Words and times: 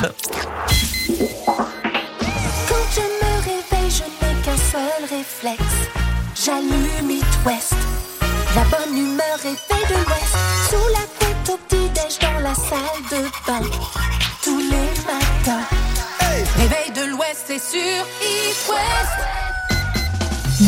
Quand 0.00 0.06
je 2.94 3.00
me 3.00 3.32
réveille, 3.42 3.90
je 3.90 4.04
n'ai 4.04 4.34
qu'un 4.44 4.56
seul 4.56 5.02
réflexe. 5.10 5.76
J'allume 6.44 7.10
It 7.10 7.24
West. 7.44 7.74
La 8.54 8.62
bonne 8.64 8.96
humeur 8.96 9.38
est 9.44 9.56
faite 9.56 9.88
de 9.88 9.94
l'Ouest. 9.94 10.36
Sous 10.70 10.88
la 10.92 11.04
couette 11.18 11.50
au 11.50 11.56
petit-déj 11.66 12.18
dans 12.20 12.40
la 12.40 12.54
salle 12.54 13.02
de 13.10 13.22
bain. 13.44 13.66
Tous 14.44 14.58
les 14.60 14.88
matins. 15.04 15.66
Réveil 16.58 16.92
de 16.94 17.10
l'Ouest, 17.10 17.46
c'est 17.48 17.58
sur 17.58 18.04
It 18.22 18.68
West. 18.68 19.18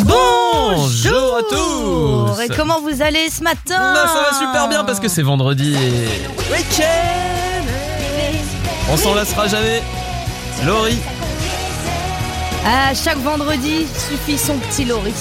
Bonjour 0.04 1.36
à 1.36 1.42
tous 1.48 2.40
Et 2.42 2.48
comment 2.48 2.80
vous 2.80 3.00
allez 3.00 3.30
ce 3.30 3.44
matin? 3.44 3.92
Bah, 3.94 4.08
Ça 4.08 4.22
va 4.28 4.38
super 4.38 4.68
bien 4.68 4.82
parce 4.82 4.98
que 4.98 5.08
c'est 5.08 5.22
vendredi 5.22 5.74
et... 5.74 6.52
Week-end 6.52 7.19
On 8.92 8.96
s'en 8.96 9.14
lassera 9.14 9.46
jamais 9.46 9.82
Laurie 10.66 10.98
À 12.64 12.92
chaque 12.94 13.18
vendredi 13.18 13.86
suffit 13.86 14.36
son 14.38 14.58
petit 14.58 14.84
Laurie. 14.84 15.14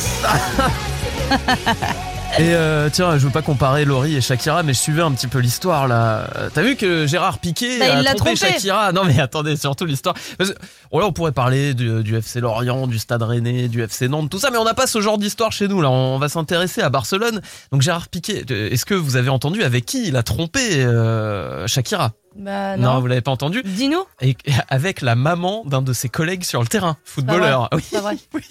Et 2.38 2.54
euh, 2.54 2.90
tiens, 2.91 3.18
je 3.18 3.26
veux 3.26 3.32
pas 3.32 3.41
comparer 3.41 3.86
Laurie 3.86 4.16
et 4.16 4.22
Shakira, 4.22 4.62
mais 4.62 4.74
je 4.74 4.77
suivais 4.80 5.02
un 5.02 5.12
petit 5.12 5.26
peu 5.27 5.40
l'histoire 5.40 5.88
là. 5.88 6.27
Euh, 6.38 6.50
T'as 6.54 6.62
vu 6.62 6.76
que 6.76 7.08
Gérard 7.08 7.40
Piquet 7.40 7.80
Bah, 7.80 7.86
a 7.98 8.04
trompé 8.13 8.36
trompé. 8.36 8.36
Shakira 8.36 8.91
Non 8.91 9.04
mais 9.04 9.20
attendez, 9.20 9.58
surtout 9.58 9.86
l'histoire. 9.86 10.16
Oh 10.91 10.99
là, 10.99 11.08
on 11.08 11.12
pourrait 11.12 11.32
parler 11.32 11.74
du, 11.74 12.04
du 12.04 12.16
FC 12.16 12.40
Lorient, 12.40 12.86
du 12.86 12.99
Stade 12.99 13.24
Rennais, 13.24 13.68
du 13.68 13.82
FC 13.82 14.08
Nantes, 14.08 14.30
tout 14.30 14.38
ça, 14.40 14.52
mais 14.52 14.58
on 14.58 14.63
n'a 14.63 14.76
pas 14.76 14.86
ce 14.88 15.02
genre 15.02 15.18
d'histoire 15.18 15.52
chez 15.52 15.68
nous 15.68 15.82
là. 15.82 15.90
On 15.90 16.20
va 16.20 16.30
s'intéresser 16.30 16.82
à 16.82 16.90
Barcelone. 16.90 17.41
Donc 17.72 17.82
Gérard 17.82 18.08
Piquet, 18.10 18.46
euh, 18.52 18.70
est-ce 18.70 18.86
que 18.86 18.94
vous 18.94 19.16
avez 19.18 19.30
entendu 19.30 19.63
avec 19.63 19.86
qui 19.86 20.08
il 20.08 20.16
a 20.16 20.22
trompé 20.24 20.60
euh, 20.84 21.66
Shakira? 21.68 22.12
Bah 22.39 22.77
non. 22.77 22.99
vous 22.99 23.07
l'avez 23.07 23.21
pas 23.21 23.31
entendu 23.31 23.61
Dis-nous. 23.66 24.03
et 24.21 24.35
avec 24.70 25.02
la 25.02 25.16
maman 25.16 25.63
d'un 25.66 25.81
de 25.81 25.93
ses 25.93 26.09
collègues 26.09 26.43
sur 26.45 26.62
le 26.62 26.67
terrain, 26.67 26.98
footballeur. 27.03 27.70
Oui, 27.73 27.84
C'est 27.89 27.99
vrai. 27.99 28.18
oui, 28.34 28.41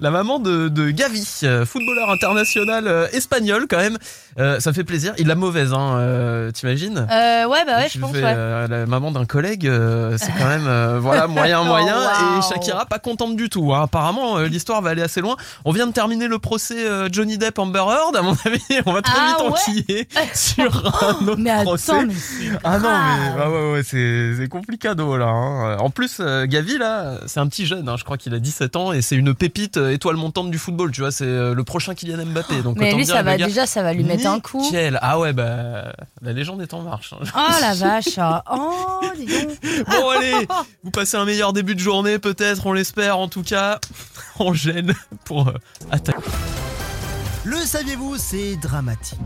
la 0.00 0.10
maman 0.10 0.38
de, 0.38 0.68
de 0.68 0.90
Gavi, 0.90 1.40
euh, 1.42 1.66
footballeur 1.66 2.10
international 2.10 2.86
euh, 2.86 3.08
espagnol 3.12 3.66
quand 3.68 3.76
même. 3.78 3.98
Euh, 4.38 4.58
ça 4.60 4.72
fait 4.72 4.84
plaisir. 4.84 5.12
Il 5.18 5.30
a 5.30 5.34
mauvaise, 5.34 5.72
hein, 5.72 5.96
euh, 5.98 6.50
t'imagines 6.50 7.06
Euh, 7.10 7.46
ouais, 7.46 7.64
bah 7.64 7.78
ouais, 7.78 7.88
je 7.92 7.98
pense, 7.98 8.12
fais, 8.12 8.22
ouais. 8.22 8.68
la 8.68 8.86
maman 8.86 9.10
d'un 9.12 9.24
collègue, 9.26 9.70
c'est 10.16 10.32
quand 10.38 10.48
même 10.48 10.98
voilà 10.98 11.26
moyen 11.28 11.60
Oh, 11.62 11.64
moyen. 11.64 11.96
Et 12.38 12.42
Shakira 12.42 12.86
pas 12.86 12.98
contente 12.98 13.36
du 13.36 13.48
tout. 13.48 13.72
hein. 13.74 13.82
Apparemment, 13.84 14.38
l'histoire 14.38 14.82
va 14.82 14.90
aller 14.90 15.02
assez 15.02 15.20
loin. 15.20 15.36
On 15.64 15.72
vient 15.72 15.86
de 15.86 15.92
terminer 15.92 16.28
le 16.28 16.38
procès 16.38 16.76
Johnny 17.12 17.38
Depp 17.38 17.58
Amber 17.58 17.78
Heard. 17.88 18.16
À 18.16 18.22
mon 18.22 18.36
avis, 18.44 18.62
on 18.86 18.92
va 18.92 19.02
très 19.02 19.12
Ah, 19.16 19.26
vite 19.28 19.40
ouais 19.40 19.52
enquiller 19.52 20.08
sur 20.34 21.04
un 21.04 21.26
autre 21.28 21.36
Mais 21.38 21.50
attends, 21.50 21.64
procès. 21.64 22.06
mais 22.06 22.14
non, 22.84 23.34
mais 23.34 23.42
ah 23.42 23.50
ouais, 23.50 23.72
ouais, 23.72 23.82
c'est, 23.82 24.48
complicado 24.48 25.16
là. 25.16 25.26
hein. 25.26 25.76
En 25.78 25.90
plus, 25.90 26.18
euh, 26.20 26.46
Gavi 26.46 26.78
là, 26.78 27.18
c'est 27.26 27.40
un 27.40 27.46
petit 27.48 27.66
jeune, 27.66 27.88
hein, 27.88 27.96
je 27.98 28.04
crois 28.04 28.16
qu'il 28.18 28.34
a 28.34 28.38
17 28.38 28.76
ans 28.76 28.92
et 28.92 29.02
c'est 29.02 29.16
une 29.16 29.34
pépite 29.34 29.76
euh, 29.76 29.90
étoile 29.92 30.16
montante 30.16 30.50
du 30.50 30.58
football, 30.58 30.90
tu 30.92 31.00
vois, 31.00 31.10
c'est 31.10 31.24
euh, 31.24 31.54
le 31.54 31.64
prochain 31.64 31.94
Kylian 31.94 32.24
Mbappé. 32.26 32.62
Donc 32.62 32.76
Mais 32.78 32.92
lui, 32.94 33.04
dire, 33.04 33.14
ça 33.16 33.22
va 33.22 33.36
gars, 33.36 33.46
déjà, 33.46 33.66
ça 33.66 33.82
va 33.82 33.92
lui 33.92 34.04
mettre 34.04 34.26
un 34.26 34.40
coup. 34.40 34.64
Ah 35.00 35.18
ouais, 35.18 35.32
bah 35.32 35.92
la 36.22 36.32
légende 36.32 36.62
est 36.62 36.74
en 36.74 36.82
marche. 36.82 37.12
hein. 37.12 37.24
Oh 37.36 37.52
la 37.60 37.74
vache. 37.74 38.18
ah. 38.18 38.42
Oh, 38.50 39.00
dis 39.16 39.26
donc. 39.26 39.50
Bon 39.88 40.08
allez, 40.10 40.46
vous 40.82 40.90
passez 40.90 41.16
un 41.16 41.24
meilleur 41.24 41.52
début 41.52 41.74
de 41.74 41.80
journée 41.80 42.18
peut-être, 42.18 42.66
on 42.66 42.72
l'espère 42.72 43.18
en 43.18 43.28
tout 43.28 43.42
cas. 43.42 43.78
On 44.40 44.52
gêne 44.52 44.94
pour 45.24 45.46
euh, 45.48 45.52
attaquer. 45.92 46.18
Le 47.44 47.56
saviez-vous, 47.58 48.16
c'est 48.18 48.56
dramatique. 48.56 49.18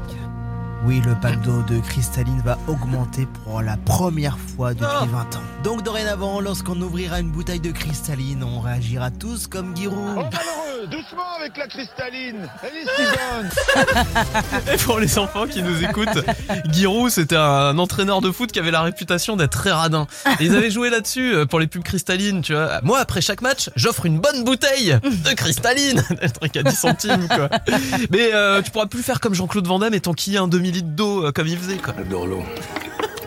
Oui, 0.85 1.03
le 1.05 1.15
pack 1.21 1.41
d'eau 1.43 1.63
de 1.69 1.81
cristalline 1.81 2.41
va 2.45 2.57
augmenter 2.69 3.27
pour 3.45 3.61
la 3.63 3.77
première 3.77 4.39
fois 4.39 4.75
depuis 4.75 4.87
Ah. 4.89 5.07
20 5.11 5.37
ans. 5.37 5.43
Donc 5.65 5.83
dorénavant, 5.83 6.41
lorsqu'on 6.41 6.81
ouvrira 6.81 7.19
une 7.21 7.31
bouteille 7.31 7.61
de 7.61 7.73
cristalline, 7.73 8.45
on 8.45 8.61
réagira 8.61 9.11
tous 9.11 9.49
comme 9.49 9.77
Giroud. 9.77 9.99
Oh 10.17 10.23
malheureux, 10.33 10.87
doucement 10.87 11.25
avec 11.41 11.57
la 11.57 11.67
cristalline. 11.67 12.49
Elle 12.63 12.77
est 12.77 12.87
si 12.97 13.03
bonne. 13.03 14.73
Et 14.75 14.77
pour 14.79 15.01
les 15.01 15.19
enfants 15.19 15.47
qui 15.47 15.63
nous 15.63 15.83
écoutent, 15.83 16.25
Giroud, 16.71 17.11
c'était 17.11 17.37
un 17.37 17.77
entraîneur 17.77 18.21
de 18.21 18.31
foot 18.31 18.53
qui 18.53 18.61
avait 18.61 18.71
la 18.71 18.83
réputation 18.83 19.37
d'être 19.37 19.51
très 19.59 19.73
radin. 19.73 20.07
Et 20.39 20.45
ils 20.45 20.55
avaient 20.57 20.71
joué 20.71 20.91
là-dessus 20.91 21.35
euh, 21.35 21.45
pour 21.45 21.59
les 21.59 21.67
pubs 21.67 21.83
cristallines, 21.83 22.41
tu 22.41 22.55
vois. 22.55 22.81
Moi, 22.83 22.99
après 23.01 23.21
chaque 23.21 23.43
match, 23.43 23.69
j'offre 23.75 24.07
une 24.07 24.21
bonne 24.21 24.45
bouteille 24.45 24.97
de 25.03 25.33
cristalline. 25.35 26.03
Un 26.23 26.29
truc 26.29 26.57
à 26.57 26.63
10 26.63 26.75
centimes, 26.75 27.27
quoi. 27.29 27.49
Mais 28.11 28.31
euh, 28.33 28.63
tu 28.63 28.71
pourras 28.71 28.87
plus 28.87 29.03
faire 29.03 29.19
comme 29.21 29.35
Jean-Claude 29.35 29.67
Van 29.67 29.81
Damme 29.81 29.95
et 29.95 30.01
t'enquiller 30.01 30.39
un 30.39 30.47
d'eau 30.73 31.27
euh, 31.27 31.33
comme 31.33 31.47
il 31.47 31.59
faisait, 31.59 31.77
quoi. 31.79 31.95
Adore 31.99 32.27
l'eau. 32.27 32.43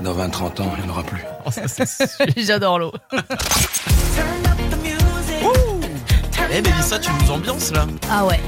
Dans 0.01 0.13
20-30 0.15 0.61
ans, 0.61 0.73
il 0.77 0.83
n'y 0.83 0.89
en 0.89 0.93
aura 0.93 1.03
plus. 1.03 1.23
Oh. 1.45 1.49
J'adore 2.37 2.79
l'eau. 2.79 2.91
Eh, 6.53 6.61
Mélissa, 6.61 6.99
tu 6.99 7.09
nous 7.21 7.31
ambiances, 7.31 7.71
là 7.71 7.85
Ah 8.09 8.25
ouais. 8.25 8.39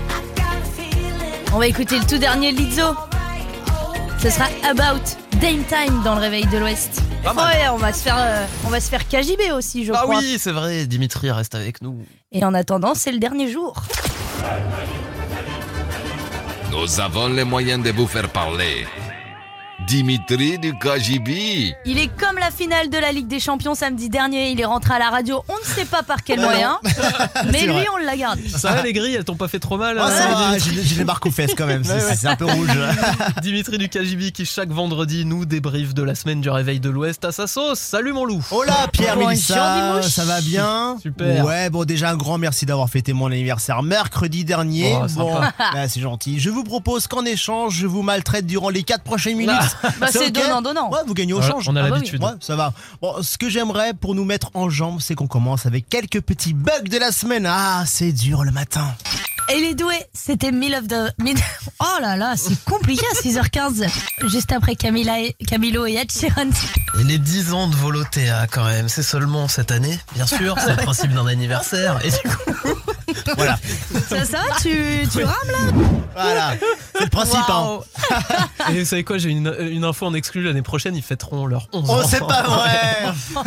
On 1.54 1.59
va 1.59 1.68
écouter 1.68 2.00
le 2.00 2.06
tout 2.06 2.18
dernier 2.18 2.52
Lizzo. 2.52 2.96
Ce 4.20 4.30
sera 4.30 4.46
About 4.70 5.02
Dame 5.42 5.64
Time 5.68 6.02
dans 6.04 6.16
le 6.16 6.22
réveil 6.22 6.46
de 6.48 6.58
l'Ouest. 6.58 7.02
Mal. 7.24 7.36
Ouais, 7.38 7.70
on 7.72 7.78
va 7.78 7.94
se 7.94 8.02
faire, 8.04 8.18
euh, 8.18 8.46
on 8.66 8.70
va 8.70 8.81
se 8.81 8.90
faire 8.90 9.08
KJB 9.08 9.54
aussi, 9.56 9.86
je 9.86 9.94
Ah 9.94 10.02
crois. 10.04 10.18
oui, 10.18 10.38
c'est 10.40 10.52
vrai, 10.52 10.86
Dimitri 10.88 11.31
reste 11.31 11.56
avec 11.56 11.81
nous. 11.81 11.98
Et 12.34 12.44
en 12.44 12.54
attendant, 12.54 12.96
c'est 12.96 13.12
le 13.14 13.20
dernier 13.20 13.50
jour. 13.50 13.75
Nous 16.73 17.00
avons 17.00 17.28
les 17.28 17.44
moyens 17.44 17.84
de 17.84 17.91
vous 17.91 18.07
faire 18.07 18.28
parler. 18.29 18.88
Dimitri 19.88 20.59
du 20.59 20.73
KGB. 20.77 21.75
Il 21.85 21.97
est 21.97 22.07
comme 22.07 22.38
la 22.38 22.51
finale 22.51 22.89
de 22.89 22.97
la 22.97 23.11
Ligue 23.11 23.27
des 23.27 23.39
Champions 23.39 23.75
samedi 23.75 24.09
dernier. 24.09 24.51
Il 24.51 24.61
est 24.61 24.66
rentré 24.66 24.94
à 24.94 24.99
la 24.99 25.09
radio. 25.09 25.44
On 25.49 25.53
ne 25.53 25.75
sait 25.75 25.85
pas 25.85 26.03
par 26.03 26.23
quel 26.23 26.39
moyen, 26.39 26.79
mais 27.51 27.61
lui, 27.61 27.73
vrai. 27.73 27.85
on 27.94 27.97
l'a 27.97 28.16
gardé. 28.16 28.47
Ça 28.49 28.71
va, 28.71 28.83
les 28.83 28.94
grilles, 28.94 29.16
elles 29.16 29.23
t'ont 29.23 29.35
pas 29.35 29.47
fait 29.47 29.59
trop 29.59 29.77
mal 29.77 29.97
Ah, 29.99 30.09
ça 30.09 30.29
euh, 30.29 30.51
va, 30.51 30.57
j'ai 30.57 30.95
les 30.95 31.03
marques 31.03 31.25
aux 31.25 31.31
fesses 31.31 31.53
quand 31.57 31.66
même, 31.66 31.83
c'est 32.16 32.27
un 32.27 32.35
peu 32.35 32.45
rouge. 32.45 32.69
Dimitri 33.41 33.77
du 33.77 33.89
KGB 33.89 34.31
qui 34.31 34.45
chaque 34.45 34.69
vendredi 34.69 35.25
nous 35.25 35.45
débriefe 35.45 35.94
de 35.94 36.03
la 36.03 36.15
semaine 36.15 36.41
du 36.41 36.50
réveil 36.50 36.79
de 36.79 36.89
l'Ouest 36.89 37.25
à 37.25 37.31
sa 37.31 37.47
sauce. 37.47 37.79
Salut 37.79 38.13
mon 38.13 38.25
loup 38.25 38.45
Hola 38.51 38.88
Pierre 38.91 39.15
Bonjour, 39.15 39.29
Mélissa, 39.29 40.01
ça 40.03 40.25
va 40.25 40.41
bien 40.41 40.97
Super. 41.01 41.44
Ouais, 41.45 41.69
bon 41.69 41.83
déjà 41.83 42.11
un 42.11 42.15
grand 42.15 42.38
merci 42.38 42.65
d'avoir 42.65 42.89
fêté 42.89 43.13
mon 43.13 43.27
anniversaire 43.27 43.83
mercredi 43.83 44.45
dernier. 44.45 44.95
Oh, 44.95 45.05
bon, 45.15 45.39
bah, 45.39 45.88
c'est 45.88 46.01
gentil. 46.01 46.39
Je 46.39 46.50
vous 46.50 46.63
propose 46.63 47.07
qu'en 47.07 47.25
échange, 47.25 47.75
je 47.75 47.88
vous 47.88 48.01
maltraite 48.01 48.45
durant 48.45 48.69
les 48.69 48.83
4 48.83 49.03
prochaines 49.03 49.38
minutes. 49.38 49.72
Bah, 50.00 50.07
c'est 50.11 50.28
ok 50.28 50.31
donnant-donnant. 50.31 50.89
Ouais, 50.91 51.00
vous 51.06 51.13
gagnez 51.13 51.34
au 51.34 51.41
change. 51.41 51.67
on 51.69 51.75
a 51.75 51.81
Ah 51.81 51.84
bah 51.84 51.95
l'habitude. 51.95 52.22
Ouais, 52.23 52.31
ça 52.39 52.56
va. 52.56 52.73
Bon, 53.01 53.22
ce 53.22 53.38
que 53.38 53.50
j'aimerais 53.50 53.94
pour 53.94 54.16
nous 54.16 54.25
mettre 54.25 54.50
en 54.53 54.69
jambes, 54.69 55.00
c'est 55.01 55.16
qu'on 55.16 55.28
commence 55.28 55.66
avec 55.66 55.89
quelques 55.89 56.22
petits 56.22 56.53
bugs 56.53 56.72
de 56.89 56.97
la 56.97 57.11
semaine. 57.11 57.45
Ah, 57.50 57.83
c'est 57.85 58.12
dur 58.12 58.44
le 58.44 58.51
matin. 58.51 58.94
Et 59.53 59.59
les 59.59 59.75
doués, 59.75 60.01
c'était 60.13 60.51
Mill 60.53 60.73
of 60.73 60.88
the... 60.88 61.13
Mid- 61.22 61.38
Oh 61.81 62.00
là 62.01 62.16
là, 62.16 62.35
c'est 62.38 62.57
compliqué 62.63 63.06
à 63.12 63.22
6h15. 63.22 63.85
Juste 64.28 64.53
après 64.53 64.72
et... 64.72 65.35
Camilo 65.45 65.85
et 65.85 65.95
Ed 65.95 66.09
Sheeran. 66.09 66.50
Et 67.00 67.03
les 67.03 67.17
10 67.17 67.51
ans 67.51 67.67
de 67.67 67.75
Volotea 67.75 68.47
quand 68.50 68.63
même, 68.63 68.88
c'est 68.88 69.03
seulement 69.03 69.50
cette 69.50 69.72
année, 69.72 70.00
bien 70.16 70.25
sûr, 70.25 70.56
c'est 70.59 70.69
le 70.78 70.78
principe 70.83 71.12
d'un 71.13 71.28
anniversaire. 71.28 72.00
Et 72.06 72.12
du 72.12 72.17
coup, 72.35 72.69
Voilà. 73.35 73.57
Ça, 74.09 74.23
ça 74.25 74.38
va 74.38 74.56
tu, 74.62 75.07
tu 75.12 75.23
rames 75.23 75.35
là? 75.51 75.88
Voilà. 76.16 76.53
C'est 76.96 77.04
le 77.06 77.09
principe. 77.09 77.40
hein. 77.50 77.80
Et 78.72 78.80
vous 78.80 78.86
savez 78.86 79.04
quoi, 79.04 79.18
j'ai 79.18 79.30
une, 79.30 79.54
une 79.59 79.84
info 79.84 80.06
en 80.06 80.14
exclu, 80.14 80.44
l'année 80.44 80.62
prochaine, 80.62 80.96
ils 80.96 81.02
fêteront 81.02 81.46
leurs 81.46 81.68
11 81.74 81.90
ans. 81.90 81.96
Oh, 82.00 82.04
c'est 82.08 82.20
pas 82.26 82.44
vrai 82.44 83.14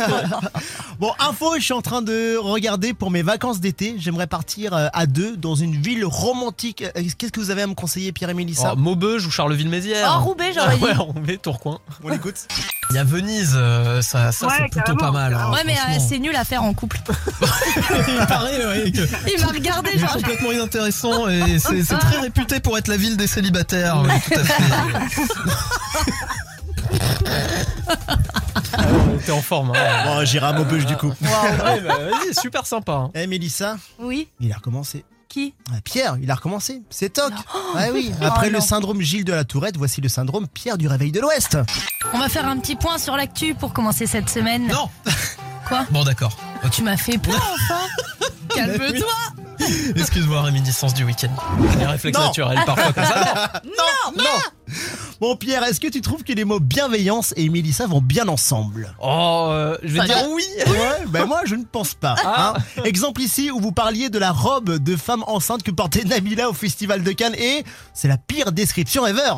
Bon, 0.99 1.11
info, 1.19 1.53
je 1.57 1.63
suis 1.63 1.73
en 1.73 1.81
train 1.81 2.01
de 2.01 2.37
regarder 2.37 2.93
pour 2.93 3.11
mes 3.11 3.21
vacances 3.21 3.59
d'été. 3.59 3.95
J'aimerais 3.99 4.27
partir 4.27 4.73
euh, 4.73 4.87
à 4.93 5.05
deux 5.05 5.37
dans 5.37 5.55
une 5.55 5.75
ville 5.75 6.05
romantique. 6.05 6.83
Euh, 6.83 7.03
Qu'est-ce 7.17 7.31
que 7.31 7.39
vous 7.39 7.51
avez 7.51 7.61
à 7.61 7.67
me 7.67 7.73
conseiller, 7.75 8.11
Pierre 8.11 8.29
et 8.31 8.33
Mélissa 8.33 8.71
Oh, 8.73 8.75
Maubeuge 8.77 9.25
ou 9.25 9.31
Charleville-Mézières 9.31 10.17
Oh, 10.19 10.23
Roubaix, 10.23 10.51
j'aurais 10.53 10.75
dit. 10.77 10.83
Ouais, 10.83 10.93
Roubaix, 10.93 11.37
Tourcoing. 11.37 11.79
On 12.03 12.09
l'écoute 12.09 12.47
Il 12.89 12.95
y 12.95 12.99
a 12.99 13.03
Venise, 13.03 13.53
euh, 13.55 14.01
ça, 14.01 14.31
ça 14.31 14.47
c'est 14.57 14.69
plutôt 14.69 14.95
pas 14.95 15.11
mal. 15.11 15.33
hein, 15.33 15.51
Ouais, 15.51 15.61
mais 15.65 15.73
euh, 15.75 15.99
c'est 16.05 16.19
nul 16.19 16.35
à 16.35 16.43
faire 16.43 16.63
en 16.63 16.73
couple. 16.73 16.99
Il 18.07 18.25
paraît, 18.27 18.65
ouais, 18.65 18.91
que- 18.91 19.31
Il 19.35 19.41
m'a 19.41 19.47
regardé, 19.47 19.91
C'est 19.93 19.99
genre. 19.99 20.13
complètement 20.13 20.51
inintéressant 20.51 21.27
et 21.27 21.59
c'est 21.59 21.83
c'est 21.83 21.97
très 21.97 22.19
réputé 22.19 22.59
pour 22.59 22.77
être 22.77 22.87
la 22.87 22.97
ville 22.97 23.17
des 23.17 23.27
célibataires. 23.37 24.01
ouais, 24.01 24.19
tout 24.19 24.39
à 24.39 24.43
fait. 24.43 24.63
Ah 28.73 28.81
ouais, 28.91 29.17
T'es 29.25 29.31
en 29.31 29.41
forme. 29.41 29.73
Hein. 29.75 30.03
Bon, 30.05 30.25
j'irai 30.25 30.47
à 30.47 30.53
Maubeuge 30.53 30.85
du 30.87 30.95
coup. 30.97 31.09
Ouais, 31.21 31.81
bah, 31.81 31.97
vas-y, 32.09 32.33
super 32.33 32.65
sympa. 32.65 32.93
hein. 32.93 33.11
Eh, 33.13 33.27
Mélissa, 33.27 33.77
Oui, 33.99 34.27
il 34.39 34.51
a 34.51 34.55
recommencé. 34.55 35.05
qui? 35.29 35.53
Ah, 35.71 35.75
Pierre, 35.83 36.17
il 36.21 36.31
a 36.31 36.35
recommencé. 36.35 36.81
C'est 36.89 37.13
toc. 37.13 37.31
Ouais, 37.75 37.91
oui. 37.93 38.11
Après 38.21 38.47
Oh, 38.47 38.51
le 38.53 38.57
non. 38.59 38.61
syndrome 38.65 39.01
Gilles 39.01 39.25
de 39.25 39.33
la 39.33 39.43
Tourette, 39.43 39.77
voici 39.77 40.01
le 40.01 40.09
syndrome 40.09 40.47
Pierre 40.47 40.77
du 40.79 40.87
Réveil 40.87 41.11
de 41.11 41.19
l'Ouest. 41.19 41.57
On 42.13 42.17
va 42.19 42.29
faire 42.29 42.47
un 42.47 42.57
petit 42.57 42.75
point 42.75 42.97
sur 42.97 43.15
l'actu 43.15 43.53
pour 43.53 43.71
commencer 43.73 44.07
cette 44.07 44.29
semaine. 44.29 44.67
Non 44.67 44.89
Quoi 45.67 45.85
Bon, 45.91 46.03
d'accord. 46.03 46.35
Tu 46.71 46.83
m'as 46.83 46.97
fait 46.97 47.17
peur, 47.17 47.35
enfin 47.53 47.81
Calme-toi 48.55 49.13
Excuse-moi, 49.95 50.41
réminiscence 50.43 50.93
du 50.93 51.03
week-end. 51.03 51.29
Les 51.79 51.85
réflexes 51.85 52.17
Non. 52.17 52.25
naturels, 52.27 52.59
parfois 52.65 52.93
comme 52.93 53.03
ça. 53.05 53.51
Non, 53.65 54.23
non. 54.23 54.73
Bon 55.19 55.35
Pierre, 55.35 55.63
est-ce 55.63 55.79
que 55.79 55.87
tu 55.87 55.99
trouves 56.01 56.23
que 56.23 56.31
les 56.33 56.45
mots 56.45 56.59
bienveillance 56.59 57.33
et 57.37 57.49
Mélissa 57.49 57.87
vont 57.87 58.01
bien 58.01 58.27
ensemble? 58.27 58.93
Oh, 59.01 59.47
euh, 59.51 59.75
je 59.83 59.93
vais 59.99 60.05
dire 60.05 60.17
oui. 60.29 60.43
Ouais, 60.67 61.05
ben 61.07 61.25
moi 61.25 61.41
je 61.45 61.55
ne 61.55 61.63
pense 61.63 61.95
pas. 61.95 62.15
hein. 62.23 62.53
Exemple 62.85 63.21
ici 63.21 63.49
où 63.49 63.59
vous 63.59 63.71
parliez 63.71 64.09
de 64.09 64.19
la 64.19 64.31
robe 64.31 64.77
de 64.77 64.95
femme 64.95 65.23
enceinte 65.25 65.63
que 65.63 65.71
portait 65.71 66.03
Nabila 66.03 66.49
au 66.49 66.53
festival 66.53 67.01
de 67.03 67.11
Cannes 67.13 67.35
et 67.35 67.63
c'est 67.93 68.07
la 68.07 68.17
pire 68.17 68.51
description 68.51 69.07
ever. 69.07 69.31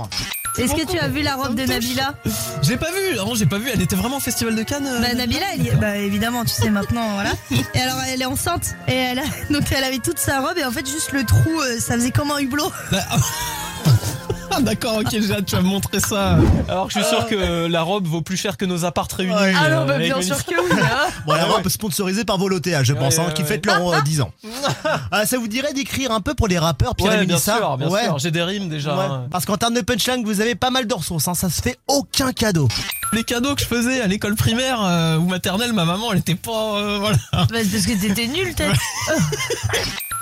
Est-ce 0.59 0.75
que 0.75 0.91
tu 0.91 0.99
as 0.99 1.07
vu 1.07 1.21
la 1.21 1.35
robe 1.35 1.55
de 1.55 1.63
Nabila 1.65 2.13
J'ai 2.61 2.77
pas 2.77 2.91
vu, 2.91 3.15
non, 3.15 3.33
j'ai 3.35 3.45
pas 3.45 3.57
vu. 3.57 3.69
Elle 3.73 3.81
était 3.81 3.95
vraiment 3.95 4.17
au 4.17 4.21
festival 4.21 4.55
de 4.55 4.63
Cannes. 4.63 4.87
euh 4.87 4.99
Bah 4.99 5.13
Nabila, 5.13 5.45
elle 5.53 5.65
y 5.65 5.69
bah 5.71 5.97
évidemment, 5.97 6.43
tu 6.43 6.51
sais 6.53 6.69
maintenant, 6.69 7.09
voilà. 7.13 7.31
Et 7.73 7.79
alors 7.79 7.97
elle 8.07 8.21
est 8.21 8.25
enceinte 8.25 8.75
et 8.87 8.93
elle 8.95 9.19
a, 9.19 9.23
donc 9.49 9.63
elle 9.71 9.83
avait 9.83 9.99
toute 9.99 10.19
sa 10.19 10.41
robe 10.41 10.57
et 10.57 10.65
en 10.65 10.71
fait 10.71 10.85
juste 10.87 11.11
le 11.13 11.23
trou, 11.23 11.59
euh, 11.61 11.79
ça 11.79 11.95
faisait 11.95 12.11
comme 12.11 12.31
un 12.31 12.39
hublot. 12.39 12.71
Ah, 12.91 12.97
D'accord, 14.61 14.97
ok, 14.97 15.07
j'ai 15.11 15.31
hâte, 15.31 15.45
tu 15.45 15.55
vas 15.55 15.61
me 15.61 15.67
montrer 15.67 16.01
ça. 16.01 16.35
Alors 16.67 16.87
que 16.87 16.93
je 16.93 16.99
suis 16.99 17.07
sûr 17.07 17.25
que 17.27 17.67
la 17.67 17.81
robe 17.81 18.05
vaut 18.07 18.21
plus 18.21 18.35
cher 18.35 18.57
que 18.57 18.65
nos 18.65 18.83
appartes 18.83 19.13
réunis. 19.13 19.33
Ouais. 19.33 19.53
Ah 19.55 19.69
non, 19.69 19.77
euh, 19.81 19.85
bah 19.85 19.93
avec 19.93 20.07
bien 20.07 20.17
une- 20.17 20.23
sûr 20.23 20.43
que 20.43 20.51
oui. 20.55 20.81
hein. 20.81 21.07
Bon, 21.25 21.33
la 21.33 21.45
robe 21.45 21.69
sponsorisée 21.69 22.25
par 22.25 22.37
Volotea, 22.37 22.83
je 22.83 22.91
pense, 22.93 23.15
Ouais, 23.15 23.21
hein, 23.23 23.27
ouais, 23.27 23.33
qui 23.33 23.43
ouais. 23.43 23.47
fête 23.47 23.65
leurs 23.65 23.87
euh, 23.93 24.01
10 24.01 24.19
ans. 24.21 24.31
Ah, 25.11 25.25
ça 25.25 25.37
vous 25.37 25.47
dirait 25.47 25.71
d'écrire 25.73 26.11
un 26.11 26.19
peu 26.19 26.33
pour 26.33 26.47
les 26.49 26.59
rappeurs, 26.59 26.93
Pierre 26.95 27.13
et 27.13 27.17
Ouais, 27.19 27.25
bien 27.25 27.35
Mélissa 27.35 27.55
sûr, 27.57 27.77
bien 27.77 27.87
Ouais. 27.87 28.03
sûr. 28.03 28.19
J'ai 28.19 28.31
des 28.31 28.43
rimes 28.43 28.67
déjà. 28.67 28.95
Ouais. 28.97 29.05
hein. 29.05 29.27
Parce 29.31 29.45
qu'en 29.45 29.55
termes 29.55 29.73
de 29.75 29.81
punchline, 29.81 30.25
vous 30.25 30.41
avez 30.41 30.55
pas 30.55 30.71
mal 30.71 30.87
de 30.87 30.93
ressources, 30.93 31.27
hein, 31.29 31.35
ça 31.35 31.49
se 31.49 31.61
fait 31.61 31.77
aucun 31.87 32.33
cadeau. 32.33 32.67
Les 33.13 33.23
cadeaux 33.23 33.55
que 33.55 33.61
je 33.61 33.65
faisais 33.67 34.01
à 34.01 34.07
l'école 34.07 34.35
primaire 34.35 34.79
euh, 34.83 35.17
ou 35.17 35.25
maternelle, 35.27 35.71
ma 35.73 35.85
maman, 35.85 36.11
elle 36.11 36.19
était 36.19 36.35
pas. 36.35 36.75
euh, 36.75 36.97
voilà. 36.99 37.17
Bah, 37.31 37.45
c'est 37.63 37.69
parce 37.71 37.85
que 37.85 38.01
t'étais 38.01 38.27
nul, 38.27 38.53
peut-être. 38.53 38.79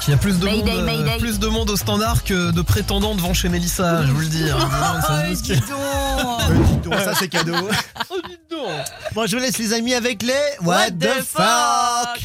Il 0.08 0.12
y 0.12 0.14
a 0.14 0.18
plus 0.18 0.38
de, 0.40 0.46
Mayday, 0.46 0.76
monde, 0.76 0.80
euh, 0.80 0.86
mayday. 0.86 1.18
plus 1.18 1.40
de 1.40 1.48
monde 1.48 1.70
au 1.72 1.76
standard 1.76 2.24
que 2.24 2.52
de 2.52 2.62
prétendants 2.62 3.16
devant 3.16 3.34
chez 3.34 3.50
Mélissa, 3.50 4.06
je 4.06 4.12
vous 4.12 4.20
le 4.22 4.28
dis. 4.28 4.50
hein. 4.50 4.58
Oh, 5.10 5.30
bouscule. 5.30 5.56
dis 5.56 5.62
donc. 5.62 6.68
Dis 6.84 6.90
donc, 6.90 7.00
ça 7.00 7.14
c'est 7.16 7.28
cadeau. 7.28 7.54
Oh, 8.10 8.16
dites 8.30 8.40
donc. 8.50 8.70
Bon, 9.14 9.26
je 9.26 9.36
vous 9.36 9.42
laisse 9.42 9.58
les 9.58 9.74
amis 9.74 9.94
avec 9.96 10.22
les 10.24 10.34
What, 10.62 10.92
the, 10.92 11.00
the 11.00 11.24
fuck 11.26 12.20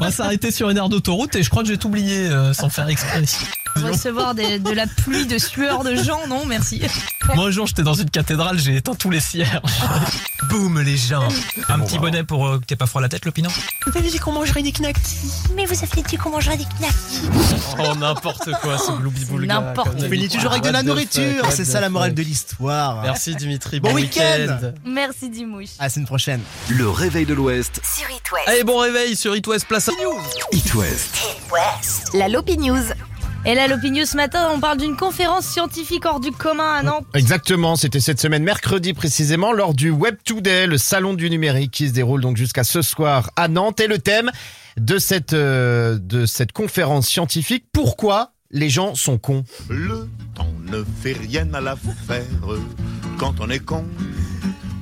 On 0.00 0.04
va 0.04 0.10
s'arrêter 0.10 0.50
sur 0.50 0.68
une 0.70 0.76
aire 0.76 0.88
d'autoroute 0.88 1.34
et 1.36 1.42
je 1.42 1.48
crois 1.50 1.62
que 1.62 1.68
j'ai 1.68 1.78
tout 1.78 1.86
oublié 1.88 2.26
euh, 2.26 2.52
sans 2.52 2.68
faire 2.68 2.88
exprès. 2.88 3.22
Recevoir 3.92 4.34
des- 4.34 4.58
de 4.58 4.70
la 4.70 4.86
pluie 4.86 5.26
de 5.26 5.38
sueur 5.38 5.84
de 5.84 5.94
gens, 5.94 6.26
non 6.28 6.46
merci. 6.46 6.82
Moi, 7.34 7.46
un 7.46 7.50
jour, 7.50 7.66
j'étais 7.66 7.82
dans 7.82 7.94
une 7.94 8.10
cathédrale, 8.10 8.58
j'ai 8.58 8.76
éteint 8.76 8.94
tous 8.94 9.10
les 9.10 9.20
cierges. 9.20 9.60
Boum, 10.50 10.80
les 10.80 10.96
gens. 10.96 11.26
Un 11.68 11.80
petit 11.80 11.98
bonnet 11.98 12.22
pour 12.22 12.46
euh, 12.46 12.58
que 12.58 12.64
t'aies 12.66 12.76
pas 12.76 12.86
froid 12.86 13.00
à 13.00 13.02
la 13.02 13.08
tête, 13.08 13.24
l'opinant 13.24 13.50
Vous 13.86 13.96
avez 13.96 14.10
dit 14.10 14.18
qu'on 14.18 14.32
mangerait 14.32 14.62
des 14.62 14.72
knacks 14.72 14.96
Mais 15.56 15.64
vous 15.64 15.74
avez 15.82 16.02
dit 16.02 16.16
qu'on 16.16 16.30
mangerait 16.30 16.58
des 16.58 16.66
knacks. 16.78 16.92
Oh, 17.78 17.94
n'importe 17.96 18.50
quoi, 18.60 18.76
ce 18.78 18.92
gloubi-boulga. 18.92 19.46
N'importe 19.54 19.96
comme 19.96 20.04
On 20.04 20.10
finit 20.10 20.28
toujours 20.28 20.52
avec 20.52 20.64
de 20.64 20.68
la 20.70 20.82
nourriture, 20.82 21.46
c'est 21.50 21.64
ça 21.64 21.80
la 21.80 21.88
morale 21.88 22.14
de 22.14 22.22
l'histoire. 22.22 23.02
Merci 23.02 23.34
Dimitri, 23.34 23.80
Bon 23.80 23.88
bon, 23.90 23.94
week-end. 23.96 24.72
Merci 24.84 25.30
Dimouche. 25.30 25.70
À 25.78 25.84
la 25.84 25.88
semaine 25.90 26.06
prochaine. 26.06 26.40
Le 26.68 26.88
réveil 26.90 27.24
de 27.26 27.34
l'Ouest. 27.34 27.80
Sur 27.82 28.08
It 28.10 28.30
West. 28.32 28.48
Allez, 28.48 28.64
bon 28.64 28.78
réveil 28.78 29.16
sur 29.16 29.34
It 29.34 29.46
West, 29.46 29.66
place 29.66 29.88
à 29.88 29.92
News. 29.92 30.20
It 30.52 30.74
West. 30.74 31.16
La 32.14 32.28
Lopi 32.28 32.58
News. 32.58 32.82
Et 33.46 33.54
là, 33.54 33.68
l'opinion 33.68 34.06
ce 34.06 34.16
matin, 34.16 34.48
on 34.54 34.58
parle 34.58 34.78
d'une 34.78 34.96
conférence 34.96 35.44
scientifique 35.44 36.06
hors 36.06 36.18
du 36.18 36.32
commun 36.32 36.76
à 36.76 36.82
Nantes. 36.82 37.04
Exactement, 37.12 37.76
c'était 37.76 38.00
cette 38.00 38.18
semaine 38.18 38.42
mercredi 38.42 38.94
précisément 38.94 39.52
lors 39.52 39.74
du 39.74 39.90
Web 39.90 40.16
Today, 40.24 40.66
le 40.66 40.78
salon 40.78 41.12
du 41.12 41.28
numérique 41.28 41.70
qui 41.70 41.88
se 41.88 41.92
déroule 41.92 42.22
donc 42.22 42.38
jusqu'à 42.38 42.64
ce 42.64 42.80
soir 42.80 43.30
à 43.36 43.48
Nantes 43.48 43.80
et 43.80 43.86
le 43.86 43.98
thème 43.98 44.30
de 44.78 44.96
cette 44.96 45.34
euh, 45.34 45.98
de 46.00 46.24
cette 46.24 46.52
conférence 46.52 47.06
scientifique 47.06 47.66
pourquoi 47.70 48.32
les 48.50 48.70
gens 48.70 48.94
sont 48.94 49.18
cons? 49.18 49.44
Le 49.68 50.08
temps 50.34 50.52
ne 50.62 50.82
fait 51.02 51.12
rien 51.12 51.52
à 51.52 51.60
l'affaire 51.60 52.24
quand 53.18 53.34
on 53.40 53.50
est 53.50 53.58
con. 53.58 53.84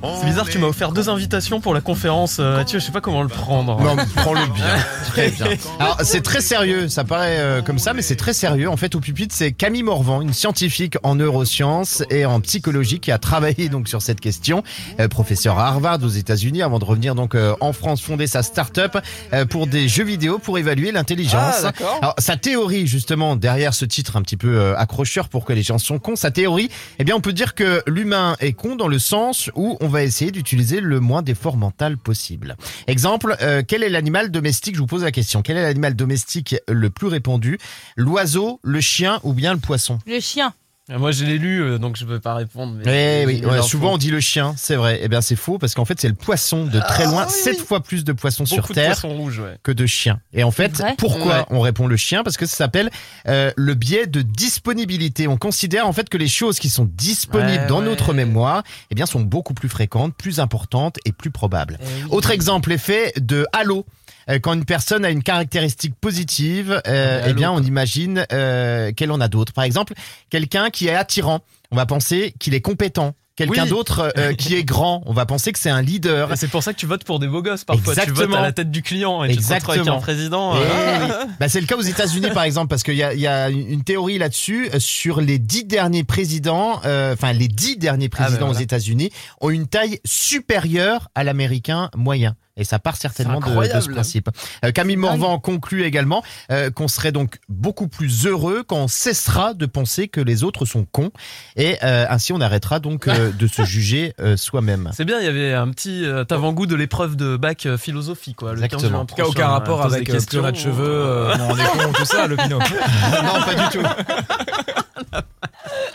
C'est 0.03 0.25
bizarre, 0.25 0.49
tu 0.49 0.59
m'as 0.59 0.67
offert 0.67 0.91
deux 0.91 1.09
invitations 1.09 1.61
pour 1.61 1.73
la 1.73 1.81
conférence, 1.81 2.37
euh, 2.39 2.57
Mathieu, 2.57 2.79
je 2.79 2.85
sais 2.85 2.91
pas 2.91 3.01
comment 3.01 3.21
le 3.23 3.29
prendre. 3.29 3.79
Non, 3.79 3.95
prends-le 4.15 4.45
bien, 4.53 4.65
très 5.07 5.29
bien. 5.29 5.47
Alors 5.79 5.97
c'est 6.03 6.21
très 6.21 6.41
sérieux, 6.41 6.89
ça 6.89 7.03
paraît 7.03 7.37
euh, 7.39 7.61
comme 7.61 7.79
ça, 7.79 7.93
mais 7.93 8.01
c'est 8.01 8.15
très 8.15 8.33
sérieux. 8.33 8.69
En 8.69 8.75
fait, 8.77 8.95
au 8.95 8.99
pupitre, 8.99 9.33
c'est 9.33 9.53
Camille 9.53 9.83
Morvan, 9.83 10.21
une 10.21 10.33
scientifique 10.33 10.97
en 11.03 11.15
neurosciences 11.15 12.03
et 12.09 12.25
en 12.25 12.41
psychologie 12.41 12.99
qui 12.99 13.11
a 13.11 13.17
travaillé 13.17 13.69
donc 13.69 13.87
sur 13.87 14.01
cette 14.01 14.19
question, 14.19 14.63
euh, 14.99 15.07
professeur 15.07 15.57
à 15.59 15.67
Harvard 15.67 15.99
aux 16.03 16.07
États-Unis, 16.07 16.61
avant 16.61 16.79
de 16.79 16.85
revenir 16.85 17.15
donc 17.15 17.35
euh, 17.35 17.55
en 17.61 17.73
France 17.73 18.01
fonder 18.01 18.27
sa 18.27 18.43
start-up 18.43 18.97
euh, 19.33 19.45
pour 19.45 19.67
des 19.67 19.87
jeux 19.87 20.03
vidéo 20.03 20.39
pour 20.39 20.57
évaluer 20.57 20.91
l'intelligence. 20.91 21.55
Ah, 21.59 21.61
d'accord. 21.61 21.99
Alors 22.01 22.15
sa 22.17 22.37
théorie 22.37 22.87
justement 22.87 23.35
derrière 23.35 23.73
ce 23.73 23.85
titre 23.85 24.17
un 24.17 24.21
petit 24.21 24.37
peu 24.37 24.57
euh, 24.57 24.77
accrocheur 24.77 25.29
pour 25.29 25.45
que 25.45 25.53
les 25.53 25.63
gens 25.63 25.77
sont 25.77 25.99
cons, 25.99 26.15
sa 26.15 26.31
théorie, 26.31 26.69
eh 26.99 27.03
bien 27.03 27.15
on 27.15 27.21
peut 27.21 27.33
dire 27.33 27.55
que 27.55 27.81
l'humain 27.87 28.35
est 28.39 28.53
con 28.53 28.75
dans 28.75 28.87
le 28.87 28.99
sens 28.99 29.49
où 29.55 29.77
on 29.79 29.92
va 29.93 30.03
essayer 30.03 30.31
d'utiliser 30.31 30.81
le 30.81 30.99
moins 30.99 31.21
d'efforts 31.21 31.55
mental 31.55 31.97
possible. 31.97 32.57
Exemple, 32.87 33.37
euh, 33.41 33.61
quel 33.65 33.83
est 33.83 33.89
l'animal 33.89 34.31
domestique 34.31 34.75
Je 34.75 34.79
vous 34.79 34.87
pose 34.87 35.03
la 35.03 35.11
question. 35.11 35.41
Quel 35.43 35.55
est 35.55 35.61
l'animal 35.61 35.95
domestique 35.95 36.55
le 36.67 36.89
plus 36.89 37.07
répandu? 37.07 37.59
L'oiseau, 37.95 38.59
le 38.63 38.81
chien 38.81 39.19
ou 39.23 39.33
bien 39.33 39.53
le 39.53 39.59
poisson? 39.59 39.99
Le 40.07 40.19
chien. 40.19 40.53
Euh, 40.91 40.99
Moi, 40.99 41.11
je 41.11 41.23
l'ai 41.23 41.37
lu, 41.37 41.61
euh, 41.63 41.77
donc 41.77 41.95
je 41.95 42.03
peux 42.03 42.19
pas 42.19 42.33
répondre. 42.35 42.73
mais- 42.85 43.21
Eh 43.21 43.25
oui, 43.25 43.41
ouais, 43.45 43.61
souvent 43.61 43.93
on 43.93 43.97
dit 43.97 44.11
le 44.11 44.19
chien, 44.19 44.53
c'est 44.57 44.75
vrai. 44.75 44.99
Eh 45.01 45.07
bien 45.07 45.21
c'est 45.21 45.37
faux 45.37 45.57
parce 45.57 45.73
qu'en 45.75 45.85
fait 45.85 45.97
c'est 46.01 46.09
le 46.09 46.13
poisson 46.13 46.65
de 46.65 46.77
très 46.77 47.05
Ah, 47.05 47.09
loin, 47.11 47.25
oui, 47.25 47.31
sept 47.33 47.55
oui. 47.59 47.65
fois 47.65 47.79
plus 47.81 48.03
de 48.03 48.11
poissons 48.11 48.45
sur 48.45 48.67
de 48.67 48.73
Terre 48.73 48.87
poissons 48.91 49.15
rouges, 49.15 49.39
ouais. 49.39 49.57
que 49.63 49.71
de 49.71 49.85
chiens. 49.85 50.19
Et 50.33 50.43
en 50.43 50.51
fait, 50.51 50.83
pourquoi 50.97 51.37
Ouais. 51.39 51.45
on 51.51 51.61
répond 51.61 51.87
le 51.87 51.95
chien? 51.95 52.21
Parce 52.23 52.35
que 52.35 52.45
ça 52.45 52.57
s'appelle 52.57 52.89
euh, 53.29 53.51
le 53.55 53.73
biais 53.75 54.07
de 54.07 54.21
disponibilité. 54.21 55.27
On 55.29 55.37
considère 55.37 55.87
en 55.87 55.93
fait 55.93 56.09
que 56.09 56.17
les 56.17 56.27
choses 56.27 56.59
qui 56.59 56.69
sont 56.69 56.89
disponibles 56.93 57.61
Ouais, 57.61 57.67
dans 57.67 57.79
ouais. 57.79 57.85
notre 57.85 58.13
mémoire, 58.13 58.63
eh 58.91 58.95
bien, 58.95 59.05
sont 59.05 59.21
beaucoup 59.21 59.53
plus 59.53 59.69
fréquentes, 59.69 60.13
plus 60.17 60.41
importantes 60.41 60.97
et 61.05 61.13
plus 61.13 61.31
probables. 61.31 61.79
Autre 62.09 62.31
exemple, 62.31 62.69
l'effet 62.69 63.13
de 63.15 63.45
halo. 63.53 63.85
Euh, 64.29 64.39
Quand 64.39 64.53
une 64.53 64.65
personne 64.65 65.05
a 65.05 65.09
une 65.09 65.23
caractéristique 65.23 65.93
positive, 65.99 66.81
euh, 66.87 67.21
Ouais, 67.23 67.27
eh 67.29 67.33
bien, 67.33 67.51
on 67.51 67.61
imagine 67.61 68.25
euh, 68.31 68.91
qu'elle 68.91 69.11
en 69.11 69.21
a 69.21 69.27
d'autres. 69.27 69.53
Par 69.53 69.63
exemple, 69.63 69.93
quelqu'un 70.29 70.69
qui 70.69 70.87
est 70.87 70.95
attirant, 70.95 71.41
on 71.71 71.75
va 71.75 71.85
penser 71.85 72.33
qu'il 72.39 72.53
est 72.53 72.61
compétent. 72.61 73.13
Quelqu'un 73.35 73.63
Oui. 73.63 73.69
d'autre 73.69 74.13
euh, 74.19 74.33
qui 74.33 74.53
est 74.53 74.63
grand, 74.63 75.01
on 75.07 75.13
va 75.13 75.25
penser 75.25 75.51
que 75.51 75.57
c'est 75.57 75.71
un 75.71 75.81
leader. 75.81 76.31
Et 76.31 76.35
c'est 76.35 76.47
pour 76.49 76.61
ça 76.61 76.71
que 76.71 76.77
tu 76.77 76.85
votes 76.85 77.03
pour 77.03 77.17
des 77.17 77.27
beaux 77.27 77.41
gosses 77.41 77.63
parfois. 77.63 77.95
Tu 77.95 77.99
votes 77.99 78.09
Exactement. 78.09 78.37
à 78.37 78.41
la 78.43 78.51
tête 78.51 78.69
du 78.69 78.83
client 78.83 79.23
et 79.23 79.29
tu 79.29 79.37
te 79.37 79.43
avec 79.51 79.63
Exactement. 79.63 79.97
un 79.97 80.01
président. 80.01 80.53
Eh. 80.55 81.25
Bah, 81.39 81.49
c'est 81.49 81.59
le 81.59 81.65
cas 81.65 81.75
aux 81.75 81.81
États-Unis 81.81 82.29
par 82.31 82.43
exemple 82.43 82.67
parce 82.67 82.83
qu'il 82.83 82.93
y 82.93 83.01
a, 83.01 83.15
il 83.15 83.19
y 83.19 83.25
a 83.25 83.49
une 83.49 83.83
théorie 83.83 84.19
là-dessus 84.19 84.69
sur 84.77 85.19
les 85.19 85.39
dix 85.39 85.63
derniers 85.65 86.03
présidents, 86.03 86.75
enfin 86.83 87.33
les 87.33 87.47
dix 87.47 87.75
derniers 87.77 88.05
Ah, 88.13 88.17
ben 88.17 88.23
présidents 88.25 88.45
voilà. 88.45 88.59
aux 88.59 88.61
États-Unis 88.61 89.09
ont 89.41 89.49
une 89.49 89.65
taille 89.65 89.99
supérieure 90.05 91.09
à 91.15 91.23
l'américain 91.23 91.89
moyen. 91.95 92.35
Et 92.55 92.63
ça 92.65 92.77
part 92.77 92.97
certainement 92.97 93.39
de, 93.39 93.45
de 93.45 93.45
ce 93.45 93.49
incroyable. 93.51 93.93
principe. 93.93 94.29
Euh, 94.63 94.71
Camille 94.71 94.95
Morvan 94.95 95.39
conclut 95.39 95.83
également 95.83 96.23
euh, 96.51 96.69
qu'on 96.69 96.87
serait 96.87 97.11
donc 97.11 97.39
beaucoup 97.49 97.87
plus 97.87 98.27
heureux 98.27 98.63
quand 98.65 98.77
on 98.77 98.87
cessera 98.87 99.55
de 99.55 99.65
penser 99.65 100.07
que 100.07 100.21
les 100.21 100.43
autres 100.43 100.65
sont 100.65 100.85
cons 100.91 101.09
et 101.55 101.77
euh, 101.83 102.05
ainsi 102.09 102.31
on 102.31 102.41
arrêtera 102.41 102.79
donc 102.79 103.07
euh, 103.07 103.31
de 103.31 103.47
se 103.47 103.63
juger 103.65 104.13
euh, 104.19 104.37
soi-même. 104.37 104.91
C'est 104.93 105.05
bien, 105.05 105.19
il 105.19 105.25
y 105.25 105.29
avait 105.29 105.53
un 105.53 105.69
petit 105.69 106.05
euh, 106.05 106.23
avant-goût 106.29 106.67
de 106.67 106.75
l'épreuve 106.75 107.15
de 107.15 107.37
bac 107.37 107.65
euh, 107.65 107.77
philosophie, 107.77 108.35
quoi. 108.35 108.51
Le 108.53 108.57
15 108.57 108.63
Exactement. 108.65 108.89
juin 108.91 108.99
En 109.01 109.05
tout 109.05 109.15
cas, 109.15 109.25
aucun 109.25 109.47
rapport 109.47 109.81
avec 109.81 110.07
euh, 110.09 110.13
questions. 110.13 110.49
de 110.49 110.55
cheveux, 110.55 110.83
euh, 110.87 111.35
non, 111.37 111.47
on 111.51 111.57
est 111.57 111.65
con, 111.85 111.91
tout 111.93 112.05
ça, 112.05 112.27
l'opinot. 112.27 112.59
non, 113.23 113.41
pas 113.45 113.55
du 113.55 113.77
tout. 113.79 113.83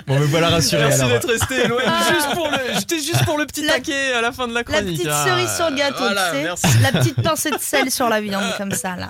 Bon, 0.07 0.19
me 0.19 0.25
voilà 0.27 0.49
rassuré 0.49 0.85
Merci 0.89 1.05
d'être 1.07 1.29
resté 1.29 1.67
loin. 1.69 1.81
juste 2.09 2.35
pour 2.35 2.49
le, 2.49 2.59
j'étais 2.79 2.97
juste 3.01 3.25
pour 3.27 3.37
le 3.39 3.45
petit 3.47 3.65
La- 3.67 3.75
taquet 3.75 4.13
à 4.15 4.21
la 4.23 4.33
fin 4.33 4.49
de 4.49 4.55
la 4.55 4.61
La 4.61 4.65
chronique. 4.65 4.97
petite 4.99 5.11
Ah, 5.13 5.25
cerise 5.27 5.51
sur 5.55 5.69
le 5.71 5.77
gâteau, 5.77 5.99
voilà, 5.99 6.31
tu 6.31 6.37
sais. 6.37 6.43
merci. 6.45 6.67
La 6.83 6.93
petite 6.93 7.23
pincée 7.23 7.51
de 7.51 7.59
sel 7.61 7.91
sur 7.91 8.09
la 8.09 8.21
viande, 8.21 8.45
comme 8.57 8.73
ça, 8.73 8.97
là. 8.97 9.09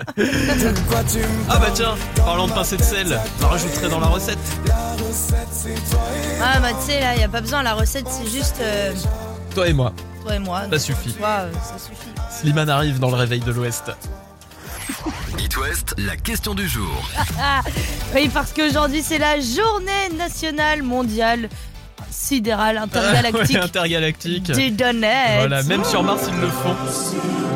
Ah 1.48 1.58
bah 1.58 1.68
tiens, 1.72 1.94
parlant 2.16 2.48
de 2.48 2.52
pincée 2.52 2.76
de 2.76 2.82
sel, 2.82 3.06
je 3.06 3.42
la 3.42 3.48
rajouterai 3.48 3.88
dans 3.88 4.00
la 4.00 4.06
recette. 4.08 4.38
Ah, 6.42 6.58
bah, 6.60 6.68
tu 6.80 6.92
sais, 6.92 7.00
là, 7.00 7.16
y 7.16 7.22
a 7.22 7.28
pas 7.28 7.40
besoin. 7.40 7.62
La 7.62 7.74
recette, 7.74 8.06
c'est 8.08 8.28
juste 8.30 8.56
euh, 8.60 8.92
Toi 9.54 9.68
et 9.68 9.72
moi, 9.72 9.92
toi 10.22 10.34
et 10.34 10.38
moi. 10.38 10.62
ça 10.70 10.78
suffit. 10.78 11.12
Toi, 11.12 11.28
euh, 11.40 11.52
ça 11.62 11.78
suffit. 11.78 12.08
Slimane 12.40 12.70
arrive 12.70 12.98
dans 12.98 13.10
le 13.10 13.16
réveil 13.16 13.40
de 13.40 13.50
l'Ouest. 13.52 13.84
It 15.38 15.56
West, 15.56 15.94
la 15.98 16.16
question 16.16 16.54
du 16.54 16.68
jour. 16.68 17.10
Oui, 18.14 18.30
parce 18.32 18.52
qu'aujourd'hui, 18.52 19.02
c'est 19.02 19.18
la 19.18 19.38
journée 19.40 20.08
nationale 20.16 20.82
mondiale 20.82 21.48
sidérale 22.10 22.78
intergalactique 22.78 23.56
Ouais, 23.56 23.62
intergalactique. 23.62 24.50
des 24.52 24.70
données. 24.70 25.36
Voilà, 25.38 25.62
même 25.64 25.84
sur 25.84 26.02
Mars 26.02 26.22
ils 26.28 26.40
le 26.40 26.48
font. 26.48 26.74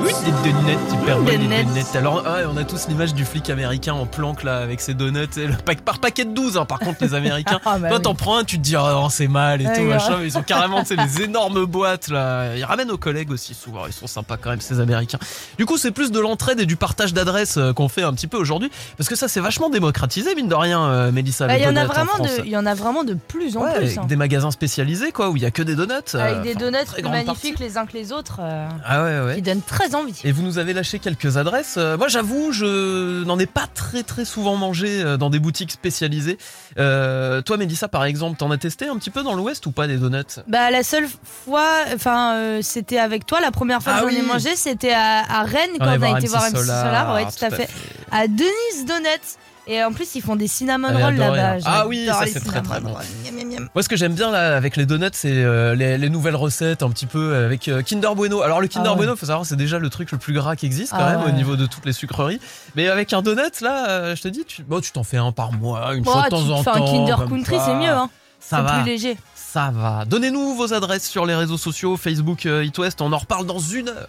Oui, 0.04 0.10
des 0.24 0.50
donuts, 0.52 0.72
hyper 0.92 1.20
Des 1.22 1.36
donuts. 1.38 1.64
donuts. 1.64 1.80
Alors, 1.94 2.16
ouais, 2.24 2.42
on 2.52 2.56
a 2.56 2.64
tous 2.64 2.88
l'image 2.88 3.14
du 3.14 3.24
flic 3.24 3.48
américain 3.50 3.92
en 3.92 4.04
planque 4.04 4.42
là 4.42 4.58
avec 4.58 4.80
ses 4.80 4.94
donuts. 4.94 5.28
Et 5.36 5.46
le 5.46 5.54
pack, 5.54 5.82
par 5.82 6.00
paquet 6.00 6.24
de 6.24 6.30
12, 6.34 6.56
hein, 6.56 6.64
par 6.64 6.80
contre, 6.80 6.98
les 7.02 7.14
américains. 7.14 7.60
Ah, 7.64 7.78
bah 7.78 7.88
Toi, 7.88 7.98
oui. 7.98 8.02
t'en 8.02 8.14
prends 8.16 8.38
un, 8.38 8.44
tu 8.44 8.56
te 8.58 8.62
dis, 8.62 8.74
oh 8.76 9.06
c'est 9.10 9.28
mal 9.28 9.62
et 9.62 9.66
Ouais, 9.66 9.76
tout, 9.76 9.82
machin. 9.84 10.16
Mais 10.18 10.26
Ils 10.26 10.36
ont 10.36 10.42
carrément, 10.42 10.82
tu 10.82 10.96
les 10.96 11.22
énormes 11.22 11.64
boîtes 11.66 12.08
là. 12.08 12.56
Ils 12.56 12.64
ramènent 12.64 12.90
aux 12.90 12.98
collègues 12.98 13.30
aussi 13.30 13.54
souvent. 13.54 13.86
Ils 13.86 13.92
sont 13.92 14.08
sympas 14.08 14.36
quand 14.36 14.50
même, 14.50 14.60
ces 14.60 14.80
américains. 14.80 15.18
Du 15.58 15.66
coup, 15.66 15.78
c'est 15.78 15.92
plus 15.92 16.10
de 16.10 16.18
l'entraide 16.18 16.58
et 16.58 16.66
du 16.66 16.74
partage 16.76 17.14
d'adresses 17.14 17.56
euh, 17.58 17.72
qu'on 17.72 17.88
fait 17.88 18.02
un 18.02 18.12
petit 18.12 18.26
peu 18.26 18.36
aujourd'hui. 18.38 18.70
Parce 18.98 19.08
que 19.08 19.14
ça, 19.14 19.28
c'est 19.28 19.40
vachement 19.40 19.70
démocratisé, 19.70 20.34
mine 20.34 20.48
de 20.48 20.54
rien, 20.56 20.82
euh, 20.82 21.12
Mélissa. 21.12 21.46
Bah, 21.46 21.56
Il 21.56 21.62
y 21.62 21.68
en 21.68 21.76
a 21.76 21.84
vraiment 21.86 22.18
de, 22.18 22.44
il 22.44 22.50
y 22.50 22.56
en 22.56 22.66
a 22.66 22.74
vraiment 22.74 23.04
de 23.04 23.14
plus 23.14 23.56
en 23.56 23.62
Ouais, 23.62 23.78
plus. 23.78 23.98
hein. 23.98 24.04
des 24.08 24.16
magasin 24.32 24.50
spécialisé 24.50 25.12
quoi 25.12 25.28
où 25.30 25.36
il 25.36 25.42
y 25.42 25.46
a 25.46 25.50
que 25.50 25.62
des 25.62 25.74
donuts. 25.74 25.92
euh, 26.14 26.18
Avec 26.18 26.42
des 26.42 26.54
donuts 26.54 26.78
plus 26.92 27.02
magnifiques 27.02 27.58
les 27.58 27.76
uns 27.76 27.84
que 27.86 27.92
les 27.92 28.12
autres, 28.12 28.38
euh, 28.40 28.66
Ah 28.84 29.02
ouais 29.04 29.20
ouais. 29.20 29.34
qui 29.36 29.42
donnent 29.42 29.60
très 29.62 29.94
envie. 29.94 30.18
Et 30.24 30.32
vous 30.32 30.42
nous 30.42 30.58
avez 30.58 30.72
lâché 30.72 30.98
quelques 30.98 31.36
adresses. 31.36 31.74
Euh, 31.76 31.96
moi, 31.98 32.08
j'avoue, 32.08 32.50
je 32.52 33.22
n'en 33.24 33.38
ai 33.38 33.46
pas 33.46 33.66
très 33.72 34.02
très 34.02 34.24
souvent 34.24 34.56
mangé 34.56 35.16
dans 35.18 35.28
des 35.30 35.38
boutiques 35.38 35.70
spécialisées. 35.70 36.38
Toi, 36.76 37.56
Mélissa, 37.58 37.88
par 37.88 38.04
exemple, 38.04 38.38
t'en 38.38 38.50
as 38.50 38.58
testé 38.58 38.88
un 38.88 38.96
petit 38.96 39.10
peu 39.10 39.22
dans 39.22 39.34
l'Ouest 39.34 39.66
ou 39.66 39.72
pas 39.72 39.86
des 39.86 39.96
donuts? 39.98 40.22
Bah 40.46 40.70
la 40.70 40.82
seule 40.82 41.06
fois, 41.44 41.68
enfin 41.94 42.58
c'était 42.62 42.98
avec 42.98 43.26
toi 43.26 43.40
la 43.40 43.50
première 43.50 43.82
fois 43.82 43.94
Ah 43.96 44.02
que 44.02 44.10
j'en 44.10 44.16
ai 44.16 44.20
oui. 44.20 44.26
mangé, 44.26 44.56
c'était 44.56 44.92
à, 44.92 45.24
à 45.28 45.42
Rennes 45.42 45.70
On 45.74 45.78
quand 45.78 45.86
on 45.86 45.88
a 45.88 45.98
voir 45.98 46.18
été 46.18 46.28
voir 46.28 46.42
MC 46.50 46.56
Solar, 46.56 46.84
Solar, 46.86 47.14
ouais 47.14 47.24
tout 47.26 47.30
tout 47.38 47.44
à 47.44 47.48
à 47.48 47.50
fait. 47.50 47.66
fait. 47.66 47.70
À 48.10 48.26
Denise 48.28 48.86
Donuts. 48.86 49.36
Et 49.68 49.82
en 49.84 49.92
plus 49.92 50.14
ils 50.16 50.22
font 50.22 50.34
des 50.34 50.48
cinnamon 50.48 50.88
rolls 50.88 51.14
là-bas. 51.16 51.52
hein. 51.52 51.58
Ah 51.64 51.86
oui, 51.86 52.06
ça, 52.06 52.22
c'est 52.26 52.40
très, 52.40 52.60
très 52.62 52.80
bon. 52.80 52.92
rolls. 52.94 53.04
Miam, 53.24 53.34
miam, 53.36 53.48
miam. 53.48 53.68
Moi, 53.74 53.82
ce 53.82 53.88
que 53.88 53.96
j'aime 53.96 54.14
bien 54.14 54.30
là 54.30 54.56
avec 54.56 54.76
les 54.76 54.86
donuts, 54.86 55.06
c'est 55.12 55.30
euh, 55.32 55.74
les, 55.76 55.98
les 55.98 56.10
nouvelles 56.10 56.34
recettes 56.36 56.82
un 56.82 56.90
petit 56.90 57.06
peu 57.06 57.34
avec 57.36 57.68
euh, 57.68 57.80
Kinder 57.82 58.14
Bueno. 58.16 58.42
Alors 58.42 58.60
le 58.60 58.66
Kinder 58.66 58.88
Ah 58.88 58.92
ouais. 58.92 58.96
Bueno, 58.98 59.14
faut 59.16 59.26
savoir, 59.26 59.46
c'est 59.46 59.54
déjà 59.56 59.78
le 59.78 59.88
truc 59.88 60.10
le 60.10 60.18
plus 60.18 60.32
gras 60.34 60.56
qui 60.56 60.66
existe 60.66 60.90
quand 60.90 60.98
Ah 61.00 61.12
même 61.12 61.22
au 61.22 61.26
ouais. 61.26 61.32
niveau 61.32 61.54
de 61.56 61.66
toutes 61.66 61.86
les 61.86 61.92
sucreries. 61.92 62.40
Mais 62.74 62.88
avec 62.88 63.12
un 63.12 63.22
donut, 63.22 63.60
là, 63.60 63.88
euh, 63.88 64.16
je 64.16 64.22
te 64.22 64.28
dis, 64.28 64.44
tu 64.44 64.62
bon, 64.64 64.80
tu 64.80 64.90
t'en 64.90 65.04
fais 65.04 65.18
un 65.18 65.30
par 65.32 65.52
mois, 65.52 65.94
une 65.94 66.04
fois 66.04 66.24
de 66.24 66.28
temps 66.30 66.42
te 66.44 66.50
en 66.50 66.64
temps. 66.64 66.74
un 66.74 66.80
Kinder 66.84 67.16
Country, 67.28 67.56
c'est 67.64 67.74
mieux. 67.74 67.88
Hein. 67.90 68.10
Ça 68.40 68.56
C'est 68.56 68.62
va. 68.64 68.72
plus 68.82 68.90
léger. 68.90 69.16
Ça 69.36 69.70
va. 69.72 70.04
Donnez-nous 70.06 70.54
vos 70.56 70.74
adresses 70.74 71.08
sur 71.08 71.24
les 71.24 71.36
réseaux 71.36 71.58
sociaux, 71.58 71.96
Facebook, 71.96 72.46
euh, 72.46 72.64
It 72.64 72.76
West. 72.78 73.00
On 73.00 73.12
en 73.12 73.18
reparle 73.18 73.46
dans 73.46 73.60
une 73.60 73.88
heure. 73.90 74.08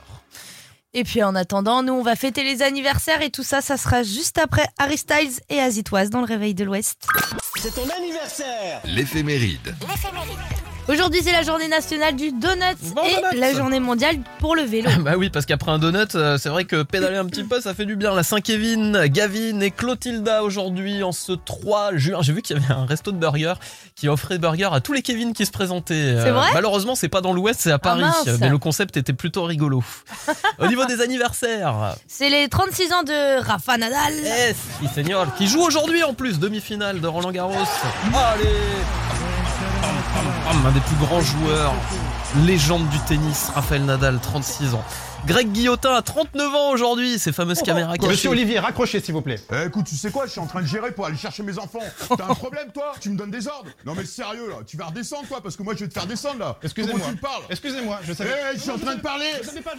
Et 0.96 1.04
puis 1.04 1.24
en 1.24 1.34
attendant, 1.34 1.82
nous 1.82 1.94
on 1.94 2.04
va 2.04 2.16
fêter 2.16 2.44
les 2.44 2.62
anniversaires 2.62 3.22
et 3.24 3.32
tout 3.32 3.42
ça, 3.42 3.62
ça 3.62 3.78
sera 3.78 4.04
juste 4.04 4.38
après 4.38 4.68
Harry 4.78 4.98
Styles 4.98 5.40
et 5.50 5.60
Azitoise 5.60 6.12
dans 6.12 6.20
le 6.20 6.26
réveil 6.26 6.54
de 6.54 6.64
l'Ouest. 6.64 7.08
C'est 7.56 7.74
ton 7.74 7.90
anniversaire 7.90 8.82
L'éphéméride. 8.86 9.76
Aujourd'hui 10.90 11.22
c'est 11.24 11.32
la 11.32 11.44
journée 11.44 11.70
nationale 11.70 12.14
du 12.16 12.32
donut 12.34 12.76
Bon 12.94 13.04
et 13.32 13.38
la 13.38 13.54
journée 13.54 13.80
mondiale 13.80 14.18
pour 14.40 14.54
le 14.54 14.64
vélo. 14.64 14.90
bah 15.00 15.14
oui, 15.18 15.30
parce 15.30 15.46
qu'après 15.46 15.72
un 15.72 15.80
donut, 15.80 16.14
euh, 16.16 16.38
c'est 16.38 16.50
vrai 16.50 16.66
que 16.66 16.84
pédaler 16.84 17.16
un 17.16 17.26
petit 17.26 17.46
peu, 17.46 17.62
ça 17.62 17.74
fait 17.74 17.86
du 17.86 17.96
bien. 17.96 18.14
La 18.14 18.24
Saint-Kévin, 18.24 19.08
Gavin 19.08 19.62
et 19.62 19.72
Clotilda 19.72 20.44
aujourd'hui 20.44 21.02
en 21.02 21.14
ce 21.14 21.32
3 21.32 21.96
juin. 21.96 22.20
J'ai 22.22 22.34
vu 22.34 22.42
qu'il 22.42 22.58
y 22.58 22.60
avait 22.64 22.74
un 22.74 22.86
resto 22.86 23.14
de 23.14 23.18
burgers 23.18 23.54
qui 23.96 24.10
offrait 24.10 24.38
burgers 24.40 24.70
à 24.74 24.82
tous 24.82 24.92
les 24.92 25.02
Kevin 25.02 25.32
qui 25.34 25.46
se 25.46 25.52
présentaient. 25.52 25.94
Euh, 25.94 26.24
C'est 26.24 26.32
vrai 26.32 26.50
Malheureusement, 26.54 26.96
c'est 26.96 27.08
pas 27.08 27.22
dans 27.22 27.32
l'Ouest, 27.32 27.62
c'est 27.62 27.72
à 27.72 27.80
Paris. 27.80 28.02
mince. 28.02 28.28
mais 28.42 28.50
le 28.50 28.58
concept 28.58 28.98
était 28.98 29.14
plutôt 29.14 29.44
rigolo. 29.46 29.82
Au 30.60 30.68
niveau 30.68 30.84
des 30.86 31.00
anniversaires, 31.00 31.96
C'est 32.08 32.30
les 32.30 32.50
36 32.50 32.92
ans 32.92 33.04
de 33.04 33.42
Rafa 33.42 33.78
Nadal. 33.78 34.14
yes, 34.16 34.58
qui 35.38 35.48
joue 35.48 35.62
aujourd'hui 35.62 36.04
en 36.04 36.14
plus, 36.14 36.40
demi-finale 36.40 37.00
de 37.00 37.08
Roland 37.08 37.32
Garros. 37.32 37.54
Allez 38.14 39.23
Un 40.66 40.72
des 40.72 40.80
plus 40.82 40.96
grands 40.96 41.22
joueurs, 41.22 41.74
légende 42.46 42.88
du 42.90 43.00
tennis, 43.00 43.52
Raphaël 43.54 43.84
Nadal, 43.86 44.20
36 44.20 44.76
ans. 44.76 44.84
Greg 45.26 45.54
Guillotin 45.54 45.94
a 45.96 46.02
39 46.02 46.54
ans 46.54 46.72
aujourd'hui, 46.72 47.18
ces 47.18 47.32
fameuses 47.32 47.62
caméras 47.62 47.96
cachées. 47.96 48.10
Monsieur 48.10 48.30
Olivier, 48.32 48.60
raccrochez 48.60 49.00
s'il 49.00 49.14
vous 49.14 49.22
plaît. 49.22 49.40
Eh, 49.54 49.68
écoute, 49.68 49.86
tu 49.88 49.96
sais 49.96 50.12
quoi, 50.12 50.26
je 50.26 50.32
suis 50.32 50.42
en 50.42 50.48
train 50.48 50.62
de 50.62 50.68
gérer 50.68 50.92
pour 50.92 51.06
aller 51.06 51.16
chercher 51.16 51.44
mes 51.44 51.58
enfants. 51.58 51.80
T'as 52.18 52.26
un 52.30 52.34
problème, 52.36 52.68
toi 52.74 52.92
Tu 53.00 53.10
me 53.10 53.18
donnes 53.18 53.32
des 53.32 53.48
ordres 53.48 53.70
Non, 53.86 53.94
mais 53.96 54.04
sérieux, 54.04 54.50
là, 54.50 54.56
tu 54.68 54.76
vas 54.76 54.88
redescendre, 54.88 55.26
toi, 55.30 55.40
parce 55.42 55.56
que 55.56 55.64
moi, 55.64 55.76
je 55.78 55.86
vais 55.86 55.88
te 55.88 55.94
faire 55.94 56.06
descendre, 56.08 56.40
là. 56.40 56.58
Excusez-moi. 56.62 57.00
Comment 57.00 57.10
tu 57.12 57.16
me 57.16 57.22
parles 57.22 57.44
Excusez-moi, 57.50 58.00
je 58.04 58.12
Eh, 58.12 58.16
savais. 58.16 58.32
je 58.56 58.60
suis 58.60 58.70
en 58.72 58.78
train 58.78 58.96
de 58.96 59.00
parler 59.00 59.28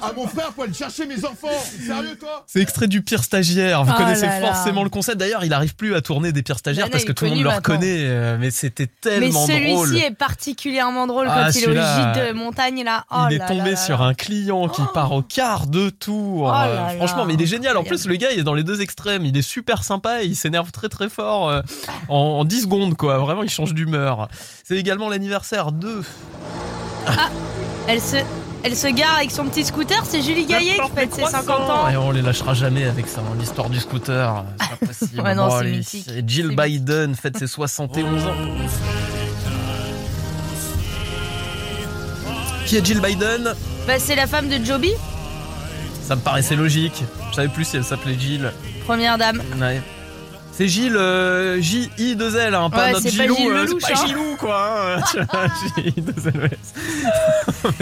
à 0.00 0.12
mon 0.14 0.26
frère 0.26 0.52
pour 0.52 0.64
aller 0.64 0.72
chercher 0.72 1.04
mes 1.04 1.22
enfants. 1.26 1.48
Sérieux, 1.86 2.16
toi 2.18 2.44
C'est 2.46 2.60
extrait 2.62 2.86
du 2.86 3.02
pire 3.02 3.22
stagiaire. 3.22 3.84
Vous 3.84 3.92
Oh 3.94 3.98
connaissez 3.98 4.24
là 4.26 4.40
là. 4.40 4.46
forcément 4.54 4.82
le 4.82 4.88
concept. 4.90 5.18
D'ailleurs, 5.18 5.44
il 5.44 5.52
arrive 5.52 5.74
plus 5.76 5.94
à 5.94 6.00
tourner 6.00 6.32
des 6.32 6.42
pires 6.42 6.58
stagiaires 6.58 6.86
Bah 6.86 6.88
non, 6.88 6.92
parce 6.92 7.04
que 7.04 7.12
tout 7.12 7.24
le 7.26 7.30
monde 7.32 7.42
le 7.42 7.50
reconnaît. 7.50 7.98
euh, 8.00 8.38
Mais 8.40 8.50
c'était 8.50 8.84
Mais 9.04 9.10
tellement 9.10 9.46
drôle. 9.46 9.88
celui-ci 9.88 10.04
est 10.06 10.14
particulièrement 10.16 11.06
drôle 11.06 11.26
Ah, 11.28 11.48
quand 11.52 11.58
il 11.58 11.64
est 11.64 11.68
au 11.68 11.72
gîte 11.72 12.28
de 12.28 12.32
montagne 12.32 12.82
là. 12.82 13.04
Oh 13.10 13.26
il 13.30 13.36
est 13.36 13.46
tombé 13.46 13.76
sur 13.76 14.00
un 14.00 14.14
client 14.14 14.68
qui 14.68 14.80
part 14.94 15.12
au 15.12 15.22
quart 15.34 15.66
de 15.66 15.90
tour. 15.90 16.44
Oh 16.44 16.50
là 16.50 16.68
là, 16.74 16.88
franchement, 16.96 17.24
mais 17.24 17.34
il 17.34 17.42
est 17.42 17.46
génial. 17.46 17.76
En 17.76 17.82
plus, 17.82 18.06
le 18.06 18.14
gars, 18.16 18.30
il 18.32 18.38
est 18.38 18.44
dans 18.44 18.54
les 18.54 18.62
deux 18.62 18.80
extrêmes. 18.80 19.26
Il 19.26 19.36
est 19.36 19.42
super 19.42 19.82
sympa 19.82 20.22
et 20.22 20.26
il 20.26 20.36
s'énerve 20.36 20.70
très 20.70 20.88
très 20.88 21.08
fort 21.08 21.48
euh, 21.50 21.60
en, 22.08 22.16
en 22.16 22.44
10 22.44 22.62
secondes, 22.62 22.96
quoi. 22.96 23.18
Vraiment, 23.18 23.42
il 23.42 23.50
change 23.50 23.74
d'humeur. 23.74 24.28
C'est 24.62 24.76
également 24.76 25.08
l'anniversaire 25.08 25.72
de. 25.72 26.02
Elle 27.88 28.00
se, 28.00 28.16
elle 28.62 28.76
se 28.76 28.86
gare 28.86 29.16
avec 29.16 29.30
son 29.30 29.44
petit 29.46 29.64
scooter, 29.64 30.02
c'est 30.06 30.22
Julie 30.22 30.46
Gaillet 30.46 30.78
qui 30.86 30.90
fête 30.94 31.12
ses 31.12 31.24
50 31.26 31.50
ans. 31.70 31.88
Et 31.88 31.96
on 31.96 32.12
les 32.12 32.22
lâchera 32.22 32.54
jamais 32.54 32.84
avec 32.84 33.08
ça, 33.08 33.20
hein, 33.20 33.34
l'histoire 33.38 33.68
du 33.68 33.80
scooter. 33.80 34.44
C'est 34.60 34.68
pas 34.78 34.86
possible. 34.86 35.20
Ouais, 35.24 35.34
non, 35.34 35.46
Bon, 35.48 35.50
c'est 35.50 35.56
allez, 35.58 35.70
mythique. 35.78 36.06
c'est 36.08 36.26
Jill 36.28 36.54
Biden 36.56 37.14
fête 37.14 37.36
ses 37.38 37.46
71 37.46 38.24
ans. 38.26 38.34
Qui 42.66 42.76
est 42.76 42.84
Jill 42.86 43.00
Biden? 43.00 43.52
Bah, 43.86 43.98
c'est 43.98 44.14
la 44.16 44.26
femme 44.26 44.48
de 44.48 44.64
Joby, 44.64 44.92
Ça 46.06 46.16
me 46.16 46.20
paraissait 46.20 46.56
logique. 46.56 47.02
Je 47.30 47.34
savais 47.37 47.49
plus 47.49 47.64
si 47.64 47.76
elle 47.76 47.84
s'appelait 47.84 48.18
Jill. 48.18 48.52
première 48.84 49.16
dame. 49.18 49.42
Ouais. 49.58 49.80
C'est 50.52 50.68
Gilles, 50.68 50.94
euh, 50.96 51.61
J-I-2-L, 51.61 52.54
hein, 52.54 52.70
pas 52.70 52.84
Ouais, 52.87 52.92
notre 52.92 53.08
Gilou. 53.08 53.34
Gilles 53.34 53.50
euh, 53.50 53.66
c'est 53.80 53.92
pas 53.94 54.00
hein. 54.00 54.06
Gilou, 54.06 54.37
quoi. 54.38 54.96
hein, 54.96 55.02
tu 55.11 55.18
vois, 55.18 55.46
J-I-2-L. 55.76 56.50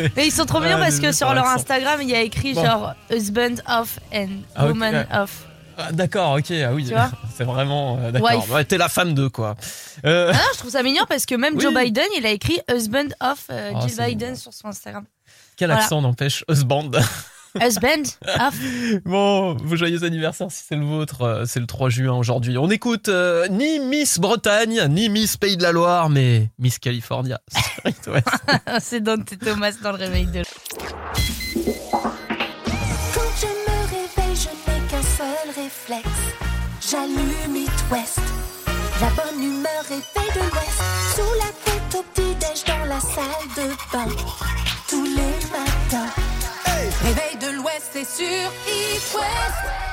Mais 0.17 0.27
ils 0.29 0.33
sont 0.33 0.47
trop 0.47 0.61
mignons 0.61 0.77
Ah, 0.79 0.85
parce 0.85 0.99
que 0.99 1.13
sur 1.13 1.35
leur. 1.35 1.47
Instagram, 1.49 2.01
il 2.01 2.09
y 2.09 2.15
a 2.15 2.23
écrit 2.23 2.55
Bon. 2.55 2.65
genre 2.65 2.95
husband 3.11 3.57
of 3.69 3.99
and 4.15 4.29
Ah, 4.55 4.67
woman 4.67 4.95
ouais. 4.95 5.07
of. 5.19 5.31
Ah, 5.77 5.93
D'accord, 5.93 6.33
ok, 6.39 6.51
ah 6.67 6.73
oui. 6.73 6.91
C'est 7.37 7.45
vraiment. 7.45 7.99
euh, 8.01 8.11
D'accord. 8.11 8.49
Ouais, 8.51 8.65
t'es 8.65 8.79
la 8.79 8.89
femme 8.89 9.13
d'eux, 9.13 9.29
quoi. 9.31 9.55
Euh, 10.07 10.31
Ah 10.33 10.37
non, 10.39 10.43
je 10.55 10.59
trouve 10.61 10.71
ça 10.71 10.83
mignon 10.83 11.05
parce 11.09 11.27
que 11.27 11.35
même 11.35 11.55
Oui. 11.57 11.63
Joe 11.63 11.75
Biden, 11.75 12.07
il 12.17 12.25
a 12.25 12.31
écrit 12.31 12.59
husband 12.71 13.09
of 13.21 13.45
euh, 13.51 13.73
Ah, 13.75 13.87
Jill 13.87 13.97
Biden 13.99 14.37
sur 14.37 14.55
son 14.55 14.69
Instagram. 14.69 15.05
quel 15.57 15.69
voilà. 15.69 15.83
accent 15.83 16.01
n'empêche 16.01 16.43
Husband? 16.49 16.91
Husband 17.61 18.17
of. 18.41 18.55
Bon, 19.05 19.55
vos 19.57 19.77
joyeux 19.77 20.05
anniversaires 20.05 20.51
si 20.51 20.65
c'est 20.67 20.77
le 20.77 20.85
vôtre, 20.85 21.23
euh, 21.23 21.45
c'est 21.47 21.61
le 21.61 21.67
3 21.67 21.91
juin 21.91 22.15
aujourd'hui. 22.15 22.57
On 22.59 22.71
écoute 22.71 23.09
euh, 23.09 23.47
ni 23.49 23.79
Miss 23.81 24.19
Bretagne, 24.19 24.87
ni 24.89 25.09
Miss 25.09 25.37
Pays 25.37 25.57
de 25.57 25.63
la 25.63 25.73
Loire, 25.73 26.09
mais 26.09 26.51
Miss 26.59 26.79
California. 26.79 27.41
c'est 28.81 29.01
Dante 29.01 29.39
Thomas 29.39 29.75
dans 29.83 29.93
le 29.93 29.99
réveil 29.99 30.27
de. 30.27 30.43
Quand 33.15 33.31
je 33.41 33.47
me 33.47 33.79
réveille, 33.91 34.37
je 34.37 34.49
n'ai 34.49 34.81
qu'un 34.89 35.03
seul 35.03 35.49
réflexe. 35.55 36.09
J'allume 36.91 37.57
It 37.57 37.85
West. 37.91 38.21
La 39.01 39.09
bonne 39.11 39.43
humeur 39.43 39.85
est 39.91 40.01
faite 40.01 40.35
de 40.35 40.41
l'Ouest. 40.41 40.81
Sous 41.15 41.33
la 41.39 41.51
couette 41.65 41.95
au 41.95 42.03
petit-déj 42.13 42.65
dans 42.67 42.85
la 42.87 43.01
salle 43.01 43.49
de 43.57 43.69
bain. 43.93 44.09
Tous 44.89 45.05
les 45.05 45.35
matins. 45.51 46.22
C'est 47.91 48.05
sur 48.05 48.53
It 48.67 49.15
West. 49.15 49.92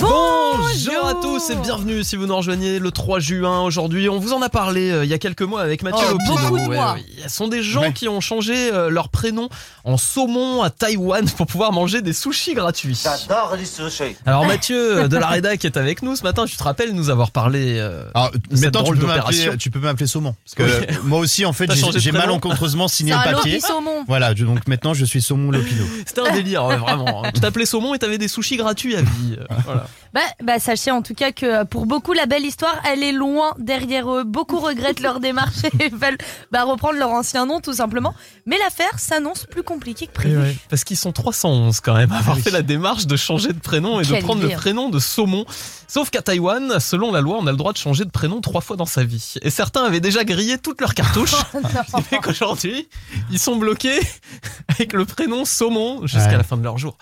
Bonjour 0.00 1.06
à 1.06 1.14
tous 1.14 1.50
et 1.50 1.56
bienvenue 1.56 2.04
si 2.04 2.14
vous 2.16 2.26
nous 2.26 2.36
rejoignez 2.36 2.78
le 2.78 2.90
3 2.92 3.18
juin 3.20 3.62
aujourd'hui. 3.62 4.08
On 4.08 4.18
vous 4.18 4.32
en 4.32 4.42
a 4.42 4.48
parlé 4.48 4.90
euh, 4.90 5.04
il 5.04 5.10
y 5.10 5.14
a 5.14 5.18
quelques 5.18 5.42
mois 5.42 5.60
avec 5.62 5.82
Mathieu 5.82 6.04
Oh, 6.08 6.12
Lopino. 6.12 6.36
beaucoup 6.36 6.58
de 6.58 6.74
mois. 6.74 6.96
Ce 7.24 7.28
sont 7.28 7.48
des 7.48 7.62
gens 7.62 7.90
qui 7.92 8.06
ont 8.08 8.20
changé 8.20 8.72
euh, 8.72 8.90
leur 8.90 9.08
prénom 9.08 9.48
en 9.84 9.96
saumon 9.96 10.62
à 10.62 10.70
Taïwan 10.70 11.28
pour 11.36 11.46
pouvoir 11.46 11.72
manger 11.72 12.00
des 12.02 12.12
sushis 12.12 12.54
gratuits. 12.54 13.00
J'adore 13.02 13.56
les 13.58 13.64
sushis. 13.64 14.16
Alors 14.24 14.46
Mathieu 14.46 14.98
euh, 14.98 15.08
de 15.08 15.16
la 15.16 15.26
Reda 15.28 15.56
qui 15.56 15.66
est 15.66 15.76
avec 15.76 16.02
nous 16.02 16.14
ce 16.16 16.22
matin, 16.22 16.44
tu 16.46 16.56
te 16.56 16.62
rappelles 16.62 16.92
nous 16.92 17.10
avoir 17.10 17.30
parlé 17.32 17.78
euh, 17.78 18.04
Alors, 18.14 18.30
de 18.30 18.38
cette 18.56 18.64
maintenant, 18.66 18.80
tu 18.80 18.84
drôle 18.84 18.96
peux 18.98 19.06
d'opération? 19.06 19.44
m'appeler, 19.46 19.58
tu 19.58 19.70
peux 19.70 19.80
m'appeler 19.80 20.06
Saumon. 20.06 20.34
Parce 20.44 20.54
que 20.54 20.62
Oui. 20.62 20.86
euh, 20.90 20.94
moi 21.04 21.18
aussi, 21.18 21.44
en 21.44 21.52
fait, 21.52 21.66
T'as 21.66 21.74
j'ai 21.74 21.80
changé 21.80 21.94
de 21.94 21.98
j'ai 21.98 22.10
prénom? 22.10 22.26
malencontreusement 22.26 22.86
signé 22.88 23.12
le 23.12 23.18
un 23.18 23.22
papier. 23.34 23.58
Saumon. 23.60 24.04
Voilà, 24.06 24.34
je- 24.34 24.44
donc 24.44 24.66
maintenant, 24.68 24.94
je 24.94 25.04
suis 25.04 25.22
Saumon 25.22 25.50
Lopino. 25.50 25.84
C'était 26.06 26.20
un 26.20 26.32
délire, 26.32 26.64
ouais, 26.66 26.76
vraiment. 26.76 27.22
Tu 27.34 27.40
t'appelais 27.40 27.66
saumon 27.66 27.94
et 27.94 27.98
t'avais 27.98 28.18
des 28.18 28.28
sushis 28.28 28.56
gratuits 28.56 28.94
à 28.96 29.02
vie. 29.02 29.36
euh, 29.38 29.44
voilà. 29.64 29.87
Bah, 30.14 30.20
bah, 30.42 30.58
sachez 30.58 30.90
en 30.90 31.02
tout 31.02 31.14
cas 31.14 31.32
que 31.32 31.44
euh, 31.44 31.64
pour 31.66 31.84
beaucoup, 31.84 32.14
la 32.14 32.24
belle 32.26 32.44
histoire, 32.44 32.74
elle 32.90 33.02
est 33.02 33.12
loin 33.12 33.52
derrière 33.58 34.10
eux. 34.10 34.24
Beaucoup 34.24 34.58
regrettent 34.58 35.00
leur 35.00 35.20
démarche 35.20 35.64
et 35.80 35.90
veulent 35.90 36.16
bah, 36.50 36.64
reprendre 36.64 36.98
leur 36.98 37.10
ancien 37.10 37.44
nom 37.44 37.60
tout 37.60 37.74
simplement. 37.74 38.14
Mais 38.46 38.56
l'affaire 38.58 38.98
s'annonce 38.98 39.44
plus 39.44 39.62
compliquée 39.62 40.06
que 40.06 40.12
prévu. 40.12 40.56
Parce 40.70 40.84
qu'ils 40.84 40.96
sont 40.96 41.12
311 41.12 41.80
quand 41.80 41.94
même 41.94 42.10
à 42.12 42.18
avoir 42.18 42.38
fait 42.38 42.50
la 42.50 42.62
démarche 42.62 43.06
de 43.06 43.16
changer 43.16 43.48
de 43.52 43.58
prénom 43.60 44.00
et 44.00 44.04
de 44.04 44.14
prendre 44.22 44.42
le 44.42 44.48
prénom 44.48 44.88
de 44.88 44.98
saumon. 44.98 45.44
Sauf 45.90 46.10
qu'à 46.10 46.20
Taïwan, 46.20 46.80
selon 46.80 47.12
la 47.12 47.20
loi, 47.22 47.38
on 47.40 47.46
a 47.46 47.50
le 47.50 47.56
droit 47.56 47.72
de 47.72 47.78
changer 47.78 48.04
de 48.04 48.10
prénom 48.10 48.40
trois 48.42 48.60
fois 48.60 48.76
dans 48.76 48.84
sa 48.86 49.04
vie. 49.04 49.34
Et 49.42 49.48
certains 49.50 49.84
avaient 49.84 50.00
déjà 50.00 50.22
grillé 50.24 50.58
toutes 50.58 50.80
leurs 50.82 50.94
cartouches. 50.94 51.32
Ce 51.32 51.96
qui 51.96 52.02
fait 52.02 52.18
qu'aujourd'hui, 52.18 52.88
ils 53.30 53.38
sont 53.38 53.56
bloqués 53.56 53.98
avec 54.68 54.92
le 54.92 55.04
prénom 55.06 55.44
saumon 55.44 56.06
jusqu'à 56.06 56.28
Ouais. 56.28 56.36
la 56.36 56.42
fin 56.42 56.56
de 56.58 56.62
leur 56.62 56.76
jour. 56.76 56.98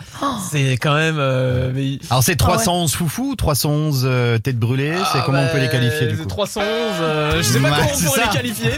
C'est 0.52 0.72
quand 0.76 0.94
même... 0.94 1.16
euh, 1.18 1.72
mais- 1.74 1.98
Alors, 2.10 2.22
c'est 2.22 2.36
311 2.76 2.94
foufou, 2.94 3.36
311 3.36 4.02
euh, 4.04 4.38
têtes 4.38 4.58
brûlées. 4.58 4.94
c'est 5.12 5.22
comment 5.24 5.40
on 5.40 5.46
peut 5.46 5.54
bah, 5.54 5.60
les 5.60 5.68
qualifier 5.68 6.06
du 6.08 6.16
coup 6.18 6.26
311, 6.26 6.66
euh, 7.00 7.36
je 7.38 7.42
sais 7.42 7.58
pas 7.60 7.70
comment 7.70 7.82
on 7.94 7.98
pourrait 8.04 8.20
ça. 8.20 8.26
les 8.30 8.36
qualifier. 8.36 8.70
Ouais. 8.70 8.76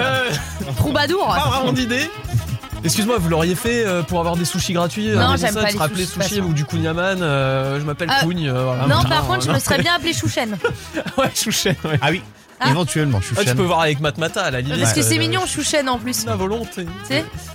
Euh, 0.00 0.30
Troubadour. 0.76 1.26
pas 1.26 1.48
vraiment 1.48 1.72
d'idée. 1.72 2.08
Excuse-moi, 2.84 3.16
vous 3.18 3.28
l'auriez 3.28 3.56
fait 3.56 3.84
euh, 3.84 4.02
pour 4.02 4.20
avoir 4.20 4.36
des 4.36 4.44
sushis 4.46 4.72
gratuits 4.72 5.08
Non, 5.10 5.32
euh, 5.32 5.36
j'aime 5.36 5.52
pas 5.54 5.60
tu 5.64 5.66
les 5.66 5.72
te 5.74 5.78
rappelais 5.78 6.04
sushis, 6.04 6.18
pas 6.18 6.24
sushi 6.24 6.34
sûr. 6.36 6.46
ou 6.46 6.52
du 6.54 6.64
kunyaman 6.64 7.18
euh, 7.20 7.78
Je 7.78 7.84
m'appelle 7.84 8.10
Kougne. 8.22 8.48
euh, 8.48 8.64
voilà, 8.64 8.86
Non, 8.86 9.02
par 9.02 9.26
contre, 9.26 9.42
je 9.44 9.50
me 9.50 9.58
serais 9.58 9.78
bien 9.78 9.94
appelé 9.96 10.12
Chouchen. 10.14 10.56
Ouais, 11.18 11.30
Chouchen, 11.34 11.74
ouais. 11.84 11.98
Ah 12.00 12.08
oui. 12.10 12.22
Éventuellement, 12.68 13.18
Ah, 13.20 13.26
tu 13.28 13.34
Chouchen. 13.36 13.56
peux 13.56 13.62
voir 13.62 13.80
avec 13.80 14.00
Matmata 14.00 14.42
à 14.42 14.50
la 14.50 14.60
limite. 14.60 14.80
Parce 14.80 14.92
que 14.92 15.02
c'est 15.02 15.18
mignon, 15.18 15.46
Chouchen 15.46 15.88
en 15.88 15.98
plus. 15.98 16.26
La 16.26 16.36
volonté. 16.36 16.86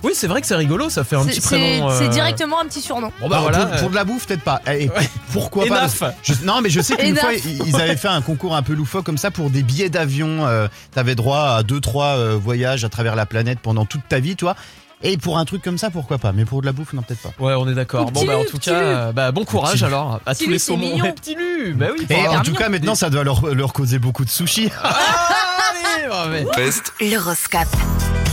Oui, 0.02 0.12
c'est 0.14 0.26
vrai 0.26 0.40
que 0.40 0.46
c'est 0.46 0.56
rigolo, 0.56 0.88
ça 0.90 1.04
fait 1.04 1.16
un 1.16 1.24
petit 1.24 1.40
prénom. 1.40 1.90
euh, 1.90 1.98
c'est 1.98 2.08
directement 2.08 2.60
un 2.60 2.66
petit 2.66 2.80
surnom. 2.80 3.12
Bon 3.20 3.28
bah 3.28 3.40
voilà. 3.40 3.66
pour, 3.66 3.76
pour 3.80 3.90
de 3.90 3.94
la 3.94 4.04
bouffe, 4.04 4.26
peut-être 4.26 4.42
pas. 4.42 4.60
Et 4.72 4.90
pourquoi 5.32 5.66
Et 5.66 5.68
pas. 5.68 5.86
Je- 6.22 6.32
Non, 6.44 6.60
mais 6.60 6.70
je 6.70 6.80
sais 6.80 6.96
qu'une 6.96 7.16
fois, 7.16 7.30
ils 7.66 7.76
avaient 7.76 7.96
fait 7.96 8.08
un 8.08 8.20
concours 8.22 8.56
un 8.56 8.62
peu 8.62 8.72
loufoque 8.74 9.04
comme 9.04 9.18
ça 9.18 9.30
pour 9.30 9.50
des 9.50 9.62
billets 9.62 9.90
d'avion. 9.90 10.46
Euh, 10.46 10.68
T'avais 10.92 11.14
droit 11.14 11.56
à 11.58 11.62
deux, 11.62 11.80
trois 11.80 12.16
euh, 12.16 12.36
voyages 12.40 12.84
à 12.84 12.88
travers 12.88 13.16
la 13.16 13.26
planète 13.26 13.58
pendant 13.62 13.84
toute 13.84 14.06
ta 14.08 14.18
vie, 14.18 14.34
toi. 14.36 14.56
Et 15.02 15.16
pour 15.18 15.38
un 15.38 15.44
truc 15.44 15.62
comme 15.62 15.78
ça, 15.78 15.90
pourquoi 15.90 16.18
pas? 16.18 16.32
Mais 16.32 16.44
pour 16.44 16.62
de 16.62 16.66
la 16.66 16.72
bouffe, 16.72 16.92
non, 16.94 17.02
peut-être 17.02 17.20
pas. 17.20 17.44
Ouais, 17.44 17.54
on 17.54 17.68
est 17.68 17.74
d'accord. 17.74 18.10
Bon 18.10 18.24
bah 18.24 18.38
en 18.38 18.44
tout 18.44 18.58
cas, 18.58 18.72
euh, 18.74 19.12
bah 19.12 19.30
bon 19.30 19.44
courage 19.44 19.82
alors 19.82 20.20
à 20.24 20.34
tous 20.34 20.48
les 20.48 20.58
c'est 20.58 20.66
saumons. 20.72 20.86
mignon. 20.86 21.04
Ouais, 21.04 21.12
petit 21.12 21.34
Lu. 21.34 21.74
Bah 21.74 21.88
oui. 21.96 22.06
Et 22.08 22.26
en 22.28 22.42
tout 22.42 22.54
cas, 22.54 22.68
maintenant, 22.68 22.94
ça 22.94 23.10
doit 23.10 23.22
leur, 23.22 23.54
leur 23.54 23.72
causer 23.72 23.98
beaucoup 23.98 24.24
de 24.24 24.30
sushis. 24.30 24.70
Test 26.54 26.92
L'horoscope. 27.00 27.68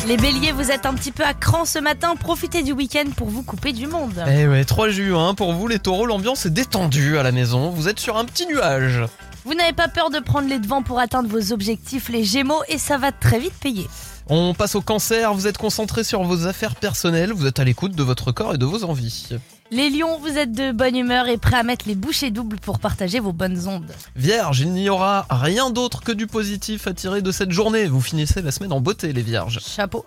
Les 0.08 0.18
béliers, 0.18 0.52
vous 0.52 0.70
êtes 0.72 0.86
un 0.86 0.94
petit 0.94 1.12
peu 1.12 1.24
à 1.24 1.34
cran 1.34 1.66
ce 1.66 1.80
matin. 1.80 2.16
Profitez 2.16 2.62
du 2.62 2.72
week-end 2.72 3.06
pour 3.16 3.30
vous 3.30 3.42
couper 3.42 3.74
du 3.74 3.88
monde. 3.88 4.24
Eh 4.28 4.48
ouais, 4.48 4.64
3 4.64 4.90
juin, 4.90 5.34
pour 5.34 5.54
vous 5.54 5.68
les 5.68 5.80
taureaux, 5.80 6.06
l'ambiance 6.06 6.46
est 6.46 6.50
détendue 6.52 7.18
à 7.18 7.24
la 7.24 7.32
maison. 7.32 7.70
Vous 7.70 7.88
êtes 7.90 8.00
sur 8.00 8.18
un 8.18 8.26
petit 8.26 8.46
nuage. 8.46 9.02
Vous 9.46 9.54
n'avez 9.54 9.74
pas 9.74 9.88
peur 9.88 10.10
de 10.10 10.20
prendre 10.20 10.48
les 10.48 10.60
devants 10.60 10.84
pour 10.84 11.00
atteindre 11.00 11.28
vos 11.30 11.52
objectifs, 11.52 12.10
les 12.10 12.24
gémeaux, 12.24 12.62
et 12.70 12.78
ça 12.78 12.98
va 12.98 13.12
très 13.12 13.40
vite 13.40 13.54
payer. 13.60 13.88
On 14.30 14.54
passe 14.54 14.76
au 14.76 14.82
cancer, 14.82 15.34
vous 15.34 15.48
êtes 15.48 15.58
concentré 15.58 16.04
sur 16.04 16.24
vos 16.24 16.48
affaires 16.48 16.76
personnelles, 16.76 17.34
vous 17.34 17.46
êtes 17.46 17.60
à 17.60 17.64
l'écoute 17.64 17.96
de 17.96 18.04
votre 18.04 18.32
corps 18.32 18.56
et 18.56 18.58
de 18.58 18.66
vos 18.66 18.84
envies. 18.84 19.30
Les 19.74 19.90
lions, 19.90 20.20
vous 20.20 20.38
êtes 20.38 20.52
de 20.52 20.72
bonne 20.72 20.96
humeur 20.96 21.28
et 21.28 21.40
prêts 21.40 21.56
à 21.58 21.64
mettre 21.64 21.88
les 21.88 21.96
bouchées 21.96 22.30
doubles 22.30 22.58
pour 22.60 22.78
partager 22.78 23.20
vos 23.20 23.34
bonnes 23.34 23.68
ondes. 23.68 23.92
Vierge, 24.16 24.60
il 24.60 24.72
n'y 24.72 24.88
aura 24.88 25.26
rien 25.32 25.72
d'autre 25.72 26.04
que 26.04 26.12
du 26.12 26.28
positif 26.28 26.86
à 26.86 26.94
tirer 26.94 27.24
de 27.24 27.32
cette 27.32 27.50
journée. 27.50 27.88
Vous 27.88 28.00
finissez 28.00 28.44
la 28.44 28.52
semaine 28.52 28.72
en 28.72 28.82
beauté, 28.82 29.14
les 29.14 29.24
vierges. 29.24 29.60
Chapeau. 29.66 30.06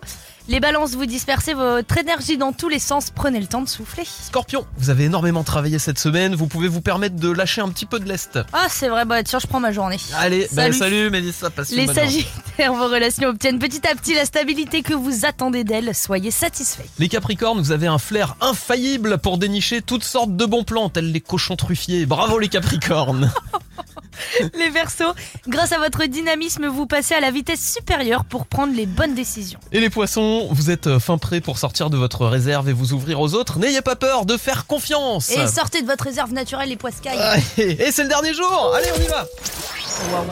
Les 0.49 0.61
balances, 0.61 0.91
vous 0.91 1.05
dispersez 1.05 1.53
votre 1.53 1.97
énergie 1.97 2.37
dans 2.37 2.53
tous 2.53 2.69
les 2.69 2.79
sens. 2.79 3.09
Prenez 3.13 3.41
le 3.41 3.47
temps 3.47 3.61
de 3.61 3.67
souffler. 3.67 4.05
Scorpion, 4.05 4.65
vous 4.77 4.89
avez 4.89 5.03
énormément 5.03 5.43
travaillé 5.43 5.77
cette 5.77 5.99
semaine, 5.99 6.35
vous 6.35 6.47
pouvez 6.47 6.69
vous 6.69 6.79
permettre 6.79 7.17
de 7.17 7.29
lâcher 7.29 7.59
un 7.59 7.67
petit 7.67 7.85
peu 7.85 7.99
de 7.99 8.07
lest. 8.07 8.39
Ah, 8.53 8.67
c'est 8.69 8.87
vrai, 8.87 9.03
bah 9.03 9.21
tiens, 9.23 9.39
je 9.39 9.47
prends 9.47 9.59
ma 9.59 9.73
journée. 9.73 9.97
Allez, 10.15 10.47
bah, 10.53 10.63
Salut. 10.63 10.77
salut 10.77 11.09
Mélissa, 11.09 11.49
passe 11.49 11.71
Les 11.71 11.87
sagittaires, 11.87 12.73
vos 12.73 12.87
relations 12.87 13.27
obtiennent 13.27 13.59
petit 13.59 13.85
à 13.85 13.93
petit 13.95 14.13
la 14.15 14.23
stabilité 14.23 14.83
que 14.83 14.93
vous 14.93 15.25
attendez 15.25 15.65
d'elles. 15.65 15.93
Soyez 15.93 16.31
satisfaits. 16.31 16.85
Les 16.97 17.09
Capricornes, 17.09 17.59
vous 17.59 17.73
avez 17.73 17.87
un 17.87 17.97
flair 17.99 18.37
infaillible 18.39 19.17
pour 19.17 19.37
dénicher 19.57 19.81
toutes 19.81 20.03
sortes 20.03 20.35
de 20.35 20.45
bons 20.45 20.63
plans, 20.63 20.87
tels 20.89 21.11
les 21.11 21.19
cochons 21.19 21.55
truffiers. 21.55 22.05
Bravo 22.05 22.37
les 22.37 22.47
Capricornes 22.47 23.31
Les 24.53 24.69
Verseaux, 24.69 25.13
grâce 25.47 25.71
à 25.71 25.79
votre 25.79 26.05
dynamisme, 26.05 26.67
vous 26.67 26.85
passez 26.85 27.15
à 27.15 27.19
la 27.19 27.31
vitesse 27.31 27.73
supérieure 27.73 28.23
pour 28.23 28.45
prendre 28.45 28.75
les 28.75 28.85
bonnes 28.85 29.15
décisions. 29.15 29.59
Et 29.71 29.79
les 29.79 29.89
Poissons, 29.89 30.47
vous 30.51 30.69
êtes 30.69 30.85
euh, 30.85 30.99
fin 30.99 31.17
prêt 31.17 31.41
pour 31.41 31.57
sortir 31.57 31.89
de 31.89 31.97
votre 31.97 32.27
réserve 32.27 32.69
et 32.69 32.73
vous 32.73 32.93
ouvrir 32.93 33.19
aux 33.19 33.33
autres. 33.33 33.57
N'ayez 33.57 33.81
pas 33.81 33.95
peur 33.95 34.27
de 34.27 34.37
faire 34.37 34.67
confiance 34.67 35.31
Et 35.31 35.47
sortez 35.47 35.81
de 35.81 35.87
votre 35.87 36.03
réserve 36.03 36.33
naturelle, 36.33 36.69
les 36.69 36.77
poiscailles. 36.77 37.17
Et 37.57 37.91
c'est 37.91 38.03
le 38.03 38.09
dernier 38.09 38.35
jour 38.35 38.73
Allez, 38.75 38.89
on 38.95 39.01
y 39.01 39.07
va 39.07 39.25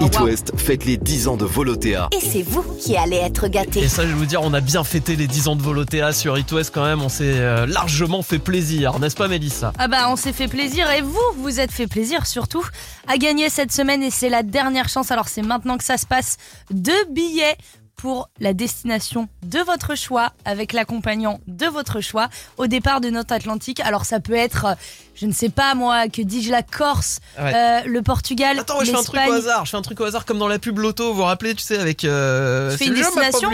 It 0.02 0.20
West 0.20 0.52
fête 0.58 0.86
les 0.86 0.98
10 0.98 1.28
ans 1.28 1.38
de 1.38 1.46
Volotea. 1.46 2.10
Et 2.12 2.20
c'est 2.20 2.42
vous 2.42 2.64
qui 2.80 2.96
allez 2.98 3.18
être 3.18 3.48
gâtés. 3.48 3.82
Et 3.82 3.88
ça, 3.88 4.04
je 4.04 4.08
vais 4.08 4.14
vous 4.14 4.26
dire, 4.26 4.42
on 4.42 4.54
a 4.54 4.62
bien 4.62 4.84
fêté 4.84 5.16
les 5.16 5.28
10 5.28 5.48
ans 5.48 5.56
de 5.56 5.62
Volotea 5.62 6.12
sur 6.12 6.38
It 6.38 6.52
West 6.52 6.72
quand 6.74 6.84
même. 6.84 7.02
On 7.02 7.10
s'est 7.10 7.40
euh, 7.40 7.66
largement 7.66 8.22
fait 8.22 8.40
plaisir, 8.40 9.00
n'est-ce 9.00 9.16
pas, 9.16 9.28
Mélissa? 9.28 9.74
Ah 9.78 9.88
bah 9.88 10.10
on 10.10 10.16
s'est 10.16 10.34
fait 10.34 10.48
plaisir 10.48 10.90
et 10.92 11.02
vous, 11.02 11.20
vous 11.38 11.60
êtes 11.60 11.72
fait 11.72 11.88
plaisir 11.88 12.26
surtout 12.26 12.66
à 13.08 13.18
gagner 13.18 13.50
cette 13.50 13.72
semaine 13.72 14.04
et 14.04 14.12
c'est 14.12 14.30
la 14.30 14.44
dernière 14.44 14.90
chance. 14.90 15.12
Alors 15.12 15.28
c'est 15.28 15.42
maintenant 15.42 15.78
que 15.78 15.84
ça 15.84 15.98
se 15.98 16.06
passe. 16.06 16.38
Deux 16.72 17.06
billets 17.12 17.58
pour 17.96 18.30
la 18.40 18.54
destination 18.54 19.28
de 19.44 19.60
votre 19.60 19.96
choix 19.96 20.32
avec 20.46 20.74
l'accompagnant 20.74 21.40
de 21.48 21.66
votre 21.66 22.02
choix 22.02 22.30
au 22.58 22.68
départ 22.68 23.02
de 23.02 23.10
notre 23.10 23.34
Atlantique. 23.34 23.80
Alors 23.80 24.06
ça 24.06 24.20
peut 24.20 24.34
être, 24.34 24.66
euh, 24.66 24.74
je 25.16 25.26
ne 25.26 25.32
sais 25.32 25.50
pas 25.50 25.76
moi, 25.76 26.08
que 26.10 26.22
dis-je 26.22 26.52
la 26.52 26.62
Corse, 26.64 27.20
Ouais. 27.40 27.54
euh, 27.56 27.80
le 27.86 28.02
Portugal, 28.02 28.60
Attends, 28.60 28.80
je 28.82 28.92
fais 28.92 28.98
un 28.98 29.04
truc 29.04 29.20
au 29.28 29.32
hasard. 29.34 29.66
Je 29.66 29.72
fais 29.72 29.78
un 29.78 29.82
truc 29.82 30.00
au 30.02 30.04
hasard 30.04 30.26
comme 30.26 30.40
dans 30.40 30.48
la 30.48 30.60
pub 30.60 30.78
Loto. 30.80 31.10
Vous 31.12 31.16
vous 31.20 31.24
rappelez, 31.24 31.56
tu 31.56 31.64
sais, 31.64 31.78
avec. 31.78 32.04
Euh, 32.04 32.72
Tu 32.72 32.78
fais 32.78 32.86
une 32.88 32.94
destination. 32.96 33.50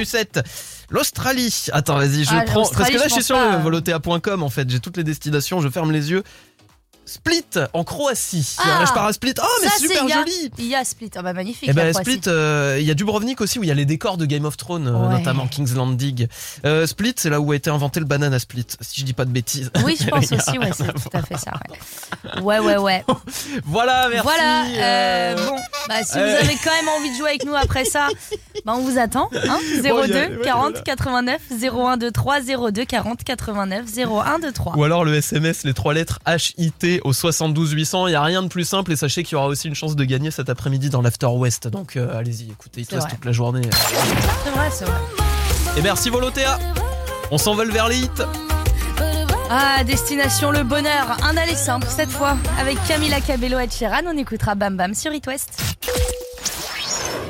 L'Australie. 0.89 1.67
Attends, 1.71 1.95
vas-y, 1.97 2.25
je 2.25 2.31
Ah, 2.33 2.41
prends. 2.41 2.67
Parce 2.67 2.89
que 2.89 2.97
là, 2.97 3.03
je 3.05 3.09
je 3.09 3.13
suis 3.13 3.23
sur 3.23 3.37
le 3.39 3.57
volotea.com 3.57 4.43
en 4.43 4.49
fait. 4.49 4.69
J'ai 4.69 4.79
toutes 4.81 4.97
les 4.97 5.03
destinations. 5.05 5.61
Je 5.61 5.69
ferme 5.69 5.91
les 5.91 6.11
yeux. 6.11 6.23
Split 7.11 7.43
en 7.73 7.83
Croatie. 7.83 8.55
Ah, 8.59 8.85
je 8.87 8.93
pars 8.93 9.05
à 9.05 9.13
Split. 9.13 9.33
Oh, 9.41 9.45
mais 9.61 9.67
c'est 9.69 9.79
super 9.81 10.03
il 10.03 10.09
y 10.09 10.13
a- 10.13 10.15
joli. 10.19 10.51
Il 10.59 10.65
y 10.67 10.75
a 10.75 10.83
Split, 10.85 11.11
ah 11.15 11.21
bah 11.21 11.33
magnifique. 11.33 11.67
Et 11.69 11.73
la 11.73 11.83
ben 11.83 11.91
Croatie. 11.91 12.11
Split, 12.13 12.21
euh, 12.31 12.77
il 12.79 12.85
y 12.85 12.91
a 12.91 12.93
Dubrovnik 12.93 13.41
aussi 13.41 13.59
où 13.59 13.63
il 13.63 13.67
y 13.67 13.71
a 13.71 13.75
les 13.75 13.85
décors 13.85 14.17
de 14.17 14.25
Game 14.25 14.45
of 14.45 14.55
Thrones, 14.57 14.87
euh, 14.87 14.91
Ouais. 15.09 15.17
notamment 15.19 15.47
King's 15.47 15.73
Landing. 15.75 16.27
Euh, 16.65 16.87
Split, 16.87 17.13
c'est 17.17 17.29
là 17.29 17.41
où 17.41 17.51
a 17.51 17.55
été 17.55 17.69
inventé 17.69 17.99
le 17.99 18.05
banana 18.05 18.39
split, 18.39 18.65
si 18.79 19.01
je 19.01 19.05
dis 19.05 19.13
pas 19.13 19.25
de 19.25 19.31
bêtises. 19.31 19.71
Oui, 19.85 19.97
je 19.99 20.05
pense 20.09 20.31
aussi, 20.31 20.57
ouais, 20.57 20.71
c'est 20.75 20.93
tout 20.93 21.09
à 21.17 21.21
fait 21.21 21.37
ça. 21.37 21.51
Ouais, 22.41 22.59
ouais, 22.59 22.77
ouais. 22.77 22.77
ouais. 22.77 23.05
Voilà, 23.65 24.07
merci. 24.09 24.23
Voilà, 24.23 24.65
euh, 24.67 25.35
bon, 25.47 25.55
bah, 25.87 26.03
si 26.03 26.13
vous 26.13 26.19
avez 26.23 26.57
quand 26.63 26.71
même 26.71 26.89
envie 26.97 27.11
de 27.11 27.17
jouer 27.17 27.29
avec 27.29 27.45
nous 27.45 27.55
après 27.55 27.85
ça, 27.85 28.07
bah, 28.65 28.73
on 28.77 28.81
vous 28.81 28.97
attend. 28.97 29.29
Hein 29.33 29.59
02 29.83 29.89
Bon, 29.89 30.03
y 30.05 30.11
a- 30.13 30.15
ouais, 30.29 30.37
40 30.43 30.69
voilà. 30.71 30.81
89 30.81 31.41
01 31.61 31.97
23 31.97 32.39
02 32.71 32.85
40 32.85 33.23
89 33.23 33.85
01 33.97 34.37
23. 34.39 34.77
Ou 34.77 34.83
alors 34.83 35.03
le 35.05 35.13
SMS, 35.15 35.63
les 35.63 35.73
trois 35.73 35.93
lettres 35.93 36.19
HIT 36.27 37.00
au 37.03 37.13
72 37.13 37.71
800. 37.71 38.07
Il 38.07 38.11
y 38.11 38.15
a 38.15 38.21
rien 38.21 38.43
de 38.43 38.47
plus 38.47 38.65
simple 38.65 38.91
et 38.91 38.95
sachez 38.95 39.23
qu'il 39.23 39.33
y 39.33 39.35
aura 39.35 39.47
aussi 39.47 39.67
une 39.67 39.75
chance 39.75 39.95
de 39.95 40.03
gagner 40.03 40.31
cet 40.31 40.49
après-midi 40.49 40.89
dans 40.89 41.01
l'After 41.01 41.27
West. 41.27 41.67
Donc 41.67 41.95
euh, 41.95 42.17
allez-y, 42.17 42.51
écoutez, 42.51 42.81
il 42.81 42.87
te 42.87 42.95
reste 42.95 43.09
toute 43.09 43.25
la 43.25 43.31
journée. 43.31 43.61
C'est 44.43 44.49
vrai, 44.51 44.69
c'est 44.71 44.85
vrai. 44.85 44.99
Et 45.77 45.81
merci 45.81 46.09
Volotea. 46.09 46.59
On 47.31 47.37
s'envole 47.37 47.71
vers 47.71 47.87
les 47.87 47.99
hits. 47.99 48.09
Ah, 49.49 49.83
destination 49.83 50.51
le 50.51 50.63
bonheur. 50.63 51.17
Un 51.23 51.35
aller 51.35 51.55
simple 51.55 51.87
cette 51.89 52.09
fois. 52.09 52.37
Avec 52.59 52.77
Camila 52.87 53.19
Cabello 53.19 53.59
et 53.59 53.69
Sheeran, 53.69 54.03
on 54.07 54.17
écoutera 54.17 54.55
Bam 54.55 54.77
Bam 54.77 54.93
sur 54.93 55.13
It 55.13 55.27
West. 55.27 55.61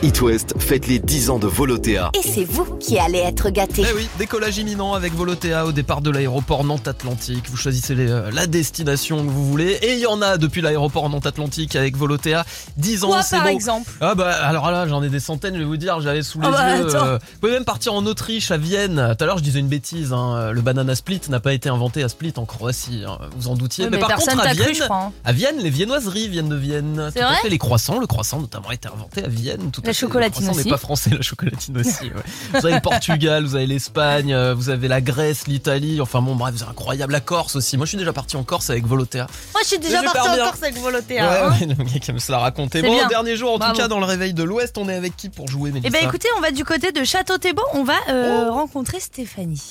It 0.04 0.20
West 0.22 0.56
fête 0.58 0.88
les 0.88 0.98
10 0.98 1.30
ans 1.30 1.38
de 1.38 1.46
Volotea. 1.46 2.10
Et 2.16 2.28
c'est 2.28 2.44
vous 2.44 2.66
qui 2.80 2.98
allez 2.98 3.20
être 3.20 3.52
gâtés. 3.52 3.84
Eh 3.88 3.94
oui, 3.96 4.10
décollage 4.18 4.58
imminent 4.58 4.94
avec 4.96 5.14
Volotea 5.14 5.64
au 5.68 5.72
départ 5.72 6.02
de 6.02 6.10
l'aéroport 6.10 6.64
Nantes-Atlantique. 6.64 7.46
Vous 7.52 7.56
choisissez 7.58 7.94
les, 7.94 8.10
euh, 8.10 8.32
la 8.32 8.48
destination 8.48 9.18
que 9.24 9.30
vous 9.30 9.46
voulez. 9.48 9.78
Et 9.84 9.94
il 9.94 10.00
y 10.00 10.08
en 10.08 10.20
a 10.24 10.38
depuis 10.40 10.62
l'aéroport 10.62 11.08
Nantes-Atlantique 11.08 11.76
avec 11.76 11.96
Volotea. 11.98 12.44
10 12.78 13.04
ans, 13.04 13.08
Quoi 13.10 13.22
c'est 13.22 13.36
par 13.36 13.46
bon. 13.46 13.52
exemple? 13.52 13.92
Ah 14.02 14.16
bah 14.16 14.32
alors 14.32 14.72
là 14.72 14.88
j'en 14.88 15.04
ai 15.04 15.10
des 15.10 15.20
centaines 15.20 15.54
je 15.54 15.60
vais 15.60 15.66
vous 15.66 15.78
dire 15.78 16.02
j'avais 16.02 16.24
sous 16.24 16.42
les 16.42 16.48
Ah 16.48 16.52
bah, 16.52 16.78
yeux 16.78 16.96
euh, 16.96 17.20
vous 17.34 17.40
pouvez 17.40 17.52
même 17.54 17.66
partir 17.66 17.94
en 17.94 18.04
Autriche 18.08 18.50
à 18.50 18.58
Vienne 18.58 19.14
tout 19.18 19.24
à 19.24 19.28
l'heure 19.28 19.38
je 19.38 19.44
disais 19.44 19.60
une 19.60 19.68
bêtise 19.68 20.14
hein, 20.14 20.52
le 20.52 20.62
banana 20.62 20.96
split 20.96 21.22
n'a 21.30 21.40
pas 21.40 21.54
été 21.54 21.70
inventé 21.70 22.02
à 22.04 22.10
Split 22.10 22.34
en 22.38 22.46
Croatie 22.46 23.04
hein, 23.08 23.20
vous 23.38 23.50
en 23.50 23.56
doutiez 23.56 23.86
Oui, 23.86 23.90
mais, 23.92 23.98
mais 23.98 24.02
par 24.02 24.10
personne 24.10 24.36
contre 24.36 24.48
à 24.48 24.54
cru, 24.56 24.64
Vienne 24.64 24.76
je 24.76 24.84
crois, 24.84 24.98
hein. 24.98 25.12
à 25.26 25.32
Vienne 25.32 25.58
les 25.60 25.70
viennoiseries 25.70 26.28
viennent 26.30 26.50
de 26.50 26.56
Vienne 26.56 27.10
C'est 27.14 27.20
Tout 27.20 27.26
à 27.26 27.30
vrai? 27.30 27.42
fait, 27.44 27.50
les 27.50 27.58
croissants 27.60 28.00
le 28.00 28.08
croissant 28.08 28.40
notamment 28.40 28.70
a 28.70 28.74
été 28.74 28.88
inventé 28.88 29.24
à 29.24 29.28
Vienne 29.28 29.70
tout 29.72 29.82
à 29.86 29.91
La 29.92 30.08
chocolatine 30.08 30.50
aussi. 30.50 30.64
n'est 30.64 30.72
pas 30.72 30.78
français 30.78 31.10
la 31.12 31.22
chocolatine 31.22 31.78
aussi 31.78 32.06
ouais. 32.06 32.12
vous 32.54 32.66
avez 32.66 32.76
le 32.76 32.82
Portugal 32.82 33.44
vous 33.44 33.56
avez 33.56 33.68
l'Espagne 33.68 34.34
euh, 34.34 34.54
vous 34.54 34.70
avez 34.70 34.88
la 34.88 35.02
Grèce 35.02 35.48
l'Italie 35.48 36.00
enfin 36.00 36.22
bon 36.22 36.36
bref 36.36 36.56
c'est 36.58 36.64
incroyable 36.64 37.12
la 37.12 37.20
Corse 37.20 37.56
aussi 37.58 37.76
moi 37.78 37.86
je 37.86 37.90
suis 37.90 37.98
déjà 37.98 38.14
parti 38.14 38.38
en 38.38 38.44
Corse 38.44 38.70
avec 38.70 38.86
Volotea 38.86 39.28
Moi, 39.54 39.62
je 39.64 39.68
suis 39.68 39.80
déjà 39.80 40.02
pas 40.04 40.22
en. 40.24 40.36
Corse 40.36 40.64
avec 40.64 40.78
Volotea. 40.78 41.16
Ouais, 41.16 41.22
hein. 41.22 41.50
ouais, 41.60 41.66
le 41.78 41.84
mec 41.84 42.08
aime 42.10 42.20
se 42.20 42.32
la 42.32 42.40
raconter. 42.40 42.82
Bon, 42.82 42.94
bien. 42.94 43.08
dernier 43.08 43.36
jour, 43.36 43.54
en 43.54 43.58
Bravo. 43.58 43.74
tout 43.74 43.80
cas, 43.82 43.88
dans 43.88 44.00
le 44.00 44.06
réveil 44.06 44.34
de 44.34 44.44
l'Ouest, 44.44 44.78
on 44.78 44.88
est 44.90 44.96
avec 44.96 45.16
qui 45.16 45.30
pour 45.30 45.48
jouer, 45.48 45.72
Mélissa 45.72 45.88
Eh 45.88 45.92
ben 46.02 46.08
écoutez, 46.08 46.28
on 46.38 46.42
va 46.42 46.52
du 46.52 46.64
côté 46.64 46.92
de 46.92 47.04
Château-Thébault, 47.04 47.62
on 47.74 47.84
va 47.84 47.96
euh, 48.10 48.50
rencontrer 48.52 49.00
Stéphanie. 49.00 49.62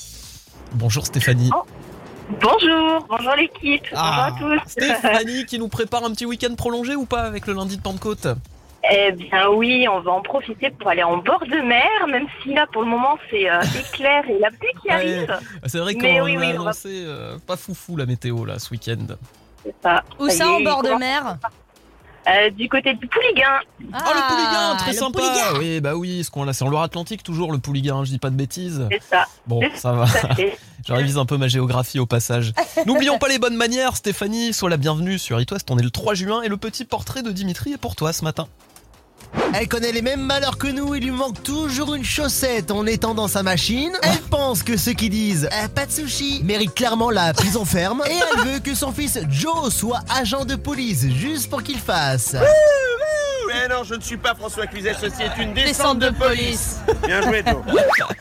Bonjour 0.73 1.05
Stéphanie. 1.05 1.49
Bonjour, 2.41 3.05
bonjour 3.09 3.35
l'équipe, 3.35 3.83
Ah, 3.93 4.29
bonjour 4.39 4.53
à 4.53 4.59
tous. 4.63 4.69
Stéphanie 4.71 5.45
qui 5.45 5.59
nous 5.59 5.67
prépare 5.67 6.05
un 6.05 6.11
petit 6.11 6.25
week-end 6.25 6.53
prolongé 6.55 6.95
ou 6.95 7.05
pas 7.05 7.21
avec 7.23 7.47
le 7.47 7.53
lundi 7.53 7.77
de 7.77 7.81
Pentecôte? 7.81 8.27
Eh 8.89 9.11
bien 9.11 9.47
oui, 9.49 9.87
on 9.87 9.99
va 9.99 10.11
en 10.11 10.21
profiter 10.21 10.71
pour 10.71 10.89
aller 10.89 11.03
en 11.03 11.17
bord 11.17 11.41
de 11.45 11.61
mer, 11.61 12.07
même 12.07 12.25
si 12.41 12.53
là 12.53 12.65
pour 12.73 12.81
le 12.81 12.87
moment 12.89 13.17
c'est 13.29 13.49
euh, 13.49 13.61
éclair 13.79 14.23
et 14.29 14.39
la 14.39 14.49
pluie 14.49 14.69
qui 14.81 14.87
Ouais. 14.87 14.93
arrive. 14.93 15.39
C'est 15.67 15.77
vrai 15.77 15.93
qu'on 15.95 16.19
a 16.19 16.23
oui, 16.23 16.35
va- 16.35 16.47
annoncé 16.49 17.03
euh, 17.05 17.37
pas 17.45 17.57
foufou 17.57 17.95
la 17.95 18.05
météo 18.07 18.43
là 18.45 18.57
ce 18.57 18.71
week-end. 18.71 19.05
Ça. 19.83 20.03
Où 20.19 20.27
Ça 20.29 20.33
y 20.33 20.37
ça, 20.37 20.45
est, 20.45 20.47
en 20.47 20.61
bord 20.61 20.81
de 20.81 20.89
mer 20.97 21.37
Euh, 22.27 22.49
Du 22.51 22.67
côté 22.69 22.93
du 22.95 23.05
Pouliguen. 23.07 23.45
Ah, 23.93 24.11
le 24.15 24.27
Pouliguen, 24.35 24.77
très 24.77 24.91
le 24.93 24.97
sympa. 24.97 25.19
Pouliguen. 25.19 25.59
Oui, 25.59 25.79
bah 25.81 25.95
oui, 25.95 26.23
ce 26.23 26.31
qu'on 26.31 26.43
là, 26.43 26.53
c'est 26.53 26.63
en 26.63 26.69
Loire-Atlantique 26.69 27.21
toujours 27.23 27.51
le 27.51 27.59
Pouliguen, 27.59 28.03
je 28.03 28.09
dis 28.09 28.17
pas 28.19 28.29
de 28.31 28.35
bêtises. 28.35 28.87
C'est 28.91 29.01
ça. 29.03 29.25
Bon, 29.45 29.61
ça 29.75 29.91
va. 29.93 30.05
Je 30.87 30.93
révise 30.93 31.19
un 31.19 31.27
peu 31.27 31.37
ma 31.37 31.47
géographie 31.47 31.99
au 31.99 32.07
passage. 32.07 32.53
N'oublions 32.87 33.19
pas 33.19 33.27
les 33.27 33.37
bonnes 33.37 33.55
manières, 33.55 33.95
Stéphanie, 33.95 34.51
sois 34.53 34.69
la 34.71 34.77
bienvenue 34.77 35.19
sur 35.19 35.39
It 35.39 35.51
West. 35.51 35.69
On 35.69 35.77
est 35.77 35.83
le 35.83 35.91
3 35.91 36.15
juin 36.15 36.41
et 36.41 36.47
le 36.47 36.57
petit 36.57 36.85
portrait 36.85 37.21
de 37.21 37.29
Dimitri 37.29 37.73
est 37.73 37.77
pour 37.77 37.95
toi 37.95 38.11
ce 38.13 38.23
matin. 38.23 38.47
Elle 39.53 39.67
connaît 39.67 39.91
les 39.91 40.01
mêmes 40.01 40.21
malheurs 40.21 40.57
que 40.57 40.67
nous, 40.67 40.95
il 40.95 41.03
lui 41.03 41.11
manque 41.11 41.43
toujours 41.43 41.93
une 41.93 42.03
chaussette 42.03 42.71
en 42.71 42.85
étant 42.85 43.13
dans 43.13 43.27
sa 43.27 43.43
machine. 43.43 43.91
Elle 44.03 44.21
pense 44.29 44.63
que 44.63 44.77
ceux 44.77 44.93
qui 44.93 45.09
disent 45.09 45.49
Eh, 45.51 45.67
pas 45.67 45.85
de 45.85 45.91
sushi 45.91 46.41
méritent 46.43 46.73
clairement 46.73 47.09
la 47.09 47.33
prison 47.33 47.65
ferme. 47.65 48.01
Et 48.09 48.13
elle 48.13 48.53
veut 48.53 48.59
que 48.59 48.75
son 48.75 48.91
fils 48.91 49.19
Joe 49.29 49.73
soit 49.73 50.01
agent 50.09 50.45
de 50.45 50.55
police 50.55 51.07
juste 51.09 51.49
pour 51.49 51.63
qu'il 51.63 51.79
fasse. 51.79 52.35
Mais 53.51 53.67
non, 53.67 53.83
je 53.83 53.95
ne 53.95 54.01
suis 54.01 54.17
pas 54.17 54.33
François 54.33 54.65
Cluzet, 54.65 54.95
ceci 54.99 55.23
est 55.23 55.41
une 55.41 55.53
Descente 55.53 55.99
descente 55.99 55.99
de 55.99 56.09
de 56.09 56.15
police. 56.15 56.77
Bien 57.05 57.21
joué, 57.21 57.43
Joe. 57.45 57.61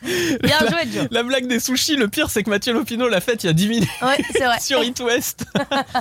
Bien 0.43 0.59
joué, 0.59 0.91
Joe. 0.93 1.07
La 1.13 1.23
blague 1.23 1.47
des 1.47 1.61
sushis, 1.61 1.97
le 1.97 2.09
pire 2.09 2.31
c'est 2.31 2.43
que 2.43 2.51
Mathieu 2.51 2.73
Lopino 2.73 3.09
l'a 3.09 3.21
faite 3.21 3.45
il 3.45 3.47
y 3.47 3.51
a 3.51 3.53
10 3.53 3.69
minutes 3.69 3.89
Ouais, 4.03 4.19
c'est 4.33 4.45
vrai. 4.45 4.59
sur 4.61 4.83
It 4.83 4.99
West. 5.01 5.45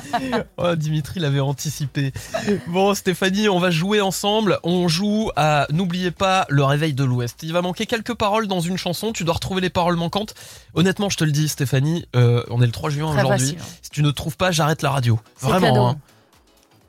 oh, 0.58 0.76
Dimitri 0.76 1.19
l'avait 1.19 1.39
anticipé. 1.41 2.12
Bon 2.67 2.95
Stéphanie, 2.95 3.50
on 3.50 3.60
va 3.60 3.69
jouer 3.69 4.02
ensemble. 4.02 4.58
On 4.63 4.88
joue 4.88 4.98
à 5.35 5.67
N'oubliez 5.71 6.12
pas 6.12 6.45
le 6.49 6.63
réveil 6.63 6.93
de 6.93 7.03
l'Ouest. 7.03 7.38
Il 7.43 7.53
va 7.53 7.62
manquer 7.62 7.85
quelques 7.85 8.13
paroles 8.15 8.47
dans 8.47 8.59
une 8.62 8.77
chanson. 8.77 9.12
Tu 9.13 9.23
dois 9.23 9.35
retrouver 9.35 9.62
les 9.62 9.69
paroles 9.69 9.95
manquantes. 9.95 10.33
Honnêtement, 10.73 11.09
je 11.09 11.17
te 11.17 11.23
le 11.23 11.31
dis 11.31 11.47
Stéphanie, 11.49 12.05
euh, 12.15 12.43
on 12.49 12.62
est 12.62 12.65
le 12.65 12.71
3 12.71 12.89
juin 12.89 13.12
aujourd'hui. 13.12 13.51
facile. 13.55 13.59
Si 13.81 13.89
tu 13.89 14.03
ne 14.03 14.12
trouves 14.12 14.38
pas, 14.38 14.51
j'arrête 14.51 14.81
la 14.81 14.91
radio. 14.91 15.19
Vraiment. 15.39 15.89
hein. 15.89 15.97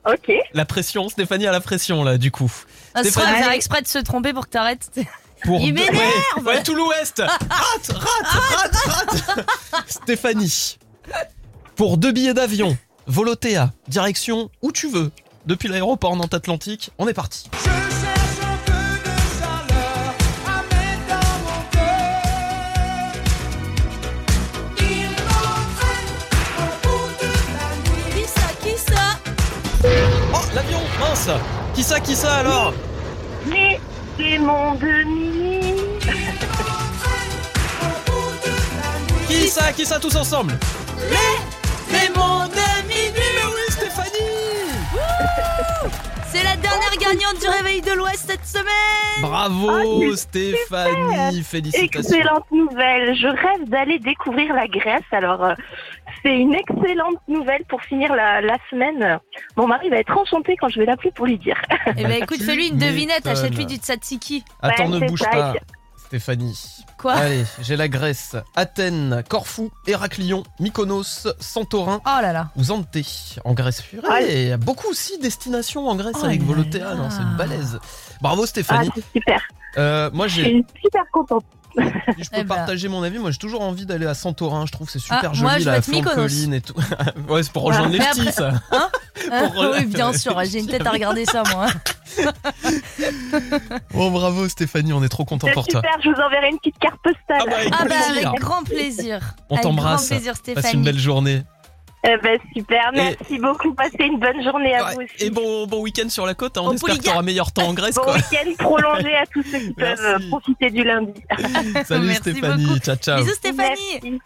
Ok. 0.07 0.33
La 0.55 0.65
pression, 0.65 1.09
Stéphanie 1.09 1.47
a 1.47 1.53
la 1.53 1.61
pression 1.61 2.05
là 2.05 2.17
du 2.19 2.31
coup. 2.31 2.51
Ah, 2.95 3.01
c'est 3.03 3.11
Stéphanie- 3.11 3.33
vrai, 3.33 3.43
faire 3.43 3.53
exprès 3.53 3.83
de 3.83 3.87
se 3.89 3.99
tromper 3.99 4.33
pour 4.33 4.47
que 4.47 4.51
t'arrêtes. 4.51 4.91
Pour 5.45 5.59
Il 5.63 5.73
deux- 5.75 5.81
m'énerve 5.85 5.97
ouais, 6.39 6.43
ouais, 6.57 6.63
tout 6.63 6.75
l'Ouest 6.75 7.23
Rate, 7.27 7.93
rate, 7.93 8.75
rate, 8.87 9.15
rate 9.33 9.47
Stéphanie, 9.87 10.77
pour 11.77 11.97
deux 11.97 12.13
billets 12.13 12.35
d'avion, 12.35 12.77
Volotea, 13.07 13.71
direction 13.89 14.51
où 14.61 14.71
tu 14.71 14.91
veux, 14.91 15.11
depuis 15.47 15.69
l'aéroport 15.69 16.15
Nantes-Atlantique, 16.15 16.91
on 16.99 17.09
est 17.09 17.15
parti. 17.15 17.49
Mince. 31.01 31.31
Qui 31.75 31.83
ça, 31.83 32.01
qui 32.01 32.15
ça 32.15 32.35
alors 32.37 32.73
Les 33.47 33.81
démons 34.19 34.75
de 34.75 35.05
minuit. 35.05 35.75
Qui 39.29 39.49
ça, 39.49 39.73
qui 39.73 39.87
ça, 39.87 39.99
tous 39.99 40.15
ensemble 40.17 40.59
Démons 41.89 42.47
de 42.47 42.87
minuit 42.89 43.31
Mais 43.37 43.47
oui, 43.47 43.65
Stéphanie. 43.71 44.71
C'est 46.33 46.45
la 46.45 46.57
dernière 46.57 46.80
gagnante 47.11 47.41
du 47.41 47.49
réveil 47.49 47.81
de 47.81 47.93
l'Ouest 47.93 48.25
cette 48.31 48.45
semaine 48.45 49.23
Bravo 49.23 49.71
Oh, 49.85 50.17
Stéphanie, 50.17 51.43
félicitations 51.43 52.17
Excellente 52.17 52.51
nouvelle. 52.51 53.15
Je 53.17 53.27
rêve 53.27 53.69
d'aller 53.69 53.99
découvrir 53.99 54.55
la 54.55 54.67
Grèce. 54.69 55.03
Alors, 55.13 55.45
euh, 55.45 55.55
c'est 56.23 56.37
une 56.39 56.55
excellente 56.55 57.17
nouvelle 57.29 57.65
pour 57.69 57.83
finir 57.83 58.15
la, 58.15 58.41
la 58.41 58.57
semaine. 58.71 59.19
Mon 59.57 59.67
mari 59.67 59.89
va 59.89 59.97
être 59.99 60.17
enchanté 60.17 60.57
quand 60.57 60.69
je 60.69 60.79
vais 60.81 60.87
l'appeler 60.87 61.11
pour 61.13 61.27
lui 61.27 61.39
dire. 61.39 61.61
Eh 61.97 62.03
ben 62.05 62.23
écoute, 62.23 62.39
Tu 62.39 62.45
fais-lui 62.45 62.69
une 62.69 62.79
devinette, 62.79 63.27
achète-lui 63.27 63.67
du 63.67 63.77
tzatziki. 63.77 64.45
Attends, 64.63 64.91
Ouais, 64.91 65.01
ne 65.01 65.07
bouge 65.09 65.21
ça. 65.21 65.31
pas 65.31 65.55
Stéphanie. 65.97 66.59
Quoi 67.01 67.15
Allez, 67.15 67.45
j'ai 67.63 67.77
la 67.77 67.89
Grèce, 67.89 68.37
Athènes, 68.57 69.23
Corfou, 69.29 69.71
Héraclion, 69.87 70.43
Mykonos, 70.59 71.29
Santorin 71.41 72.01
Oh 72.05 72.21
là 72.21 72.33
là. 72.35 72.51
ou 72.57 72.65
Zante 72.65 72.89
en 73.45 73.55
Grèce. 73.55 73.81
Purée, 73.81 74.43
il 74.43 74.49
y 74.49 74.53
a 74.53 74.59
beaucoup 74.59 74.89
aussi 74.89 75.17
de 75.17 75.23
destinations 75.23 75.89
en 75.89 75.97
Grèce 75.97 76.17
Oh 76.21 76.25
avec 76.27 76.43
Volotea, 76.43 76.95
c'est 77.11 77.23
une 77.23 77.37
balèze. 77.39 77.79
Bravo 78.21 78.43
Ah, 78.43 78.47
Stéphanie. 78.47 78.91
c'est 78.95 79.05
super. 79.19 79.41
Euh, 79.79 80.11
moi 80.13 80.27
Je 80.29 80.35
j'ai, 80.37 80.45
suis 80.45 80.65
super 80.83 81.05
contente. 81.11 81.45
Si 81.75 82.25
je 82.25 82.31
peux 82.31 82.37
Eh 82.39 82.45
ben. 82.45 82.55
partager 82.57 82.89
mon 82.89 83.03
avis, 83.03 83.19
moi 83.19 83.31
j'ai 83.31 83.39
toujours 83.39 83.63
envie 83.63 83.87
d'aller 83.87 84.07
à 84.07 84.15
Santorin, 84.15 84.67
je 84.67 84.73
trouve 84.73 84.87
que 84.87 84.93
c'est 84.93 84.99
super 84.99 85.19
Ah, 85.31 85.35
joli 85.35 85.43
moi, 85.43 85.59
je 85.59 85.65
la 85.67 85.73
vais 85.73 85.79
être 85.79 85.85
flanc 85.85 86.03
colline 86.03 86.55
et 86.55 86.61
tout. 86.61 86.75
ouais, 87.29 87.43
c'est 87.43 87.53
pour 87.53 87.63
rejoindre 87.65 87.93
les 87.93 88.01
après- 88.01 88.21
petits 88.25 88.33
ça. 88.33 88.53
Hein 88.73 88.89
Pour 89.53 89.67
Oui, 89.77 89.85
bien 89.87 90.13
sûr, 90.13 90.37
j'ai 90.45 90.61
une 90.61 90.67
tête 90.67 90.87
à 90.87 90.91
regarder 90.91 91.25
ça 91.27 91.43
moi. 91.55 91.67
Bon 93.93 94.11
bravo 94.11 94.49
Stéphanie, 94.49 94.93
on 94.93 95.03
est 95.05 95.09
trop 95.09 95.25
content 95.25 95.49
pour 95.53 95.67
toi. 95.67 95.81
super. 95.81 96.03
Je 96.03 96.09
vous 96.11 96.21
enverrai 96.21 96.49
une 96.51 96.59
petite 96.59 96.79
carte 96.79 96.99
postale. 97.03 97.39
Ah 97.41 97.45
bah, 97.47 97.57
avec 97.59 97.73
Ah 97.79 97.85
bah 97.89 97.95
avec 98.29 98.41
grand 98.41 98.63
plaisir. 98.65 99.21
On 99.51 99.57
t'embrasse. 99.59 100.09
grand 100.09 100.17
plaisir 100.17 100.35
Passe 100.55 100.73
une 100.73 100.83
belle 100.85 100.99
journée. 100.99 101.43
Eh 102.03 102.17
ben, 102.23 102.39
super. 102.57 102.91
Merci 102.95 103.39
beaucoup. 103.39 103.75
Passez 103.75 103.97
une 104.05 104.19
bonne 104.19 104.43
journée 104.43 104.75
à 104.75 104.85
Ouais, 104.87 104.95
vous 104.95 105.01
aussi. 105.03 105.25
Et 105.27 105.31
bon, 105.31 105.67
bon 105.67 105.83
week-end 105.83 106.09
sur 106.09 106.25
la 106.25 106.33
côte, 106.35 106.57
hein. 106.57 106.63
on 106.65 106.69
Bon 106.69 106.73
espère 106.73 106.89
que 106.89 106.97
Pouliga. 106.97 107.11
t'auras 107.13 107.23
meilleur 107.23 107.53
temps 107.53 107.69
en 107.69 107.75
Grèce 107.75 107.95
Bon 107.97 108.11
week-end 108.13 108.51
prolongé 108.59 109.15
à 109.17 109.27
tous 109.27 109.43
ceux 109.43 109.59
qui 109.59 109.73
peuvent 109.77 109.99
Merci. 110.01 110.25
euh, 110.25 110.29
profiter 110.31 110.71
du 110.71 110.83
lundi. 110.83 111.13
Salut 111.87 112.07
Merci 112.07 112.21
Stéphanie, 112.31 112.65
beaucoup. 112.67 112.79
ciao 112.79 112.97
ciao. 112.97 113.19
Bisous 113.23 113.35
Stéphanie. 113.35 114.01
Merci. 114.03 114.21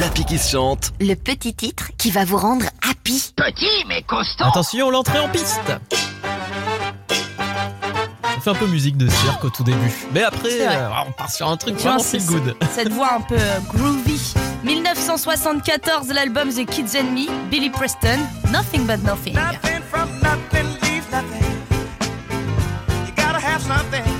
L'appli 0.00 0.24
qui 0.26 0.38
se 0.38 0.50
chante. 0.50 0.92
Le 1.00 1.14
petit 1.14 1.54
titre 1.54 1.90
qui 1.98 2.10
va 2.10 2.24
vous 2.26 2.36
rendre 2.38 2.66
happy. 2.88 3.32
Petit 3.36 3.84
mais 3.88 4.02
costaud. 4.02 4.44
Attention, 4.44 4.90
l'entrée 4.90 5.20
en 5.20 5.28
piste 5.30 5.60
Ça 7.08 8.40
fait 8.42 8.50
un 8.50 8.54
peu 8.54 8.66
musique 8.66 8.96
de 8.98 9.08
cirque 9.08 9.44
au 9.44 9.50
tout 9.50 9.64
début. 9.64 9.92
Mais 10.12 10.22
après, 10.22 10.66
euh, 10.66 10.88
on 11.08 11.12
part 11.12 11.30
sur 11.30 11.48
un 11.48 11.56
truc 11.56 11.76
Tu 11.76 11.82
vraiment 11.84 12.02
feel 12.02 12.24
good. 12.26 12.56
Cette 12.72 12.88
voix 12.90 13.14
un 13.14 13.20
peu 13.22 13.36
euh, 13.38 13.58
groovy. 13.74 14.34
1974, 14.64 16.12
l'album 16.12 16.50
The 16.50 16.64
Kids 16.64 16.94
and 16.94 17.12
Me, 17.12 17.28
Billy 17.50 17.68
Preston, 17.68 18.20
Nothing 18.50 18.86
But 18.86 19.02
Nothing. 19.02 19.34
Nothing 19.34 19.82
from 19.82 20.08
nothing 20.20 20.66
leaves 20.82 21.10
nothing. 21.10 21.42
You 23.06 23.12
gotta 23.16 23.40
have 23.40 23.60
something 23.62 24.11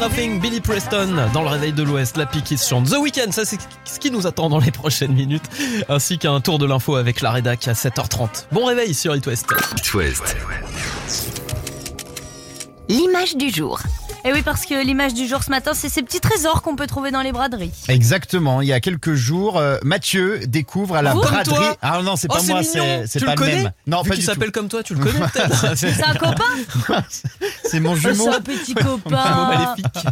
Nothing 0.00 0.40
Billy 0.40 0.62
Preston 0.62 1.14
dans 1.34 1.42
le 1.42 1.48
réveil 1.48 1.74
de 1.74 1.82
l'Ouest, 1.82 2.16
la 2.16 2.24
pique 2.24 2.44
qui 2.44 2.56
se 2.56 2.66
chante. 2.66 2.88
The 2.88 2.96
Weeknd, 2.96 3.32
ça 3.32 3.44
c'est 3.44 3.58
ce 3.84 3.98
qui 3.98 4.10
nous 4.10 4.26
attend 4.26 4.48
dans 4.48 4.58
les 4.58 4.70
prochaines 4.70 5.12
minutes, 5.12 5.44
ainsi 5.90 6.16
qu'un 6.16 6.40
tour 6.40 6.58
de 6.58 6.64
l'info 6.64 6.96
avec 6.96 7.20
la 7.20 7.30
rédac 7.30 7.68
à 7.68 7.74
7h30. 7.74 8.46
Bon 8.50 8.64
réveil 8.64 8.94
sur 8.94 9.14
It 9.14 9.26
West. 9.26 9.46
It 9.76 9.92
West. 9.92 10.36
L'image 12.88 13.36
du 13.36 13.50
jour. 13.50 13.78
Et 14.24 14.32
oui, 14.32 14.42
parce 14.42 14.66
que 14.66 14.84
l'image 14.84 15.14
du 15.14 15.26
jour 15.26 15.42
ce 15.42 15.50
matin, 15.50 15.72
c'est 15.74 15.88
ces 15.88 16.02
petits 16.02 16.20
trésors 16.20 16.60
qu'on 16.62 16.76
peut 16.76 16.86
trouver 16.86 17.10
dans 17.10 17.22
les 17.22 17.32
braderies. 17.32 17.72
Exactement. 17.88 18.60
Il 18.60 18.68
y 18.68 18.72
a 18.72 18.80
quelques 18.80 19.14
jours, 19.14 19.56
euh, 19.56 19.78
Mathieu 19.82 20.40
découvre 20.46 20.96
à 20.96 21.02
la 21.02 21.14
Vous 21.14 21.20
Comme 21.20 21.30
braderie. 21.30 21.56
toi 21.56 21.76
Ah 21.80 22.00
non, 22.02 22.16
c'est 22.16 22.26
Oh, 22.30 22.34
pas 22.34 22.40
c'est 22.40 22.52
moi, 22.52 22.60
mignon. 22.60 22.72
c'est 22.84 23.06
c'est 23.06 23.18
Tu 23.20 23.24
pas 23.24 23.32
le 23.32 23.38
connais 23.38 23.62
même. 23.62 23.72
Non, 23.86 24.02
Vu 24.02 24.10
pas 24.10 24.14
qu'il 24.16 24.24
du 24.24 24.30
s'appelle 24.30 24.52
comme 24.52 24.68
toi, 24.68 24.82
tu 24.82 24.94
le 24.94 25.00
connais 25.02 25.18
peut-être 25.32 25.76
C'est 25.76 26.04
un 26.04 26.14
copain 26.14 27.02
C'est 27.64 27.80
mon 27.80 27.94
jumeau. 27.94 28.24
C'est 28.30 28.36
un 28.36 28.40
petit 28.42 28.74
Un 28.80 28.84
mot 28.84 28.98
copain. 28.98 29.46
maléfique. 29.48 30.04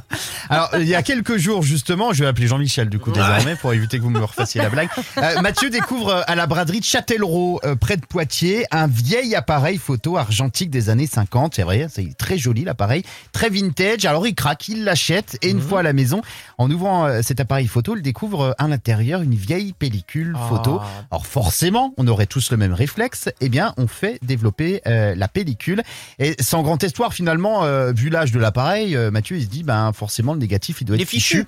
Alors, 0.49 0.71
il 0.79 0.88
y 0.88 0.94
a 0.94 1.03
quelques 1.03 1.37
jours, 1.37 1.62
justement, 1.62 2.12
je 2.14 2.25
vais 2.25 2.29
appeler 2.29 2.47
Jean-Michel, 2.47 2.88
du 2.88 2.99
coup, 2.99 3.11
désormais, 3.12 3.57
pour 3.57 3.73
éviter 3.75 3.99
que 3.99 4.03
vous 4.05 4.11
me 4.11 4.25
refassiez 4.25 4.62
la 4.62 4.71
blague. 4.71 4.88
Euh, 5.18 5.40
Mathieu 5.42 5.68
découvre 5.71 6.09
euh, 6.11 6.23
à 6.27 6.35
la 6.35 6.47
braderie 6.47 6.81
de 6.81 6.85
Châtellerault, 6.85 7.61
euh, 7.64 7.77
près 7.77 7.97
de 7.99 8.07
Poitiers, 8.07 8.64
un 8.71 8.87
vieil 8.87 9.35
appareil 9.35 9.77
photo 9.77 10.16
argentique 10.16 10.71
des 10.71 10.88
années 10.88 11.07
50. 11.07 11.55
C'est 11.57 11.62
vrai, 11.62 11.88
c'est 11.92 12.16
très 12.16 12.38
joli, 12.38 12.64
l'appareil. 12.64 13.03
Très 13.33 13.51
vintage. 13.51 13.97
Alors, 14.06 14.26
il 14.26 14.34
craque, 14.34 14.68
il 14.68 14.84
l'achète, 14.84 15.38
et 15.42 15.50
une 15.50 15.61
fois 15.61 15.80
à 15.80 15.82
la 15.82 15.92
maison, 15.92 16.22
en 16.58 16.70
ouvrant 16.70 17.06
euh, 17.06 17.20
cet 17.22 17.40
appareil 17.40 17.66
photo, 17.66 17.96
il 17.96 18.02
découvre 18.02 18.40
euh, 18.40 18.52
à 18.58 18.68
l'intérieur 18.68 19.22
une 19.22 19.34
vieille 19.34 19.72
pellicule 19.72 20.37
photo. 20.48 20.80
Ah. 20.80 21.06
Alors, 21.11 21.26
forcément, 21.26 21.94
on 21.96 22.06
aurait 22.08 22.26
tous 22.26 22.50
le 22.50 22.56
même 22.56 22.72
réflexe. 22.72 23.28
Eh 23.40 23.48
bien, 23.48 23.74
on 23.76 23.87
fait 23.87 24.18
développer 24.22 24.80
euh, 24.87 25.14
la 25.14 25.28
pellicule. 25.28 25.82
Et 26.18 26.37
sans 26.40 26.62
grand 26.62 26.82
espoir, 26.82 27.12
finalement, 27.12 27.64
euh, 27.64 27.92
vu 27.92 28.11
l'âge 28.11 28.32
de 28.32 28.38
l'appareil, 28.38 28.96
euh, 28.96 29.11
Mathieu, 29.11 29.37
il 29.37 29.44
se 29.44 29.48
dit, 29.48 29.62
ben, 29.62 29.92
forcément, 29.92 30.34
le 30.34 30.40
négatif, 30.40 30.80
il 30.80 30.84
doit 30.84 30.96
être 30.96 31.08
fichu. 31.08 31.46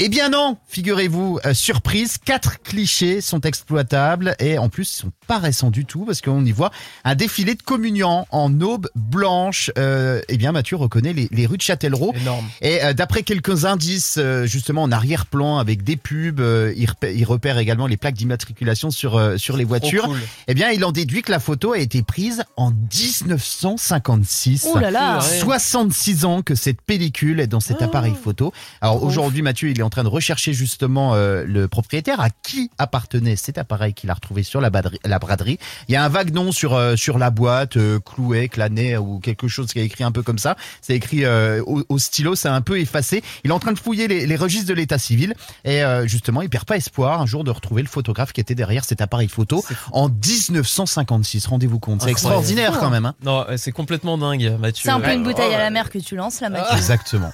Eh 0.00 0.08
bien 0.08 0.28
non, 0.28 0.56
figurez-vous, 0.68 1.40
euh, 1.44 1.54
surprise, 1.54 2.18
quatre 2.24 2.62
clichés 2.62 3.20
sont 3.20 3.40
exploitables 3.40 4.36
et 4.38 4.56
en 4.56 4.68
plus 4.68 4.92
ils 4.92 4.96
sont 5.00 5.10
pas 5.26 5.38
récents 5.38 5.72
du 5.72 5.86
tout 5.86 6.04
parce 6.04 6.20
qu'on 6.20 6.44
y 6.44 6.52
voit 6.52 6.70
un 7.02 7.16
défilé 7.16 7.56
de 7.56 7.62
communiants 7.62 8.24
en 8.30 8.60
aube 8.60 8.88
blanche. 8.94 9.72
Euh, 9.76 10.20
eh 10.28 10.36
bien 10.36 10.52
Mathieu 10.52 10.76
reconnaît 10.76 11.12
les, 11.12 11.26
les 11.32 11.46
rues 11.46 11.56
de 11.56 11.62
Châtellerault 11.62 12.14
Énorme. 12.14 12.46
et 12.60 12.80
euh, 12.84 12.92
d'après 12.92 13.24
quelques 13.24 13.64
indices 13.64 14.18
euh, 14.18 14.46
justement 14.46 14.84
en 14.84 14.92
arrière-plan 14.92 15.58
avec 15.58 15.82
des 15.82 15.96
pubs, 15.96 16.38
euh, 16.38 16.72
il, 16.76 16.88
repère, 16.88 17.10
il 17.10 17.24
repère 17.24 17.58
également 17.58 17.88
les 17.88 17.96
plaques 17.96 18.14
d'immatriculation 18.14 18.92
sur 18.92 19.16
euh, 19.16 19.36
sur 19.36 19.56
les 19.56 19.64
voitures. 19.64 20.04
Cool. 20.04 20.20
Eh 20.46 20.54
bien 20.54 20.70
il 20.70 20.84
en 20.84 20.92
déduit 20.92 21.22
que 21.22 21.32
la 21.32 21.40
photo 21.40 21.72
a 21.72 21.78
été 21.80 22.04
prise 22.04 22.44
en 22.56 22.70
1956. 22.70 24.68
Ouh 24.72 24.78
là 24.78 24.92
là. 24.92 25.18
Ouais. 25.18 25.40
66 25.40 26.24
ans 26.24 26.42
que 26.42 26.54
cette 26.54 26.82
pellicule 26.82 27.40
est 27.40 27.48
dans 27.48 27.58
cet 27.58 27.82
appareil 27.82 28.14
photo. 28.14 28.52
Alors 28.80 29.02
aujourd'hui, 29.02 29.42
Mathieu, 29.42 29.70
il 29.70 29.80
est 29.80 29.82
en 29.82 29.87
train 29.90 30.02
de 30.04 30.08
rechercher 30.08 30.52
justement 30.52 31.14
euh, 31.14 31.44
le 31.46 31.68
propriétaire 31.68 32.20
à 32.20 32.30
qui 32.30 32.70
appartenait 32.78 33.36
cet 33.36 33.58
appareil 33.58 33.94
qu'il 33.94 34.10
a 34.10 34.14
retrouvé 34.14 34.42
sur 34.42 34.60
la, 34.60 34.70
braderie- 34.70 34.98
la 35.04 35.18
braderie? 35.18 35.58
Il 35.88 35.92
y 35.92 35.96
a 35.96 36.04
un 36.04 36.08
vague 36.08 36.32
nom 36.32 36.52
sur 36.52 36.74
euh, 36.74 36.96
sur 36.96 37.18
la 37.18 37.30
boîte, 37.30 37.76
euh, 37.76 37.98
Clouet, 38.00 38.48
Clanet 38.48 38.98
ou 38.98 39.18
quelque 39.20 39.48
chose 39.48 39.72
qui 39.72 39.78
est 39.80 39.84
écrit 39.84 40.04
un 40.04 40.12
peu 40.12 40.22
comme 40.22 40.38
ça. 40.38 40.56
C'est 40.82 40.94
écrit 40.94 41.24
euh, 41.24 41.62
au, 41.66 41.82
au 41.88 41.98
stylo, 41.98 42.34
c'est 42.34 42.48
un 42.48 42.60
peu 42.60 42.78
effacé. 42.80 43.22
Il 43.44 43.50
est 43.50 43.54
en 43.54 43.58
train 43.60 43.72
de 43.72 43.78
fouiller 43.78 44.08
les, 44.08 44.26
les 44.26 44.36
registres 44.36 44.68
de 44.68 44.74
l'état 44.74 44.98
civil 44.98 45.34
et 45.64 45.82
euh, 45.82 46.06
justement, 46.06 46.42
il 46.42 46.48
perd 46.48 46.64
pas 46.64 46.76
espoir 46.76 47.20
un 47.20 47.26
jour 47.26 47.44
de 47.44 47.50
retrouver 47.50 47.82
le 47.82 47.88
photographe 47.88 48.32
qui 48.32 48.40
était 48.40 48.54
derrière 48.54 48.84
cet 48.84 49.00
appareil 49.00 49.28
photo 49.28 49.64
en 49.92 50.08
1956. 50.08 51.46
Rendez-vous 51.46 51.78
compte, 51.78 52.02
c'est 52.02 52.10
extraordinaire 52.10 52.78
quand 52.78 52.90
même. 52.90 53.06
Hein 53.06 53.14
Non, 53.22 53.46
c'est 53.56 53.72
complètement 53.72 54.18
dingue, 54.18 54.56
Mathieu. 54.60 54.82
C'est 54.84 54.90
un 54.90 55.00
peu 55.00 55.12
une 55.12 55.22
bouteille 55.22 55.54
à 55.54 55.58
la 55.58 55.70
mer 55.70 55.90
que 55.90 55.98
tu 55.98 56.16
lances 56.16 56.40
là, 56.40 56.48
Mathieu. 56.50 56.76
Exactement. 56.76 57.32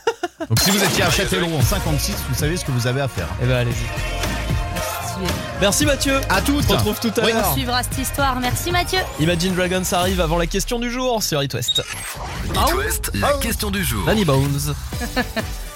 Donc 0.48 0.60
si 0.60 0.70
vous 0.70 0.82
étiez 0.82 1.02
à 1.04 1.10
Châtellerault 1.10 1.56
en 1.56 1.62
56, 1.62 2.14
vous 2.28 2.34
savez 2.34 2.56
ce 2.56 2.64
que 2.64 2.70
vous 2.72 2.86
avez 2.86 3.00
à 3.00 3.08
faire. 3.08 3.28
Eh 3.42 3.46
ben 3.46 3.56
allez-y. 3.56 3.86
Merci 5.60 5.86
Mathieu. 5.86 6.20
À 6.28 6.40
toutes. 6.42 6.64
On 6.68 6.72
se 6.72 6.72
retrouve 6.74 7.00
tout 7.00 7.12
à 7.20 7.24
On 7.24 7.26
l'heure. 7.26 7.52
suivra 7.52 7.82
cette 7.82 7.98
histoire. 7.98 8.38
Merci 8.40 8.70
Mathieu. 8.72 8.98
Imagine 9.20 9.54
Dragons 9.54 9.82
arrive 9.92 10.20
avant 10.20 10.36
la 10.38 10.46
question 10.46 10.78
du 10.78 10.90
jour 10.90 11.22
sur 11.22 11.42
It 11.42 11.54
West. 11.54 11.82
It 12.50 12.74
West, 12.74 13.10
la 13.14 13.32
question 13.34 13.70
du 13.70 13.84
jour. 13.84 14.04
Danny 14.06 14.24
Bones. 14.24 14.74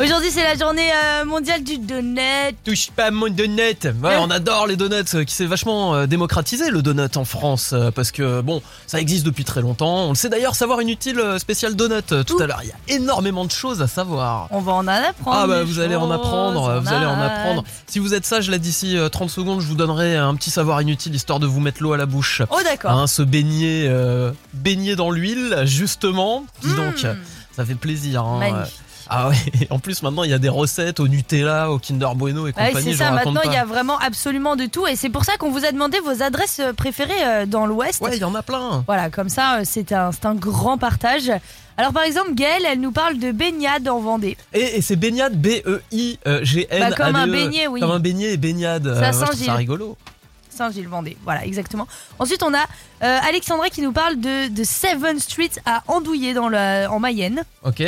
Aujourd'hui, 0.00 0.30
c'est 0.30 0.44
la 0.44 0.54
journée 0.56 0.90
euh, 0.94 1.24
mondiale 1.24 1.64
du 1.64 1.76
donut. 1.76 2.20
Touche 2.64 2.88
pas 2.94 3.10
mon 3.10 3.28
donut. 3.30 3.58
Ouais, 3.84 4.14
Hein 4.14 4.20
on 4.20 4.30
adore 4.30 4.68
les 4.68 4.76
donuts, 4.76 4.94
euh, 5.14 5.24
qui 5.24 5.34
s'est 5.34 5.44
vachement 5.46 5.92
euh, 5.96 6.06
démocratisé 6.06 6.70
le 6.70 6.82
donut 6.82 7.16
en 7.16 7.24
France, 7.24 7.74
parce 7.96 8.12
que 8.12 8.40
bon, 8.40 8.62
ça 8.86 9.00
existe 9.00 9.26
depuis 9.26 9.44
très 9.44 9.60
longtemps. 9.60 10.04
On 10.04 10.10
le 10.10 10.14
sait 10.14 10.28
d'ailleurs, 10.28 10.54
savoir 10.54 10.80
inutile 10.82 11.20
spécial 11.38 11.74
donut 11.74 12.00
tout 12.24 12.36
Ouh. 12.36 12.42
à 12.42 12.46
l'heure. 12.46 12.60
Il 12.62 12.68
y 12.68 12.72
a 12.72 12.96
énormément 12.96 13.44
de 13.44 13.50
choses 13.50 13.82
à 13.82 13.88
savoir. 13.88 14.46
On 14.52 14.60
va 14.60 14.72
en 14.72 14.86
apprendre. 14.86 15.36
Ah 15.36 15.46
bah 15.48 15.64
vous 15.64 15.80
allez 15.80 15.96
en 15.96 16.12
apprendre, 16.12 16.78
vous 16.80 16.92
allez 16.92 17.06
en 17.06 17.18
a 17.18 17.24
apprendre. 17.26 17.64
Si 17.88 17.98
vous 17.98 18.14
êtes 18.14 18.24
sage 18.24 18.48
là 18.50 18.58
d'ici 18.58 18.96
euh, 18.96 19.08
30 19.08 19.28
secondes, 19.30 19.60
je 19.60 19.66
vous 19.66 19.74
donnerai 19.74 20.16
un 20.16 20.36
petit 20.36 20.50
savoir 20.50 20.80
inutile 20.80 21.12
histoire 21.16 21.40
de 21.40 21.46
vous 21.48 21.58
mettre 21.58 21.82
l'eau 21.82 21.92
à 21.92 21.96
la 21.96 22.06
bouche. 22.06 22.40
Oh 22.50 22.60
d'accord. 22.62 22.92
Hein, 22.92 23.08
se 23.08 23.22
baigner, 23.22 23.90
baigner 24.54 24.94
dans 24.94 25.10
l'huile, 25.10 25.62
justement. 25.64 26.44
Dis 26.62 26.74
donc, 26.76 27.02
Mmh. 27.02 27.16
ça 27.56 27.64
fait 27.64 27.74
plaisir. 27.74 28.22
hein. 28.22 28.38
Magnifique. 28.38 28.80
Ah 29.10 29.28
ouais, 29.30 29.36
en 29.70 29.78
plus 29.78 30.02
maintenant 30.02 30.22
il 30.22 30.30
y 30.30 30.34
a 30.34 30.38
des 30.38 30.48
recettes 30.50 31.00
au 31.00 31.08
Nutella, 31.08 31.70
au 31.70 31.78
Kinder 31.78 32.14
Bueno 32.14 32.42
et 32.42 32.44
Ouais, 32.46 32.52
compagnie. 32.52 32.84
c'est 32.84 32.92
je 32.92 32.96
ça, 32.98 33.10
maintenant 33.10 33.40
il 33.44 33.52
y 33.52 33.56
a 33.56 33.64
vraiment 33.64 33.98
absolument 33.98 34.54
de 34.54 34.66
tout 34.66 34.86
et 34.86 34.96
c'est 34.96 35.08
pour 35.08 35.24
ça 35.24 35.36
qu'on 35.38 35.50
vous 35.50 35.64
a 35.64 35.72
demandé 35.72 35.98
vos 36.00 36.22
adresses 36.22 36.60
euh, 36.60 36.72
préférées 36.74 37.24
euh, 37.24 37.46
dans 37.46 37.64
l'Ouest. 37.66 38.02
Ouais, 38.02 38.10
il 38.16 38.20
y 38.20 38.24
en 38.24 38.34
a 38.34 38.42
plein. 38.42 38.84
Voilà, 38.86 39.08
comme 39.10 39.28
ça 39.30 39.58
euh, 39.58 39.62
c'est 39.64 39.92
un, 39.92 40.12
c'est 40.12 40.26
un 40.26 40.34
grand 40.34 40.76
partage. 40.78 41.32
Alors 41.78 41.92
par 41.92 42.02
exemple, 42.02 42.34
Gaëlle, 42.34 42.66
elle 42.70 42.80
nous 42.80 42.92
parle 42.92 43.18
de 43.18 43.30
baignade 43.32 43.88
en 43.88 44.00
Vendée. 44.00 44.36
Et, 44.52 44.76
et 44.78 44.82
c'est 44.82 44.96
baignade 44.96 45.40
B-E-I-G-N. 45.40 46.80
Bah, 46.80 46.90
comme 46.96 47.16
un 47.16 47.26
beignet, 47.28 47.66
oui. 47.68 47.80
Comme 47.80 47.92
un 47.92 48.00
beignet 48.00 48.32
et 48.32 48.36
baignade. 48.36 48.92
C'est 48.98 49.04
à 49.04 49.08
Euh, 49.10 49.32
ça 49.34 49.54
rigolo. 49.54 49.96
Saint-Gilles-Vendée, 50.50 51.16
voilà, 51.22 51.46
exactement. 51.46 51.86
Ensuite, 52.18 52.42
on 52.42 52.52
a 52.52 52.58
euh, 53.04 53.18
Alexandra 53.28 53.68
qui 53.68 53.80
nous 53.80 53.92
parle 53.92 54.16
de, 54.18 54.48
de 54.48 54.64
Seven 54.64 55.20
Street 55.20 55.50
à 55.64 55.84
Andouillé 55.86 56.34
dans 56.34 56.48
le, 56.48 56.88
en 56.88 56.98
Mayenne. 56.98 57.44
Ok. 57.62 57.80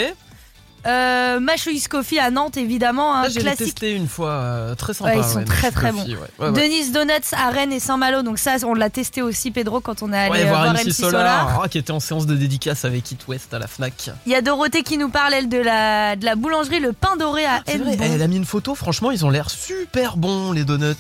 Euh, 0.87 1.41
Machoïs 1.41 1.89
Coffee 1.89 2.19
à 2.19 2.31
Nantes, 2.31 2.57
évidemment, 2.57 3.15
un 3.15 3.23
Ah, 3.25 3.29
j'ai 3.29 3.43
testé 3.55 3.93
une 3.95 4.09
fois, 4.09 4.31
euh, 4.31 4.75
très 4.75 4.95
sympa. 4.95 5.11
Ouais, 5.11 5.19
ils 5.19 5.25
sont 5.25 5.39
ouais, 5.39 5.45
très 5.45 5.71
très 5.71 5.93
bons. 5.93 6.07
ouais. 6.39 6.53
Denise 6.53 6.93
Donuts 6.93 7.13
à 7.33 7.51
Rennes 7.51 7.73
et 7.73 7.81
Saint-Malo, 7.81 8.23
donc 8.23 8.39
ça, 8.39 8.57
on 8.65 8.75
l'a 8.75 8.91
testé 8.91 9.23
aussi, 9.23 9.51
Pedro, 9.51 9.81
quand 9.81 10.03
on 10.03 10.13
est 10.13 10.19
allé 10.19 10.45
euh, 10.45 10.49
voir 10.49 10.63
voir 10.63 10.75
MC, 10.75 10.93
Solar, 10.93 11.11
Solar. 11.49 11.61
ah, 11.65 11.69
qui 11.69 11.79
était 11.79 11.93
en 11.93 12.01
séance 12.01 12.27
de 12.27 12.35
dédicace 12.35 12.85
avec 12.85 13.11
It 13.13 13.27
West 13.29 13.53
à 13.53 13.59
la 13.59 13.67
Fnac. 13.67 14.11
Il 14.27 14.33
y 14.33 14.35
a 14.35 14.41
Dorothée 14.41 14.83
qui 14.83 14.97
nous 14.99 15.11
parle, 15.11 15.35
elle, 15.35 15.49
de 15.49 15.59
la, 15.59 16.17
de 16.17 16.25
la 16.25 16.35
boulangerie 16.35 16.81
Le 16.81 16.93
Pain 16.93 17.17
Doré 17.17 17.45
à 17.45 17.61
C'est 17.67 17.79
vrai, 17.79 17.97
elle 18.01 18.23
a 18.23 18.27
mis 18.29 18.37
une 18.37 18.45
photo, 18.47 18.75
franchement, 18.75 19.11
ils 19.11 19.25
ont 19.27 19.31
l'air 19.31 19.51
super 19.51 20.17
bons, 20.17 20.53
les 20.53 20.65
donuts. 20.65 20.95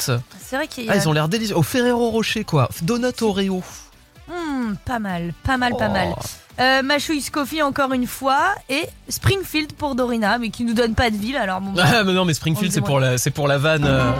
C'est 0.44 0.56
vrai 0.56 0.66
qu'il 0.68 0.84
y 0.84 0.90
a... 0.90 0.94
Ah, 1.02 1.08
ont 1.08 1.12
l'air 1.12 1.28
délicieux. 1.28 1.56
Au 1.56 1.62
Ferrero 1.62 2.10
Rocher, 2.10 2.44
quoi. 2.44 2.68
Donut 2.82 3.22
Oreo. 3.22 3.62
Pas 4.84 4.98
mal, 4.98 5.32
pas 5.44 5.56
mal, 5.56 5.72
pas 5.76 5.88
Oh. 5.88 5.92
mal. 5.92 6.08
Euh, 6.60 6.82
Machouis 6.82 7.22
Coffee 7.32 7.62
encore 7.62 7.92
une 7.94 8.06
fois 8.06 8.54
et 8.68 8.86
Springfield 9.08 9.72
pour 9.74 9.94
Dorina, 9.94 10.36
mais 10.38 10.50
qui 10.50 10.64
nous 10.64 10.74
donne 10.74 10.94
pas 10.94 11.10
de 11.10 11.16
ville. 11.16 11.36
Alors 11.36 11.60
bon, 11.60 11.72
Ah, 11.82 12.02
mais 12.04 12.12
non, 12.12 12.24
mais 12.24 12.34
Springfield, 12.34 12.72
c'est 12.72 12.80
pour 12.82 13.00
la, 13.00 13.16
c'est 13.18 13.30
pour 13.30 13.48
la 13.48 13.56
vanne. 13.58 13.84
euh, 13.86 14.10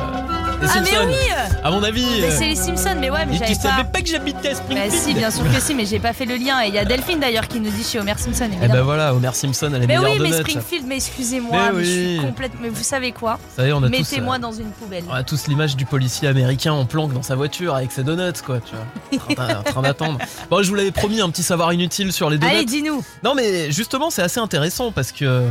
Ah, 0.63 0.81
mais 0.83 0.91
oui 1.07 1.15
À 1.63 1.71
mon 1.71 1.83
avis. 1.83 2.05
Mais 2.21 2.27
euh, 2.29 2.37
c'est 2.39 2.47
les 2.47 2.55
Simpsons, 2.57 2.97
mais 2.99 3.11
ouais, 3.11 3.25
mais 3.27 3.35
j'avais 3.39 3.53
tu 3.55 3.61
pas. 3.61 3.71
savais 3.71 3.85
pas 3.85 4.01
que 4.01 4.07
j'habitais 4.09 4.49
à 4.49 4.53
Bah 4.53 4.57
Springfield 4.59 4.93
si, 4.93 5.15
bien 5.15 5.31
sûr 5.31 5.45
que 5.45 5.61
si, 5.61 5.75
mais 5.75 5.87
j'ai 5.87 5.99
pas 5.99 6.13
fait 6.13 6.27
le 6.27 6.37
lien. 6.37 6.63
Et 6.63 6.69
il 6.69 6.75
y 6.75 6.79
a 6.79 6.85
Delphine 6.85 7.21
d'ailleurs 7.21 7.49
qui 7.49 7.61
nous 7.61 7.71
dit 7.71 7.83
chez 7.83 7.99
Homer 7.99 8.15
Simpson, 8.19 8.45
Eh 8.51 8.53
évidemment. 8.55 8.75
ben 8.75 8.83
voilà, 8.83 9.15
Homer 9.15 9.31
Simpson, 9.35 9.73
elle 9.75 9.83
est 9.85 9.87
mais 9.87 9.99
oui, 9.99 10.19
mais. 10.21 10.33
Springfield, 10.33 10.87
mais 10.87 10.97
excusez-moi, 10.97 11.73
Mais 11.75 11.85
je 11.85 11.91
suis 11.91 12.19
complète. 12.21 12.53
Mais 12.61 12.69
vous 12.69 12.83
savez 12.83 13.13
quoi 13.13 13.39
Mettez-moi 13.59 14.37
euh, 14.37 14.39
dans 14.39 14.53
une 14.53 14.71
poubelle. 14.71 15.05
On 15.11 15.15
a 15.15 15.23
tous 15.23 15.47
l'image 15.47 15.77
du 15.77 15.87
policier 15.87 16.29
américain 16.29 16.73
en 16.73 16.85
planque 16.85 17.13
dans 17.13 17.23
sa 17.23 17.37
voiture 17.37 17.75
avec 17.75 17.93
ses 17.93 18.03
donuts, 18.03 18.41
quoi, 18.45 18.59
tu 18.61 18.75
vois. 18.75 19.47
En 19.59 19.63
train 19.63 19.83
d'attendre. 19.83 20.19
Bon, 20.51 20.63
je 20.63 20.69
vous 20.69 20.75
l'avais 20.75 20.91
promis, 20.91 21.21
un 21.21 21.31
petit 21.31 21.43
savoir 21.43 21.73
inutile 21.73 22.13
sur 22.13 22.29
les 22.31 22.39
donuts. 22.39 22.53
Allez, 22.53 22.65
dis-nous. 22.65 23.03
Non, 23.23 23.35
mais 23.35 23.71
justement, 23.71 24.11
c'est 24.11 24.23
assez 24.23 24.41
intéressant 24.41 24.93
parce 24.93 25.13
que. 25.13 25.45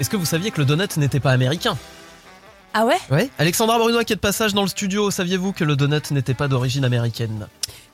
Est-ce 0.00 0.08
que 0.10 0.16
vous 0.16 0.24
saviez 0.26 0.50
que 0.52 0.58
le 0.60 0.64
donut 0.64 0.96
n'était 0.96 1.18
pas 1.20 1.32
américain? 1.32 1.76
Ah 2.74 2.84
ouais? 2.84 2.96
Ouais. 3.10 3.30
Alexandra 3.38 3.78
Brunois 3.78 4.04
qui 4.04 4.12
est 4.12 4.16
de 4.16 4.20
passage 4.20 4.54
dans 4.54 4.62
le 4.62 4.68
studio, 4.68 5.10
saviez-vous 5.10 5.52
que 5.52 5.64
le 5.64 5.74
donut 5.74 6.10
n'était 6.10 6.34
pas 6.34 6.48
d'origine 6.48 6.84
américaine? 6.84 7.46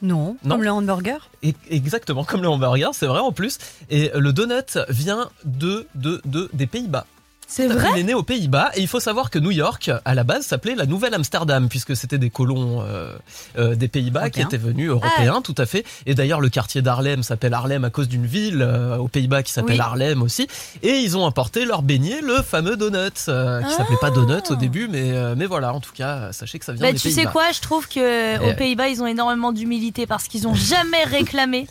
Non, 0.02 0.36
Non. 0.44 0.56
comme 0.56 0.62
le 0.64 0.70
hamburger. 0.70 1.30
Et- 1.42 1.54
Exactement, 1.70 2.24
comme 2.24 2.42
le 2.42 2.48
hamburger, 2.48 2.90
c'est 2.92 3.06
vrai 3.06 3.20
en 3.20 3.32
plus. 3.32 3.58
Et 3.88 4.10
le 4.14 4.32
donut 4.32 4.78
vient 4.88 5.30
de, 5.44 5.86
de, 5.94 6.20
de 6.24 6.50
des 6.52 6.66
Pays-Bas. 6.66 7.06
C'est 7.46 7.66
Il 7.66 7.72
vrai 7.72 8.00
est 8.00 8.02
né 8.02 8.14
aux 8.14 8.22
Pays-Bas 8.22 8.70
et 8.74 8.80
il 8.80 8.88
faut 8.88 9.00
savoir 9.00 9.30
que 9.30 9.38
New 9.38 9.50
York, 9.50 9.90
à 10.04 10.14
la 10.14 10.24
base, 10.24 10.44
s'appelait 10.46 10.74
la 10.74 10.86
Nouvelle 10.86 11.14
Amsterdam 11.14 11.68
puisque 11.68 11.94
c'était 11.94 12.18
des 12.18 12.30
colons 12.30 12.82
euh, 12.82 13.12
euh, 13.58 13.74
des 13.74 13.88
Pays-Bas 13.88 14.30
qui 14.30 14.40
étaient 14.40 14.56
venus 14.56 14.88
européens, 14.90 15.40
tout 15.42 15.54
à 15.58 15.66
fait. 15.66 15.84
Et 16.06 16.14
d'ailleurs, 16.14 16.40
le 16.40 16.48
quartier 16.48 16.82
d'Harlem 16.82 17.22
s'appelle 17.22 17.54
Harlem 17.54 17.84
à 17.84 17.90
cause 17.90 18.08
d'une 18.08 18.26
ville 18.26 18.62
euh, 18.62 18.96
aux 18.96 19.08
Pays-Bas 19.08 19.42
qui 19.42 19.52
s'appelle 19.52 19.76
Oui. 19.76 19.80
Harlem 19.80 20.22
aussi. 20.22 20.48
Et 20.82 20.98
ils 20.98 21.16
ont 21.16 21.26
apporté 21.26 21.64
leur 21.64 21.82
beignet, 21.82 22.20
le 22.22 22.42
fameux 22.42 22.76
donut, 22.76 23.10
qui 23.12 23.20
s'appelait 23.24 23.96
pas 24.00 24.10
donut 24.10 24.50
au 24.50 24.56
début, 24.56 24.88
mais 24.88 25.12
mais 25.36 25.46
voilà. 25.46 25.72
En 25.74 25.80
tout 25.80 25.92
cas, 25.94 26.32
sachez 26.32 26.58
que 26.58 26.64
ça 26.64 26.72
vient 26.72 26.82
Bah, 26.86 26.92
des 26.92 26.98
tu 26.98 27.08
sais 27.10 27.16
Pays-Bas. 27.16 27.30
quoi, 27.30 27.44
je 27.52 27.60
trouve 27.60 27.88
que 27.88 28.50
aux 28.50 28.54
Pays-Bas, 28.56 28.88
ils 28.88 29.02
ont 29.02 29.06
énormément 29.06 29.52
d'humilité 29.52 30.06
parce 30.06 30.24
qu'ils 30.28 30.48
ont 30.48 30.54
jamais 30.54 31.04
réclamé 31.04 31.66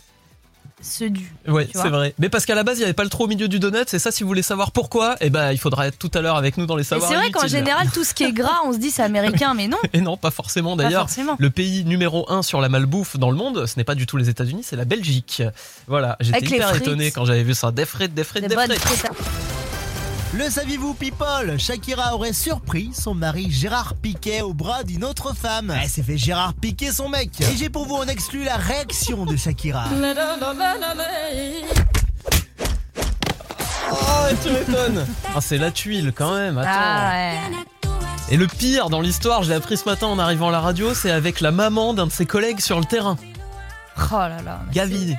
se 0.83 1.05
dû. 1.05 1.33
Ouais, 1.47 1.67
c'est 1.73 1.89
vrai. 1.89 2.13
Mais 2.19 2.29
parce 2.29 2.45
qu'à 2.45 2.55
la 2.55 2.63
base, 2.63 2.77
il 2.77 2.81
n'y 2.81 2.85
avait 2.85 2.93
pas 2.93 3.03
le 3.03 3.09
trou 3.09 3.23
au 3.23 3.27
milieu 3.27 3.47
du 3.47 3.59
donut. 3.59 3.93
Et 3.93 3.99
ça, 3.99 4.11
si 4.11 4.23
vous 4.23 4.27
voulez 4.27 4.41
savoir 4.41 4.71
pourquoi, 4.71 5.15
eh 5.21 5.29
ben, 5.29 5.51
il 5.51 5.57
faudra 5.57 5.87
être 5.87 5.97
tout 5.97 6.11
à 6.13 6.21
l'heure 6.21 6.35
avec 6.35 6.57
nous 6.57 6.65
dans 6.65 6.75
les 6.75 6.83
savoirs. 6.83 7.09
c'est 7.09 7.15
vrai 7.15 7.31
qu'en 7.31 7.47
général, 7.47 7.89
tout 7.91 8.03
ce 8.03 8.13
qui 8.13 8.23
est 8.23 8.33
gras, 8.33 8.59
on 8.65 8.73
se 8.73 8.77
dit 8.77 8.91
c'est 8.91 9.03
américain, 9.03 9.53
mais 9.53 9.67
non. 9.67 9.77
Et 9.93 10.01
non, 10.01 10.17
pas 10.17 10.31
forcément 10.31 10.75
d'ailleurs. 10.75 11.07
Le 11.37 11.49
pays 11.49 11.85
numéro 11.85 12.29
1 12.31 12.41
sur 12.41 12.61
la 12.61 12.69
malbouffe 12.69 13.17
dans 13.17 13.31
le 13.31 13.37
monde, 13.37 13.65
ce 13.65 13.77
n'est 13.77 13.83
pas 13.83 13.95
du 13.95 14.05
tout 14.05 14.17
les 14.17 14.29
États-Unis, 14.29 14.63
c'est 14.63 14.75
la 14.75 14.85
Belgique. 14.85 15.43
Voilà, 15.87 16.17
j'étais 16.19 16.45
hyper 16.45 16.75
étonné 16.75 17.11
quand 17.11 17.25
j'avais 17.25 17.43
vu 17.43 17.53
ça. 17.53 17.71
Des 17.71 17.85
frites, 17.85 18.13
des 18.13 18.23
frites, 18.23 18.45
Des 18.47 18.55
frites. 18.55 19.07
Le 20.35 20.49
saviez-vous, 20.49 20.95
people? 20.95 21.59
Shakira 21.59 22.15
aurait 22.15 22.33
surpris 22.33 22.89
son 22.91 23.13
mari 23.13 23.51
Gérard 23.51 23.93
Piquet 23.93 24.41
au 24.41 24.53
bras 24.53 24.83
d'une 24.83 25.03
autre 25.03 25.35
femme. 25.35 25.71
Elle 25.79 25.87
s'est 25.87 26.01
fait 26.01 26.17
Gérard 26.17 26.55
Piquet 26.55 26.91
son 26.91 27.07
mec. 27.07 27.39
Et 27.41 27.55
j'ai 27.55 27.69
pour 27.69 27.85
vous 27.85 27.95
en 27.95 28.07
exclu 28.07 28.43
la 28.43 28.55
réaction 28.57 29.25
de 29.25 29.35
Shakira. 29.35 29.85
Oh, 33.95 34.35
tu 34.41 34.49
m'étonnes. 34.49 35.05
Ah, 35.35 35.41
c'est 35.41 35.59
la 35.59 35.69
tuile 35.69 36.13
quand 36.15 36.33
même. 36.35 36.57
Attends. 36.57 36.69
Ah 36.73 37.11
ouais. 37.11 37.39
Et 38.31 38.37
le 38.37 38.47
pire 38.47 38.89
dans 38.89 39.01
l'histoire, 39.01 39.43
je 39.43 39.49
l'ai 39.49 39.55
appris 39.55 39.77
ce 39.77 39.85
matin 39.85 40.07
en 40.07 40.17
arrivant 40.17 40.49
à 40.49 40.51
la 40.51 40.61
radio, 40.61 40.95
c'est 40.95 41.11
avec 41.11 41.41
la 41.41 41.51
maman 41.51 41.93
d'un 41.93 42.07
de 42.07 42.11
ses 42.11 42.25
collègues 42.25 42.59
sur 42.59 42.79
le 42.79 42.85
terrain. 42.85 43.17
Oh 43.97 44.15
là 44.15 44.41
là. 44.43 44.61
Gavi. 44.71 45.15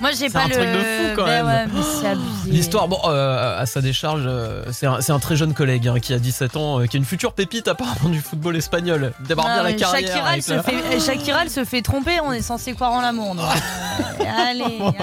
Moi, 0.00 0.10
j'ai 0.10 0.16
C'est 0.28 0.30
pas 0.32 0.40
un 0.44 0.48
le. 0.48 0.54
truc 0.54 0.66
de 0.68 0.78
fou, 0.78 1.12
quand 1.16 1.24
Ben 1.24 1.44
même. 1.44 1.46
ouais, 1.46 1.72
mais 1.72 1.80
c'est 2.00 2.08
abusé. 2.08 2.50
L'histoire, 2.50 2.88
bon, 2.88 2.98
euh, 3.06 3.60
à 3.60 3.64
sa 3.66 3.80
décharge, 3.80 4.24
euh, 4.26 4.64
c'est 4.72 4.86
un, 4.86 5.00
c'est 5.00 5.12
un 5.12 5.18
très 5.20 5.36
jeune 5.36 5.54
collègue 5.54 5.86
hein, 5.88 6.00
qui 6.00 6.12
a 6.12 6.18
17 6.18 6.56
ans, 6.56 6.80
euh, 6.80 6.86
qui 6.86 6.96
est 6.96 7.00
une 7.00 7.06
future 7.06 7.32
pépite 7.32 7.68
apparemment 7.68 8.08
du 8.10 8.20
football 8.20 8.56
espagnol. 8.56 9.12
Il 9.20 9.26
démarre 9.26 9.46
Non, 9.46 9.54
bien 9.54 9.62
la 9.62 9.68
mais 9.70 9.76
carrière. 9.76 10.00
Shakira, 10.08 10.26
elle 10.26 10.32
avec 10.32 10.42
se 10.42 10.52
la- 10.52 10.62
fait, 10.62 11.00
Shakira, 11.00 11.42
elle 11.42 11.50
se 11.50 11.64
fait 11.64 11.82
tromper, 11.82 12.18
on 12.24 12.32
est 12.32 12.42
censé 12.42 12.74
croire 12.74 12.92
en 12.92 13.00
l'amour. 13.00 13.34
donc. 13.36 13.44
Euh, 13.46 14.24
allez, 14.50 14.62
allez. 14.64 14.94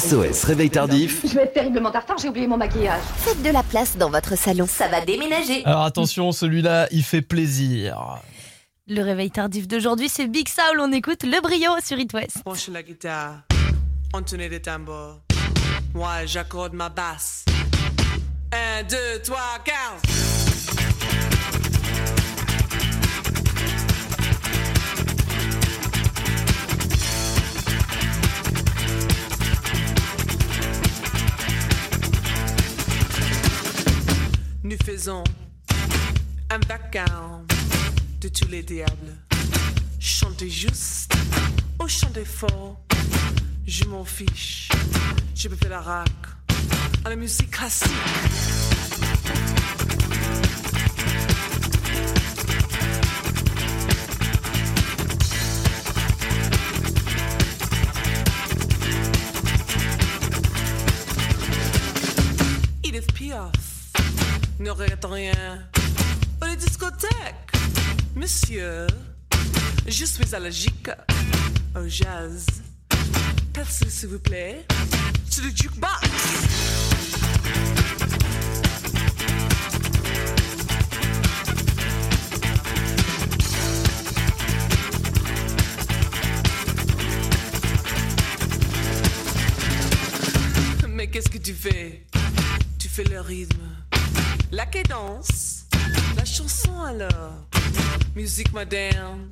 SOS 0.00 0.42
Réveil 0.44 0.68
Tardif. 0.70 1.20
Je 1.24 1.32
vais 1.34 1.42
être 1.44 1.52
terriblement 1.52 1.90
en 1.90 2.00
retard, 2.00 2.16
j'ai 2.20 2.28
oublié 2.28 2.48
mon 2.48 2.56
maquillage. 2.56 3.00
Faites 3.18 3.40
de 3.42 3.50
la 3.50 3.62
place 3.62 3.96
dans 3.96 4.10
votre 4.10 4.36
salon, 4.36 4.66
ça 4.68 4.88
va 4.88 5.00
déménager. 5.00 5.64
Alors 5.64 5.82
attention, 5.84 6.32
celui-là, 6.32 6.88
il 6.90 7.04
fait 7.04 7.22
plaisir. 7.22 8.18
Le 8.88 9.02
réveil 9.02 9.32
tardif 9.32 9.66
d'aujourd'hui, 9.66 10.08
c'est 10.08 10.28
Big 10.28 10.48
Soul. 10.48 10.78
On 10.78 10.92
écoute 10.92 11.24
le 11.24 11.40
brio 11.40 11.72
sur 11.84 11.98
It 11.98 12.12
West. 12.14 12.44
Penche 12.44 12.68
la 12.68 12.84
guitare, 12.84 13.42
entonner 14.12 14.48
des 14.48 14.62
tambours. 14.62 15.22
Moi, 15.92 16.24
j'accorde 16.24 16.72
ma 16.72 16.88
basse. 16.88 17.44
Un, 18.52 18.84
deux, 18.84 19.20
trois, 19.24 19.58
quinze. 19.64 20.02
Nous 34.62 34.76
faisons 34.84 35.24
un 36.50 36.58
vacarme 36.68 37.46
de 38.26 38.30
tous 38.30 38.48
les 38.48 38.62
diables. 38.64 39.14
Chantez 40.00 40.50
juste 40.50 41.14
ou 41.80 41.86
chantez 41.86 42.24
fort, 42.24 42.80
je 43.64 43.84
m'en 43.84 44.04
fiche. 44.04 44.68
Je 45.34 45.46
peux 45.46 45.54
faire 45.54 45.70
la 45.70 45.80
rack 45.80 46.10
à 47.04 47.10
la 47.10 47.16
musique 47.16 47.52
classique. 47.52 47.88
Edith 62.82 63.12
Piaf 63.12 63.52
ne 64.58 64.70
regrette 64.70 65.04
rien. 65.04 65.68
Les 66.44 66.56
discothèques, 66.56 67.52
monsieur, 68.16 68.86
je 69.86 70.04
suis 70.04 70.34
allergique 70.34 70.90
au 71.76 71.86
jazz. 71.86 72.46
Percez, 73.52 73.90
s'il 73.90 74.08
vous 74.08 74.18
plaît, 74.18 74.66
sur 75.30 75.44
le 75.44 75.50
jukebox. 75.50 75.92
Mais 90.88 91.08
qu'est-ce 91.08 91.28
que 91.28 91.38
tu 91.38 91.52
fais? 91.52 92.04
Tu 92.78 92.88
fais 92.88 93.04
le 93.04 93.20
rythme, 93.20 93.60
la 94.50 94.64
cadence, 94.66 95.55
chanson 96.36 96.82
alors. 96.82 97.32
Musique 98.14 98.52
moderne, 98.52 99.28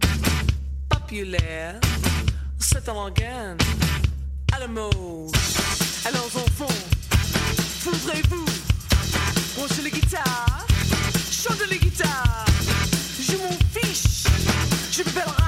populaire, 0.88 1.78
c'est 2.58 2.88
un 2.88 2.94
organe. 2.94 3.58
À 4.54 4.60
la 4.60 4.68
mode. 4.68 5.36
Alors 6.06 6.24
enfants, 6.24 6.78
voudrez-vous 7.82 8.44
brancher 9.56 9.82
les 9.82 9.90
guitares, 9.90 10.66
chanter 11.30 11.66
les 11.70 11.78
guitares. 11.78 12.46
Je 13.20 13.36
m'en 13.36 13.58
fiche, 13.74 14.24
je 14.90 15.02
fais 15.02 15.43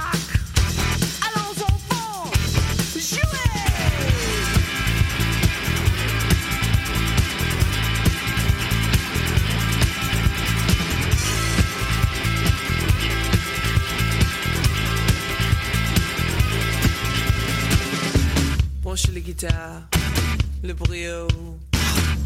Le 20.62 20.72
brio. 20.72 21.28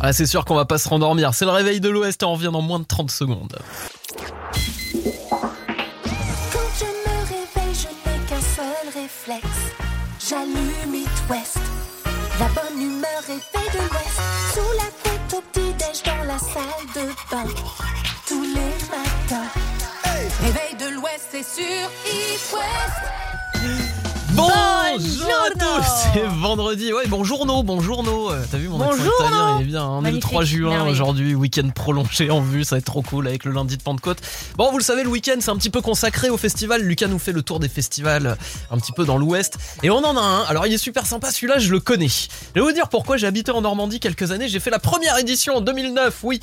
Ah, 0.01 0.12
c'est 0.12 0.27
sûr 0.27 0.44
qu'on 0.44 0.55
va 0.55 0.64
pas 0.64 0.79
se 0.79 0.88
rendormir. 0.88 1.35
C'est 1.35 1.44
le 1.44 1.51
réveil 1.51 1.81
de 1.81 1.88
l'Ouest 1.88 2.23
et 2.23 2.25
on 2.25 2.35
revient 2.35 2.51
dans 2.53 2.62
moins 2.62 2.79
de 2.79 2.85
30 2.85 3.11
secondes. 3.11 3.59
Quand 4.92 6.70
je 6.79 6.85
me 6.85 7.16
réveille, 7.27 7.75
je 7.75 7.88
n'ai 7.88 8.18
qu'un 8.27 8.40
seul 8.40 8.87
réflexe. 8.94 9.61
J'allume 10.29 10.94
It 10.94 11.09
West. 11.29 11.59
La 12.38 12.46
bonne 12.49 12.81
humeur 12.81 13.23
est 13.29 13.40
faite 13.40 13.73
de 13.73 13.79
l'Ouest. 13.79 14.20
Sous 14.55 14.73
la 14.77 14.88
couette 15.03 15.35
au 15.35 15.42
petit-déj 15.53 16.03
dans 16.05 16.25
la 16.25 16.38
salle 16.38 16.87
de 16.94 17.07
bain. 17.31 17.49
Tous 18.27 18.42
les 18.42 18.75
matins. 18.88 19.51
Réveil 20.42 20.77
de 20.79 20.94
l'Ouest, 20.94 21.29
c'est 21.33 21.42
sur 21.42 21.90
It 22.07 22.53
West. 22.53 23.20
Bonjour 25.02 25.30
à 25.46 25.50
tous, 25.58 25.86
c'est 26.12 26.26
vendredi. 26.26 26.92
Ouais, 26.92 27.04
bonjour 27.08 27.46
no, 27.46 27.62
bonjour 27.62 28.02
no. 28.02 28.30
Euh, 28.30 28.44
T'as 28.50 28.58
vu 28.58 28.68
mon 28.68 28.78
accent 28.82 28.96
Bonjour, 28.98 29.14
italien, 29.18 29.54
no. 29.54 29.58
il 29.58 29.62
est 29.62 29.66
bien. 29.66 29.82
hein. 29.82 29.88
On 29.88 29.92
est 29.92 29.96
le 29.98 30.02
Magnifique, 30.02 30.22
3 30.30 30.44
juin 30.44 30.86
aujourd'hui, 30.88 31.34
week-end 31.34 31.70
prolongé 31.74 32.30
en 32.30 32.42
vue, 32.42 32.64
ça 32.64 32.74
va 32.74 32.80
être 32.80 32.84
trop 32.84 33.00
cool 33.00 33.26
avec 33.26 33.44
le 33.44 33.52
lundi 33.52 33.78
de 33.78 33.82
Pentecôte. 33.82 34.18
Bon, 34.56 34.70
vous 34.70 34.76
le 34.76 34.84
savez, 34.84 35.02
le 35.02 35.08
week-end 35.08 35.36
c'est 35.40 35.50
un 35.50 35.56
petit 35.56 35.70
peu 35.70 35.80
consacré 35.80 36.28
au 36.28 36.36
festival. 36.36 36.82
Lucas 36.82 37.06
nous 37.06 37.18
fait 37.18 37.32
le 37.32 37.40
tour 37.42 37.60
des 37.60 37.68
festivals 37.70 38.26
euh, 38.26 38.34
un 38.70 38.76
petit 38.78 38.92
peu 38.92 39.06
dans 39.06 39.16
l'Ouest 39.16 39.56
et 39.82 39.88
on 39.90 40.04
en 40.04 40.16
a 40.18 40.20
un. 40.20 40.42
Alors 40.44 40.66
il 40.66 40.72
est 40.74 40.78
super 40.78 41.06
sympa, 41.06 41.30
celui-là 41.30 41.58
je 41.58 41.70
le 41.70 41.80
connais. 41.80 42.08
Je 42.08 42.28
vais 42.54 42.60
vous 42.60 42.72
dire 42.72 42.88
pourquoi 42.90 43.16
j'ai 43.16 43.26
habité 43.26 43.52
en 43.52 43.62
Normandie 43.62 44.00
quelques 44.00 44.32
années. 44.32 44.48
J'ai 44.48 44.60
fait 44.60 44.70
la 44.70 44.78
première 44.80 45.16
édition 45.18 45.56
en 45.56 45.60
2009, 45.62 46.18
oui. 46.24 46.40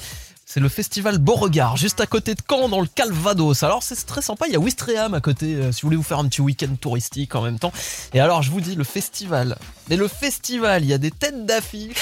C'est 0.50 0.62
le 0.62 0.70
festival 0.70 1.18
Beauregard, 1.18 1.76
juste 1.76 2.00
à 2.00 2.06
côté 2.06 2.34
de 2.34 2.40
Caen, 2.50 2.70
dans 2.70 2.80
le 2.80 2.88
Calvados. 2.88 3.64
Alors 3.64 3.84
c'est 3.84 4.02
très 4.06 4.22
sympa, 4.22 4.46
il 4.48 4.54
y 4.54 4.56
a 4.56 4.60
Ouistreham 4.60 5.14
à 5.14 5.20
côté, 5.20 5.56
euh, 5.56 5.74
si 5.74 5.82
vous 5.82 5.88
voulez 5.88 5.98
vous 5.98 6.04
faire 6.04 6.20
un 6.20 6.26
petit 6.30 6.40
week-end 6.40 6.74
touristique 6.80 7.36
en 7.36 7.42
même 7.42 7.60
temps. 7.60 7.74
Et 8.14 8.22
alors 8.22 8.44
je 8.44 8.50
vous 8.50 8.62
dis, 8.62 8.76
le 8.76 8.86
festival. 8.86 9.58
Mais 9.90 9.98
le 9.98 10.08
festival, 10.08 10.86
il 10.86 10.88
y 10.88 10.94
a 10.94 10.98
des 10.98 11.12
têtes 11.12 11.46
d'affiche. 11.46 11.98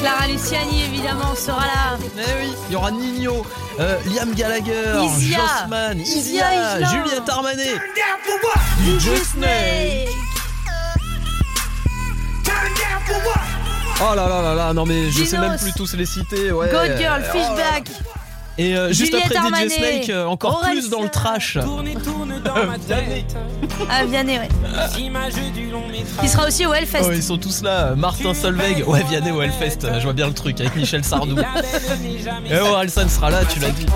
Clara 0.00 0.26
Luciani, 0.26 0.82
évidemment, 0.82 1.36
sera 1.36 1.64
là. 1.66 1.98
Mais 2.16 2.24
oui, 2.40 2.52
il 2.68 2.72
y 2.72 2.76
aura 2.76 2.90
Nino, 2.90 3.46
euh, 3.78 3.98
Liam 4.06 4.34
Gallagher, 4.34 5.00
Isia. 5.16 5.38
Jossman, 5.38 6.00
Isia 6.00 6.78
Isia. 6.80 6.88
Juliette 6.88 7.28
Armanet, 7.28 7.76
DJ 8.84 9.22
Snake. 9.22 10.08
Oh 14.02 14.14
là 14.14 14.26
là 14.28 14.42
là 14.42 14.54
là, 14.54 14.72
non 14.72 14.86
mais 14.86 15.10
je 15.10 15.24
sais 15.24 15.38
même 15.38 15.56
plus 15.58 15.72
tous 15.74 15.94
les 15.94 16.06
citer. 16.06 16.52
Ouais. 16.52 16.68
God 16.70 16.96
Girl, 16.98 17.22
Oh. 17.28 17.32
Fishback. 17.32 17.84
Et 18.58 18.76
euh, 18.76 18.88
juste 18.88 19.12
Juliette 19.12 19.24
après 19.26 19.36
Armanet. 19.38 19.68
DJ 19.68 19.72
Snake, 19.72 20.10
euh, 20.10 20.26
encore 20.26 20.60
plus 20.60 20.90
dans 20.90 21.02
le 21.02 21.08
trash. 21.08 21.56
Ah, 23.88 24.04
Vianney, 24.04 24.38
ouais. 24.38 24.48
Il 26.22 26.28
sera 26.28 26.46
aussi 26.46 26.66
au 26.66 26.74
Hellfest. 26.74 27.04
Oh, 27.06 27.12
ils 27.12 27.22
sont 27.22 27.38
tous 27.38 27.62
là. 27.62 27.94
Martin 27.96 28.34
Solveig, 28.34 28.84
ouais, 28.86 29.02
Vianney 29.04 29.30
au 29.30 29.40
Hellfest. 29.40 29.78
Je 29.98 30.02
vois 30.04 30.12
bien 30.12 30.26
le 30.26 30.34
truc 30.34 30.60
avec 30.60 30.76
Michel 30.76 31.04
Sardou. 31.04 31.36
Et 32.50 32.58
Orelsan 32.58 33.08
sera 33.08 33.30
là, 33.30 33.40
tu 33.48 33.60
l'as 33.60 33.70
dit. 33.70 33.86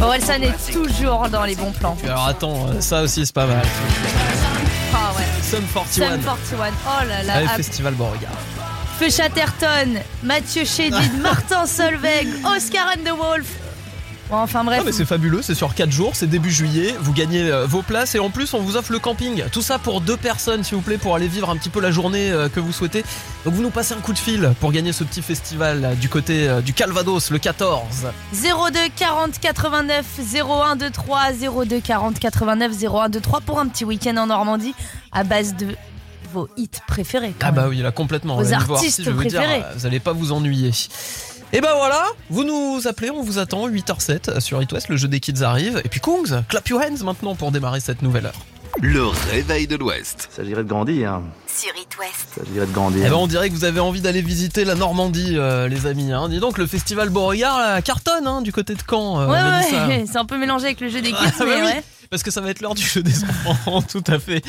Orelsan 0.00 0.42
est 0.42 0.72
toujours 0.72 1.28
dans 1.28 1.44
les 1.44 1.54
bons 1.54 1.72
plans. 1.72 1.96
Alors 2.04 2.26
attends, 2.26 2.66
euh, 2.68 2.80
ça 2.80 3.02
aussi 3.02 3.24
c'est 3.26 3.34
pas 3.34 3.46
mal. 3.46 3.62
Sum 5.50 5.64
41. 5.66 6.10
Sum 6.10 6.20
41. 6.22 6.72
Oh 6.86 7.04
là 7.08 7.22
là. 7.24 7.48
Festival 7.56 7.94
Beauregard. 7.94 8.38
Feu 8.98 9.10
Chatterton, 9.10 10.00
Mathieu 10.22 10.64
Chédid, 10.64 11.12
Martin 11.22 11.66
Solveig, 11.66 12.28
Oscar 12.44 12.92
and 12.94 13.04
the 13.04 13.10
Wolf. 13.10 13.69
Bon, 14.30 14.36
enfin 14.36 14.62
bref. 14.62 14.78
Non 14.78 14.84
mais 14.84 14.92
c'est 14.92 15.04
fabuleux, 15.04 15.42
c'est 15.42 15.56
sur 15.56 15.74
4 15.74 15.90
jours, 15.90 16.12
c'est 16.14 16.28
début 16.28 16.50
juillet, 16.52 16.94
vous 17.00 17.12
gagnez 17.12 17.50
euh, 17.50 17.66
vos 17.66 17.82
places 17.82 18.14
et 18.14 18.20
en 18.20 18.30
plus 18.30 18.54
on 18.54 18.60
vous 18.60 18.76
offre 18.76 18.92
le 18.92 19.00
camping. 19.00 19.42
Tout 19.50 19.60
ça 19.62 19.78
pour 19.80 20.00
deux 20.00 20.16
personnes 20.16 20.62
s'il 20.62 20.76
vous 20.76 20.82
plaît 20.82 20.98
pour 20.98 21.16
aller 21.16 21.26
vivre 21.26 21.50
un 21.50 21.56
petit 21.56 21.68
peu 21.68 21.80
la 21.80 21.90
journée 21.90 22.30
euh, 22.30 22.48
que 22.48 22.60
vous 22.60 22.72
souhaitez. 22.72 23.04
Donc 23.44 23.54
vous 23.54 23.62
nous 23.62 23.70
passez 23.70 23.92
un 23.94 24.00
coup 24.00 24.12
de 24.12 24.18
fil 24.18 24.52
pour 24.60 24.70
gagner 24.70 24.92
ce 24.92 25.02
petit 25.02 25.20
festival 25.22 25.84
euh, 25.84 25.94
du 25.94 26.08
côté 26.08 26.48
du 26.64 26.72
Calvados 26.74 27.30
le 27.30 27.38
14. 27.38 27.82
02 28.32 28.78
40 28.96 29.40
89 29.40 30.06
01 30.34 30.76
23 30.76 31.32
02 31.64 31.80
40 31.80 32.18
89 32.20 32.72
01 32.84 33.08
23 33.08 33.40
pour 33.40 33.58
un 33.58 33.66
petit 33.66 33.84
week-end 33.84 34.16
en 34.16 34.26
Normandie 34.28 34.74
à 35.10 35.24
base 35.24 35.56
de 35.56 35.66
vos 36.32 36.48
hits 36.56 36.68
préférés. 36.86 37.34
quand 37.36 37.48
Ah 37.48 37.50
bah 37.50 37.62
même. 37.62 37.70
oui 37.70 37.78
là 37.78 37.90
complètement. 37.90 38.36
Vos 38.36 38.52
artistes 38.52 39.00
je 39.02 39.10
vais 39.10 39.16
vous 39.16 39.24
dire, 39.24 39.40
préférés. 39.40 39.64
vous 39.74 39.86
allez 39.86 39.98
pas 39.98 40.12
vous 40.12 40.30
ennuyer. 40.30 40.70
Et 41.52 41.60
bah 41.60 41.72
voilà, 41.76 42.04
vous 42.30 42.44
nous 42.44 42.86
appelez, 42.86 43.10
on 43.10 43.22
vous 43.22 43.38
attend 43.38 43.68
8h07 43.68 44.38
sur 44.40 44.62
It 44.62 44.72
West, 44.72 44.88
le 44.88 44.96
jeu 44.96 45.08
des 45.08 45.18
kids 45.18 45.42
arrive. 45.42 45.80
Et 45.84 45.88
puis 45.88 45.98
Kongs, 45.98 46.44
clap 46.48 46.68
your 46.68 46.80
hands 46.80 47.04
maintenant 47.04 47.34
pour 47.34 47.50
démarrer 47.50 47.80
cette 47.80 48.02
nouvelle 48.02 48.26
heure. 48.26 48.38
Le 48.80 49.04
réveil 49.04 49.66
de 49.66 49.74
l'Ouest. 49.74 50.28
Ça 50.30 50.44
dirait 50.44 50.62
de 50.62 50.68
grandir. 50.68 51.20
Sur 51.52 51.70
It 51.76 51.88
West. 51.98 52.28
Ça 52.36 52.42
dirait 52.52 52.66
de 52.66 52.72
grandir. 52.72 53.02
Eh 53.04 53.10
ben 53.10 53.16
on 53.16 53.26
dirait 53.26 53.48
que 53.50 53.54
vous 53.54 53.64
avez 53.64 53.80
envie 53.80 54.00
d'aller 54.00 54.22
visiter 54.22 54.64
la 54.64 54.76
Normandie, 54.76 55.34
euh, 55.36 55.66
les 55.66 55.86
amis. 55.86 56.12
Hein. 56.12 56.28
Dis 56.28 56.38
donc, 56.38 56.56
le 56.56 56.68
festival 56.68 57.08
Beauregard 57.10 57.58
là, 57.58 57.82
cartonne 57.82 58.28
hein, 58.28 58.42
du 58.42 58.52
côté 58.52 58.74
de 58.76 58.82
Caen. 58.88 59.20
euh, 59.20 59.26
Ouais, 59.26 59.88
ouais, 59.88 60.04
c'est 60.10 60.18
un 60.18 60.24
peu 60.24 60.38
mélangé 60.38 60.66
avec 60.66 60.80
le 60.80 60.88
jeu 60.88 61.00
des 61.02 61.10
kids, 61.10 61.16
Ah, 61.26 61.30
bah 61.40 61.44
mais 61.48 61.56
oui, 61.56 61.62
ouais. 61.66 61.82
Parce 62.10 62.24
que 62.24 62.32
ça 62.32 62.40
va 62.40 62.50
être 62.50 62.60
l'heure 62.60 62.74
du 62.74 62.82
jeu 62.84 63.04
des 63.04 63.22
enfants, 63.22 63.82
tout 63.88 64.02
à 64.08 64.18
fait. 64.18 64.42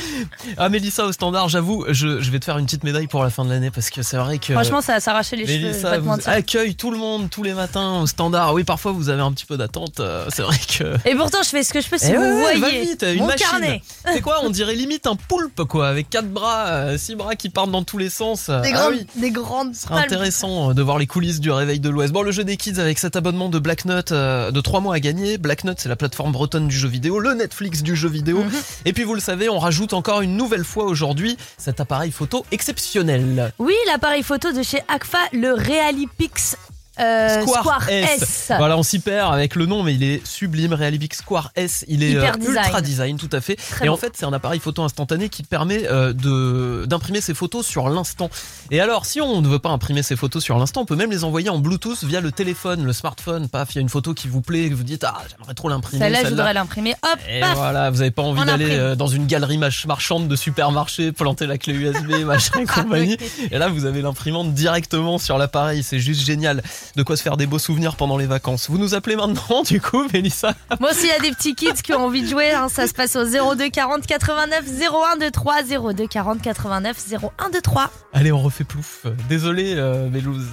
Ah 0.57 0.67
Mélissa 0.67 1.05
au 1.05 1.11
standard, 1.11 1.47
j'avoue, 1.47 1.85
je, 1.89 2.19
je 2.19 2.31
vais 2.31 2.39
te 2.39 2.45
faire 2.45 2.57
une 2.57 2.65
petite 2.65 2.83
médaille 2.83 3.05
pour 3.05 3.21
la 3.21 3.29
fin 3.29 3.45
de 3.45 3.51
l'année 3.51 3.69
parce 3.69 3.91
que 3.91 4.01
c'est 4.01 4.17
vrai 4.17 4.39
que 4.39 4.53
Franchement, 4.53 4.81
ça 4.81 4.95
a 4.95 4.99
s'arraché 4.99 5.35
les 5.35 5.45
cheveux, 5.45 5.67
Mélissa 5.67 5.99
vous 5.99 6.07
mentir. 6.07 6.29
accueille 6.29 6.73
tout 6.73 6.89
le 6.89 6.97
monde 6.97 7.29
tous 7.29 7.43
les 7.43 7.53
matins 7.53 7.99
au 7.99 8.07
standard. 8.07 8.55
Oui, 8.55 8.63
parfois 8.63 8.93
vous 8.93 9.09
avez 9.09 9.21
un 9.21 9.31
petit 9.31 9.45
peu 9.45 9.57
d'attente, 9.57 9.99
euh, 9.99 10.25
c'est 10.29 10.41
vrai 10.41 10.57
que. 10.57 11.07
Et 11.07 11.13
pourtant, 11.13 11.43
je 11.43 11.49
fais 11.49 11.61
ce 11.61 11.71
que 11.71 11.81
je 11.81 11.87
peux 11.87 11.99
si 11.99 12.07
Eh 12.09 12.15
vous 12.17 12.23
ouais, 12.23 12.57
voyez 12.57 12.59
va 12.59 12.69
vite, 12.71 13.05
une 13.13 13.19
mon 13.19 13.27
machine. 13.27 13.45
carnet. 13.45 13.83
C'est 14.11 14.21
quoi 14.21 14.39
On 14.41 14.49
dirait 14.49 14.73
limite 14.73 15.05
un 15.05 15.15
poulpe 15.15 15.63
quoi, 15.65 15.87
avec 15.87 16.09
quatre 16.09 16.29
bras, 16.31 16.65
euh, 16.65 16.97
six 16.97 17.13
bras 17.13 17.35
qui 17.35 17.49
partent 17.49 17.69
dans 17.69 17.83
tous 17.83 17.99
les 17.99 18.09
sens. 18.09 18.47
Des, 18.49 18.53
Ah 18.55 18.71
grandes, 18.71 18.93
oui. 18.93 19.05
des 19.21 19.29
grandes 19.29 19.75
Ce 19.75 19.83
sera 19.83 19.99
intéressant 19.99 20.71
euh, 20.71 20.73
de 20.73 20.81
voir 20.81 20.97
les 20.97 21.05
coulisses 21.05 21.39
du 21.39 21.51
réveil 21.51 21.79
de 21.79 21.89
l'Ouest. 21.91 22.11
Bon, 22.11 22.23
le 22.23 22.31
jeu 22.31 22.43
des 22.43 22.57
kids 22.57 22.79
avec 22.79 22.97
cet 22.97 23.15
abonnement 23.17 23.49
de 23.49 23.59
Black 23.59 23.85
Nut 23.85 24.11
de 24.11 24.61
3 24.61 24.79
mois 24.79 24.95
à 24.95 24.99
gagner. 24.99 25.37
Black 25.37 25.63
Nut, 25.63 25.75
c'est 25.77 25.89
la 25.89 25.95
plateforme 25.95 26.31
bretonne 26.31 26.67
du 26.67 26.75
jeu 26.75 26.87
vidéo, 26.89 27.19
le 27.19 27.35
Netflix 27.51 27.83
du 27.83 27.97
jeu 27.97 28.07
vidéo. 28.07 28.43
Mhm. 28.43 28.51
Et 28.85 28.93
puis, 28.93 29.03
vous 29.03 29.13
le 29.13 29.19
savez, 29.19 29.49
on 29.49 29.59
rajoute 29.59 29.91
encore 29.91 30.21
une 30.21 30.37
nouvelle 30.37 30.63
fois 30.63 30.85
aujourd'hui 30.85 31.35
cet 31.57 31.81
appareil 31.81 32.11
photo 32.11 32.45
exceptionnel. 32.51 33.51
Oui, 33.59 33.73
l'appareil 33.87 34.23
photo 34.23 34.53
de 34.53 34.63
chez 34.63 34.79
Agfa, 34.87 35.19
le 35.33 35.51
Realipix 35.53 36.55
euh, 37.01 37.41
Square, 37.41 37.89
S. 37.89 38.51
Voilà, 38.57 38.77
on 38.77 38.83
s'y 38.83 38.99
perd 38.99 39.33
avec 39.33 39.55
le 39.55 39.65
nom, 39.65 39.83
mais 39.83 39.93
il 39.95 40.03
est 40.03 40.25
sublime. 40.25 40.73
Realipix 40.73 41.17
Square 41.17 41.51
S, 41.55 41.83
il 41.87 42.03
est 42.03 42.11
Hyper 42.11 42.35
euh, 42.35 42.37
design. 42.37 42.55
ultra 42.65 42.81
design, 42.81 43.17
tout 43.17 43.29
à 43.31 43.41
fait. 43.41 43.55
Très 43.55 43.85
et 43.85 43.89
en 43.89 43.97
fait, 43.97 44.13
c'est 44.15 44.25
un 44.25 44.33
appareil 44.33 44.59
photo 44.59 44.83
instantané 44.83 45.29
qui 45.29 45.43
permet 45.43 45.87
euh, 45.87 46.13
de 46.13 46.85
d'imprimer 46.87 47.21
ses 47.21 47.33
photos 47.33 47.65
sur 47.65 47.89
l'instant. 47.89 48.29
Et 48.71 48.79
alors, 48.79 49.05
si 49.05 49.21
on 49.21 49.41
ne 49.41 49.47
veut 49.47 49.59
pas 49.59 49.69
imprimer 49.69 50.03
ses 50.03 50.15
photos 50.15 50.43
sur 50.43 50.57
l'instant, 50.57 50.81
on 50.81 50.85
peut 50.85 50.95
même 50.95 51.11
les 51.11 51.23
envoyer 51.23 51.49
en 51.49 51.59
Bluetooth 51.59 52.03
via 52.03 52.21
le 52.21 52.31
téléphone, 52.31 52.83
le 52.83 52.93
smartphone. 52.93 53.47
Paf, 53.49 53.73
il 53.73 53.75
y 53.75 53.79
a 53.79 53.81
une 53.81 53.89
photo 53.89 54.13
qui 54.13 54.27
vous 54.27 54.41
plaît, 54.41 54.69
que 54.69 54.75
vous 54.75 54.83
dites 54.83 55.03
ah 55.03 55.17
j'aimerais 55.29 55.53
trop 55.53 55.69
l'imprimer. 55.69 56.03
Celle-là, 56.03 56.23
je 56.23 56.29
voudrais 56.29 56.53
l'imprimer. 56.53 56.95
Hop, 57.03 57.19
Et 57.29 57.39
paf. 57.39 57.55
voilà, 57.55 57.89
vous 57.89 57.97
n'avez 57.97 58.11
pas 58.11 58.21
envie 58.21 58.41
On 58.41 58.45
d'aller 58.45 58.71
euh, 58.71 58.95
dans 58.95 59.07
une 59.07 59.25
galerie 59.27 59.57
mach- 59.57 59.85
marchande 59.87 60.27
de 60.27 60.35
supermarché, 60.35 61.11
planter 61.11 61.47
la 61.47 61.57
clé 61.57 61.73
USB, 61.73 62.11
machin 62.25 62.59
et 62.61 62.65
compagnie. 62.65 63.17
Et 63.51 63.57
là, 63.57 63.67
vous 63.69 63.85
avez 63.85 64.01
l'imprimante 64.01 64.53
directement 64.53 65.17
sur 65.17 65.37
l'appareil. 65.37 65.83
C'est 65.83 65.99
juste 65.99 66.25
génial. 66.25 66.61
De 66.95 67.03
quoi 67.03 67.15
se 67.15 67.23
faire 67.23 67.37
des 67.37 67.45
beaux 67.45 67.59
souvenirs 67.59 67.95
pendant 67.95 68.17
les 68.17 68.25
vacances. 68.25 68.69
Vous 68.69 68.77
nous 68.77 68.93
appelez 68.93 69.15
maintenant, 69.15 69.63
du 69.67 69.79
coup, 69.79 70.05
Mélissa 70.13 70.53
Moi, 70.79 70.93
s'il 70.93 71.07
y 71.07 71.11
a 71.11 71.19
des 71.19 71.31
petits 71.31 71.55
kids 71.55 71.81
qui 71.83 71.93
ont 71.93 72.05
envie 72.05 72.21
de 72.21 72.27
jouer, 72.27 72.51
hein, 72.51 72.67
ça 72.69 72.87
se 72.87 72.93
passe 72.93 73.15
au 73.15 73.23
02 73.23 73.69
40 73.69 74.05
89 74.05 74.65
01 75.13 75.19
23 75.19 75.93
02 75.93 76.07
40 76.07 76.41
89 76.41 76.97
01 77.13 77.49
23. 77.51 77.89
Allez, 78.13 78.31
on 78.31 78.39
refait 78.39 78.63
plouf. 78.63 79.05
Désolé, 79.29 79.75
euh, 79.75 80.09
Mélouse. 80.09 80.47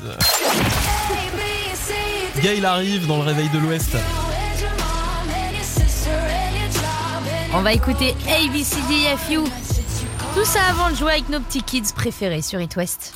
Gail 2.40 2.64
arrive 2.64 3.06
dans 3.08 3.16
le 3.16 3.24
réveil 3.24 3.48
de 3.48 3.58
l'Ouest. 3.58 3.96
On 7.54 7.62
va 7.62 7.72
écouter 7.72 8.14
ABCDFU. 8.28 9.40
Tout 10.34 10.44
ça 10.44 10.60
avant 10.70 10.90
de 10.90 10.94
jouer 10.94 11.12
avec 11.12 11.28
nos 11.30 11.40
petits 11.40 11.62
kids 11.62 11.92
préférés 11.96 12.42
sur 12.42 12.60
It 12.60 12.76
West. 12.76 13.14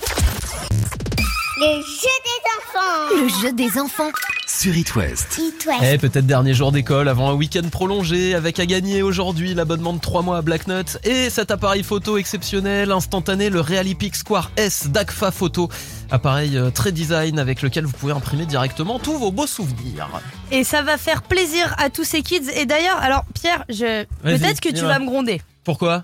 Le 1.63 1.81
jeu 1.81 2.17
des 2.25 2.43
enfants. 2.59 3.23
Le 3.23 3.29
jeu 3.41 3.53
des 3.53 3.79
enfants. 3.81 4.11
Sur 4.49 4.77
It 4.77 4.97
West. 4.97 5.39
It 5.39 5.65
West. 5.65 5.81
Eh, 5.85 5.97
peut-être 5.97 6.27
dernier 6.27 6.55
jour 6.55 6.73
d'école 6.73 7.07
avant 7.07 7.31
un 7.31 7.35
week-end 7.35 7.69
prolongé 7.71 8.35
avec 8.35 8.59
à 8.59 8.67
gagner 8.67 9.03
aujourd'hui 9.03 9.55
l'abonnement 9.55 9.93
de 9.93 10.01
3 10.01 10.23
mois 10.23 10.39
à 10.39 10.43
Black 10.43 10.67
Nut 10.67 10.99
et 11.05 11.31
cet 11.31 11.53
appareil 11.53 11.85
photo 11.85 12.19
exceptionnel, 12.19 12.91
instantané, 12.91 13.49
le 13.49 13.61
Realipix 13.61 14.19
Square 14.19 14.51
S 14.57 14.89
d'Agfa 14.89 15.31
Photo. 15.31 15.69
Appareil 16.11 16.59
euh, 16.59 16.71
très 16.71 16.91
design 16.91 17.39
avec 17.39 17.63
lequel 17.63 17.85
vous 17.85 17.93
pouvez 17.93 18.13
imprimer 18.13 18.45
directement 18.45 18.99
tous 18.99 19.17
vos 19.17 19.31
beaux 19.31 19.47
souvenirs. 19.47 20.09
Et 20.51 20.65
ça 20.65 20.83
va 20.83 20.99
faire 20.99 21.23
plaisir 21.23 21.77
à 21.79 21.91
tous 21.91 22.05
ces 22.05 22.23
kids. 22.23 22.51
Et 22.57 22.67
d'ailleurs, 22.67 22.99
alors 23.01 23.25
Pierre, 23.35 23.65
je 23.69 24.05
peut-être 24.25 24.61
que 24.61 24.71
tu 24.71 24.83
vas 24.83 24.99
me 24.99 25.07
gronder. 25.07 25.41
Pourquoi? 25.63 26.03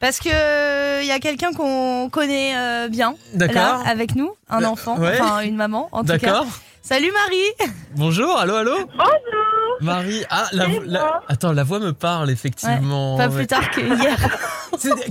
Parce 0.00 0.18
que 0.18 1.02
il 1.02 1.06
y 1.06 1.10
a 1.12 1.18
quelqu'un 1.18 1.52
qu'on 1.52 2.08
connaît 2.10 2.54
euh, 2.56 2.88
bien 2.88 3.14
D'accord. 3.32 3.54
là 3.54 3.80
avec 3.86 4.14
nous, 4.16 4.32
un 4.50 4.62
Euh, 4.62 4.66
enfant, 4.66 4.98
ouais. 4.98 5.18
enfin 5.20 5.40
une 5.40 5.56
maman 5.56 5.88
en 5.92 6.00
tout 6.02 6.08
cas. 6.08 6.18
D'accord. 6.18 6.46
Salut 6.82 7.10
Marie. 7.12 7.70
Bonjour, 7.96 8.36
allô, 8.38 8.54
allô 8.56 8.74
Bonjour. 8.96 9.43
Marie, 9.80 10.24
ah, 10.30 10.46
la, 10.52 11.22
attends, 11.28 11.52
la 11.52 11.64
voix 11.64 11.78
me 11.80 11.92
parle 11.92 12.30
effectivement. 12.30 13.16
Pas 13.16 13.28
plus 13.28 13.46
tard 13.46 13.70
que 13.70 13.80
hier. 13.80 14.16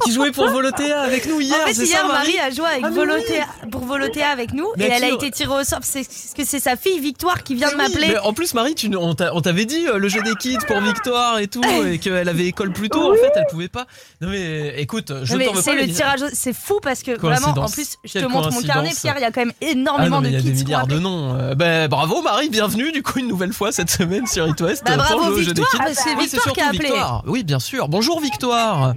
Qui 0.04 0.12
jouait 0.12 0.32
pour 0.32 0.50
Volotea 0.50 1.00
avec 1.02 1.26
nous 1.26 1.40
hier, 1.40 1.56
en 1.64 1.68
fait, 1.68 1.86
hier 1.86 2.02
ça, 2.02 2.08
Marie 2.08 2.38
a 2.38 2.50
joué 2.52 2.66
avec 2.66 2.84
Ah, 2.86 2.90
Volotea 2.90 3.46
pour 3.72 3.86
Volotea 3.86 4.28
avec 4.30 4.54
nous 4.54 4.68
Mais 4.76 4.88
et 4.88 4.92
elle 4.92 5.04
a 5.06 5.10
été 5.10 5.32
tirée 5.32 5.54
au 5.62 5.64
sort. 5.64 5.80
C'est 5.84 6.02
parce 6.04 6.34
que 6.36 6.44
c'est 6.46 6.60
sa 6.60 6.76
fille 6.76 7.00
Victoire 7.00 7.44
qui 7.44 7.56
vient 7.56 7.72
de 7.72 7.76
Mais 7.78 7.84
m'appeler. 7.88 8.18
en 8.24 8.34
plus, 8.34 8.54
Marie, 8.56 8.76
tu, 8.76 8.94
on 8.96 9.16
t'a- 9.16 9.34
on 9.34 9.40
t'avait 9.42 9.64
dit 9.66 9.88
euh, 9.88 9.98
le 10.00 10.10
jeu 10.10 10.22
des 10.22 10.36
kids 10.36 10.58
pour 10.68 10.82
Victoire 10.82 11.40
et 11.40 11.48
tout, 11.48 11.62
et 11.86 11.98
qu'elle 12.00 12.28
avait 12.28 12.46
école 12.46 12.74
plus 12.74 12.90
tôt. 12.90 13.14
En 13.14 13.16
fait, 13.16 13.32
elle 13.36 13.46
pouvait 13.50 13.70
pas. 13.70 13.86
Non 14.20 14.30
mais 14.30 14.76
écoute, 14.82 15.14
je 15.24 15.32
t'en 15.34 15.38
veux 15.54 15.62
c'est 15.62 15.76
pas. 15.78 15.82
le 15.82 15.88
tirage, 15.88 16.20
c'est 16.34 16.54
fou 16.54 16.80
parce 16.84 17.02
que 17.02 17.12
vraiment, 17.18 17.48
en 17.58 17.70
plus, 17.70 17.96
je 18.04 18.12
Quelle 18.14 18.24
te 18.24 18.28
montre 18.28 18.52
mon 18.52 18.62
carnet. 18.62 18.92
Pierre, 19.00 19.16
il 19.18 19.22
y 19.22 19.26
a 19.26 19.32
quand 19.32 19.42
même 19.42 19.54
Ah 19.62 19.66
énormément 19.70 20.18
non, 20.18 20.24
de 20.24 20.28
il 20.28 20.34
y 20.34 20.36
a 20.36 20.40
kids. 20.42 20.52
des 20.52 20.64
milliards 20.64 20.88
de 20.88 21.00
noms. 21.00 21.36
Euh, 21.40 21.56
ben, 21.56 21.88
bravo 21.88 22.22
Marie, 22.22 22.50
bienvenue 22.50 22.92
du 22.92 23.02
coup 23.02 23.20
une 23.20 23.28
nouvelle 23.30 23.54
fois 23.54 23.72
cette 23.72 23.90
semaine 23.92 24.28
sur 24.28 24.46
It 24.54 24.62
West. 24.62 24.84
Bah, 24.86 24.98
bravo, 24.98 25.38
jeu 25.40 25.54
des 25.54 25.62
Victoire, 25.62 25.70
kids. 25.72 25.78
parce 25.80 26.04
que 26.04 26.10
Oui, 26.10 26.16
c'est 26.28 26.38
Victoire 26.38 26.54
qui 26.54 26.62
a 26.62 26.64
surtout 26.64 26.76
appelé. 26.78 26.90
Victoire. 26.90 27.24
Oui, 27.28 27.44
bien 27.44 27.60
sûr. 27.60 27.88
Bonjour 27.90 28.20
Victoire. 28.22 28.94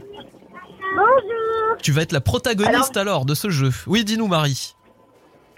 Bonjour. 0.94 1.76
Tu 1.82 1.92
vas 1.92 2.02
être 2.02 2.12
la 2.12 2.20
protagoniste 2.20 2.96
alors, 2.96 3.24
de 3.26 3.34
ce 3.34 3.50
jeu. 3.50 3.70
Oui, 3.86 4.04
dis-nous 4.04 4.26
Marie. 4.28 4.74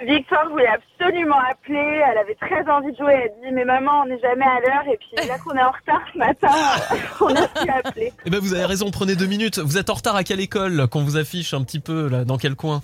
Victoire 0.06 0.48
voulait 0.50 0.68
absolument 0.68 1.38
appeler. 1.50 2.02
Elle 2.10 2.18
avait 2.18 2.36
très 2.36 2.70
envie 2.70 2.92
de 2.92 2.96
jouer. 2.96 3.14
Elle 3.14 3.32
dit 3.48 3.52
Mais 3.54 3.64
maman, 3.64 4.02
on 4.02 4.06
n'est 4.06 4.20
jamais 4.20 4.44
à 4.44 4.60
l'heure. 4.60 4.92
Et 4.92 4.96
puis 4.98 5.26
là 5.26 5.38
qu'on 5.38 5.54
est 5.56 5.62
en 5.62 5.72
retard 5.72 6.00
ce 6.12 6.18
matin, 6.18 6.48
on 7.20 7.34
a 7.34 7.48
pu 7.48 7.68
appeler. 7.70 8.12
Eh 8.24 8.30
ben 8.30 8.38
vous 8.38 8.54
avez 8.54 8.64
raison, 8.64 8.90
prenez 8.92 9.16
deux 9.16 9.26
minutes. 9.26 9.58
Vous 9.58 9.76
êtes 9.76 9.90
en 9.90 9.94
retard 9.94 10.14
à 10.14 10.22
quelle 10.22 10.40
école 10.40 10.86
qu'on 10.88 11.02
vous 11.02 11.16
affiche 11.16 11.52
un 11.52 11.62
petit 11.64 11.80
peu 11.80 12.08
là 12.08 12.24
Dans 12.24 12.38
quel 12.38 12.54
coin? 12.54 12.82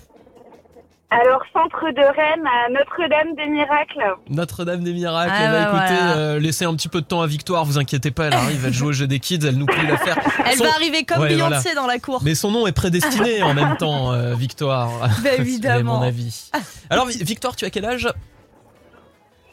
Alors, 1.21 1.41
centre 1.53 1.91
de 1.93 2.01
Rennes 2.01 2.45
à 2.45 2.69
Notre-Dame 2.71 3.35
des 3.35 3.45
Miracles. 3.47 4.17
Notre-Dame 4.29 4.83
des 4.83 4.91
Miracles. 4.91 5.31
Ah 5.33 5.39
Eh 5.45 5.47
ben, 5.47 5.51
bah 5.51 5.69
écoutez, 5.85 5.99
voilà. 6.01 6.17
euh, 6.17 6.39
laissez 6.39 6.65
un 6.65 6.73
petit 6.75 6.89
peu 6.89 6.99
de 6.99 7.05
temps 7.05 7.21
à 7.21 7.27
Victoire, 7.27 7.63
vous 7.63 7.77
inquiétez 7.77 8.11
pas, 8.11 8.25
elle 8.25 8.33
arrive, 8.33 8.65
elle 8.65 8.73
joue 8.73 8.87
au 8.87 8.91
jeu 8.91 9.07
des 9.07 9.19
kids, 9.19 9.39
elle 9.45 9.57
nous 9.57 9.65
plie 9.65 9.87
l'affaire. 9.87 10.17
Elle 10.45 10.57
Son- 10.57 10.65
va 10.65 10.71
arriver 10.71 11.03
comme 11.05 11.21
Ouais, 11.21 11.29
Beyoncé 11.29 11.69
voilà. 11.71 11.75
dans 11.81 11.87
la 11.87 11.99
cour. 11.99 12.21
Mais 12.23 12.35
son 12.35 12.51
nom 12.51 12.67
est 12.67 12.73
prédestiné 12.73 13.41
en 13.43 13.53
même 13.53 13.77
temps, 13.77 14.11
euh, 14.11 14.33
Victoire. 14.35 14.89
Bah, 14.99 15.07
C'est 15.23 15.39
évidemment. 15.39 15.99
mon 15.99 16.01
avis. 16.01 16.49
Alors, 16.89 17.05
Vi- 17.05 17.23
Victoire, 17.23 17.55
tu 17.55 17.63
as 17.65 17.69
quel 17.69 17.85
âge? 17.85 18.09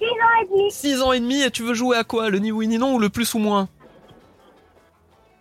6 0.00 0.06
ans 0.06 0.42
et 0.42 0.46
demi. 0.50 0.70
6 0.72 1.00
ans 1.02 1.12
et 1.12 1.20
demi 1.20 1.42
et 1.42 1.50
tu 1.52 1.62
veux 1.62 1.74
jouer 1.74 1.96
à 1.96 2.02
quoi? 2.02 2.28
Le 2.28 2.38
ni 2.40 2.50
oui 2.50 2.66
ni 2.66 2.76
non 2.78 2.94
ou 2.94 2.98
le 2.98 3.08
plus 3.08 3.34
ou 3.34 3.38
moins? 3.38 3.68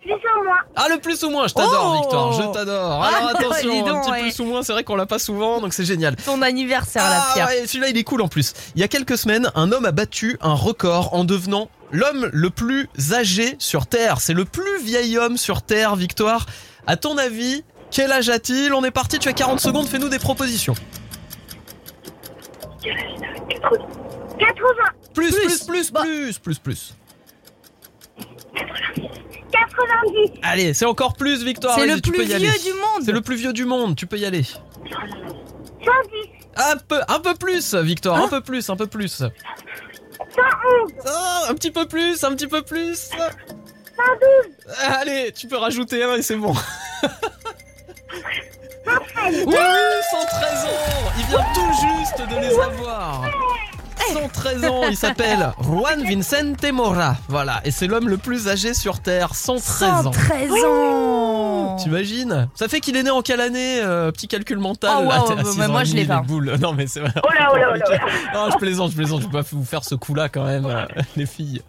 Plus 0.02 0.12
ou 0.14 0.44
moins. 0.44 0.56
Ah, 0.74 0.86
le 0.90 0.98
plus 0.98 1.22
ou 1.22 1.30
moins, 1.30 1.46
je 1.46 1.54
t'adore, 1.54 1.92
Oh 1.94 2.00
Victoire, 2.00 2.32
je 2.32 2.42
t'adore. 2.52 3.04
Alors 3.04 3.30
Ah, 3.34 3.38
attention, 3.38 3.78
donc, 3.86 3.88
un 3.88 4.00
petit 4.00 4.10
ouais. 4.10 4.20
plus 4.22 4.40
ou 4.40 4.44
moins, 4.46 4.62
c'est 4.62 4.72
vrai 4.72 4.82
qu'on 4.82 4.96
l'a 4.96 5.06
pas 5.06 5.20
souvent, 5.20 5.60
donc 5.60 5.72
c'est 5.72 5.84
génial. 5.84 6.16
Ton 6.16 6.42
anniversaire, 6.42 7.02
Ah 7.06 7.30
Pierre. 7.34 7.46
ouais, 7.46 7.66
celui-là 7.68 7.88
il 7.88 7.96
est 7.96 8.02
cool 8.02 8.20
en 8.20 8.26
plus. 8.28 8.52
Il 8.74 8.80
y 8.80 8.84
a 8.84 8.88
quelques 8.88 9.16
semaines, 9.16 9.50
un 9.54 9.70
homme 9.70 9.84
a 9.84 9.92
battu 9.92 10.38
un 10.40 10.54
record 10.54 11.14
en 11.14 11.22
devenant 11.24 11.68
l'homme 11.92 12.28
le 12.32 12.50
plus 12.50 12.88
âgé 13.12 13.54
sur 13.60 13.86
Terre. 13.86 14.20
C'est 14.20 14.34
le 14.34 14.44
plus 14.44 14.82
vieil 14.82 15.18
homme 15.18 15.36
sur 15.36 15.62
Terre, 15.62 15.94
Victoire. 15.94 16.46
À 16.88 16.96
ton 16.96 17.16
avis, 17.16 17.62
quel 17.92 18.10
âge 18.10 18.28
a-t-il? 18.28 18.74
On 18.74 18.82
est 18.84 18.90
parti, 18.90 19.20
tu 19.20 19.28
as 19.28 19.32
40 19.34 19.60
secondes, 19.60 19.86
fais-nous 19.86 20.08
des 20.08 20.18
propositions. 20.18 20.74
80. 22.82 22.92
Plus, 25.14 25.30
plus, 25.30 25.64
plus, 25.64 25.90
plus, 25.92 26.38
plus, 26.38 26.58
plus. 26.58 26.94
90. 28.54 29.31
Allez, 30.42 30.74
c'est 30.74 30.84
encore 30.84 31.14
plus, 31.14 31.42
Victoire. 31.44 31.78
C'est 31.78 31.86
le 31.86 32.00
tu 32.00 32.10
peux 32.10 32.18
plus 32.18 32.32
aller. 32.32 32.48
vieux 32.48 32.72
du 32.72 32.78
monde. 32.78 33.02
C'est 33.04 33.12
le 33.12 33.20
plus 33.20 33.36
vieux 33.36 33.52
du 33.52 33.64
monde, 33.64 33.96
tu 33.96 34.06
peux 34.06 34.18
y 34.18 34.24
aller. 34.24 34.42
110. 34.42 34.60
Un 36.56 36.76
peu, 36.76 37.00
un 37.08 37.20
peu 37.20 37.34
plus, 37.34 37.74
Victor, 37.74 38.16
un 38.16 38.28
peu 38.28 38.40
plus, 38.40 38.68
un 38.68 38.76
peu 38.76 38.86
plus. 38.86 39.08
111. 39.18 39.30
Oh, 41.06 41.46
un 41.48 41.54
petit 41.54 41.70
peu 41.70 41.86
plus, 41.86 42.22
un 42.24 42.34
petit 42.34 42.46
peu 42.46 42.62
plus. 42.62 43.10
112. 43.10 43.28
Allez, 45.00 45.32
tu 45.32 45.48
peux 45.48 45.56
rajouter 45.56 46.02
un 46.02 46.16
et 46.16 46.22
c'est 46.22 46.36
bon. 46.36 46.54
113. 48.84 49.44
Oui, 49.46 49.54
113 50.10 50.64
ans 50.64 51.12
Il 51.18 51.24
vient 51.26 51.46
tout 51.54 51.72
juste 51.72 52.18
de 52.28 52.36
les 52.40 52.58
avoir 52.58 53.22
113 54.12 54.64
ans, 54.64 54.82
il 54.88 54.96
s'appelle 54.96 55.52
Juan 55.60 56.02
Vicente 56.04 56.64
Mora. 56.72 57.16
Voilà, 57.28 57.60
et 57.64 57.70
c'est 57.70 57.86
l'homme 57.86 58.08
le 58.08 58.16
plus 58.16 58.48
âgé 58.48 58.74
sur 58.74 59.00
Terre, 59.00 59.34
113 59.34 60.06
ans. 60.06 60.12
113 60.12 60.50
ans 60.64 61.76
T'imagines? 61.78 62.48
Ça 62.54 62.68
fait 62.68 62.80
qu'il 62.80 62.96
est 62.96 63.02
né 63.02 63.10
en 63.10 63.22
quelle 63.22 63.40
année 63.40 63.80
euh, 63.80 64.10
Petit 64.10 64.28
calcul 64.28 64.58
mental. 64.58 64.90
Oh, 64.94 65.02
wow, 65.04 65.34
bah, 65.36 65.42
bah, 65.56 65.68
moi, 65.68 65.84
je 65.84 65.94
l'ai 65.94 66.04
pas. 66.04 66.22
Non 66.60 66.72
mais 66.72 66.86
c'est 66.86 67.00
vrai. 67.00 67.12
Oh 67.16 67.28
là, 67.32 67.50
oh 67.52 67.56
là, 67.56 67.68
oh 67.72 67.76
là, 67.76 67.84
oh 67.86 67.90
là. 67.92 68.00
Non, 68.34 68.50
je 68.52 68.58
plaisante, 68.58 68.90
je 68.90 68.96
plaisante, 68.96 69.22
je 69.22 69.26
peux 69.26 69.42
pas 69.42 69.48
vous 69.50 69.64
faire 69.64 69.84
ce 69.84 69.94
coup-là 69.94 70.28
quand 70.28 70.44
même, 70.44 70.66
euh, 70.66 70.84
les 71.16 71.26
filles. 71.26 71.62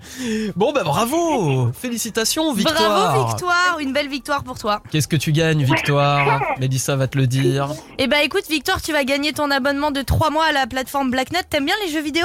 Bon 0.56 0.72
bah 0.74 0.84
bravo 0.84 1.72
Félicitations 1.74 2.54
Victoire 2.54 2.76
Bravo 2.76 3.28
Victoire, 3.28 3.78
une 3.80 3.94
belle 3.94 4.10
victoire 4.10 4.44
pour 4.44 4.58
toi. 4.58 4.82
Qu'est-ce 4.92 5.08
que 5.08 5.16
tu 5.16 5.32
gagnes 5.32 5.64
Victoire? 5.64 6.42
Mélissa 6.60 6.96
va 6.96 7.08
te 7.08 7.18
le 7.18 7.28
dire. 7.28 7.70
Eh 7.98 8.08
bah 8.08 8.24
écoute 8.24 8.44
Victoire, 8.50 8.82
tu 8.82 8.92
vas 8.92 9.04
gagner 9.04 9.34
ton 9.34 9.52
abonnement 9.52 9.92
de 9.92 10.02
3 10.02 10.30
mois 10.30 10.46
à 10.46 10.52
la 10.52 10.68
plateforme 10.68 11.12
Blacknet. 11.12 11.44
T'aimes 11.50 11.66
bien 11.66 11.76
les 11.86 11.92
jeux 11.92 12.02
vidéo? 12.02 12.23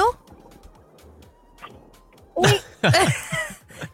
Oui. 2.39 2.49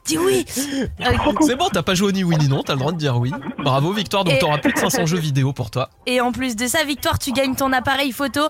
Dis 0.05 0.17
oui. 0.17 0.45
C'est 0.47 1.55
bon, 1.55 1.67
t'as 1.71 1.83
pas 1.83 1.93
joué 1.93 2.11
ni 2.11 2.23
oui 2.23 2.35
ni 2.39 2.47
non, 2.47 2.63
t'as 2.63 2.73
le 2.73 2.79
droit 2.79 2.91
de 2.91 2.97
dire 2.97 3.17
oui. 3.17 3.31
Bravo 3.59 3.91
Victoire, 3.93 4.23
donc 4.23 4.35
Et- 4.35 4.39
t'auras 4.39 4.57
plus 4.57 4.73
de 4.73 4.79
500 4.79 5.05
jeux 5.05 5.17
vidéo 5.19 5.53
pour 5.53 5.69
toi. 5.71 5.89
Et 6.07 6.21
en 6.21 6.31
plus 6.31 6.55
de 6.55 6.65
ça, 6.67 6.83
Victoire, 6.83 7.19
tu 7.19 7.31
gagnes 7.31 7.55
ton 7.55 7.71
appareil 7.71 8.11
photo 8.11 8.41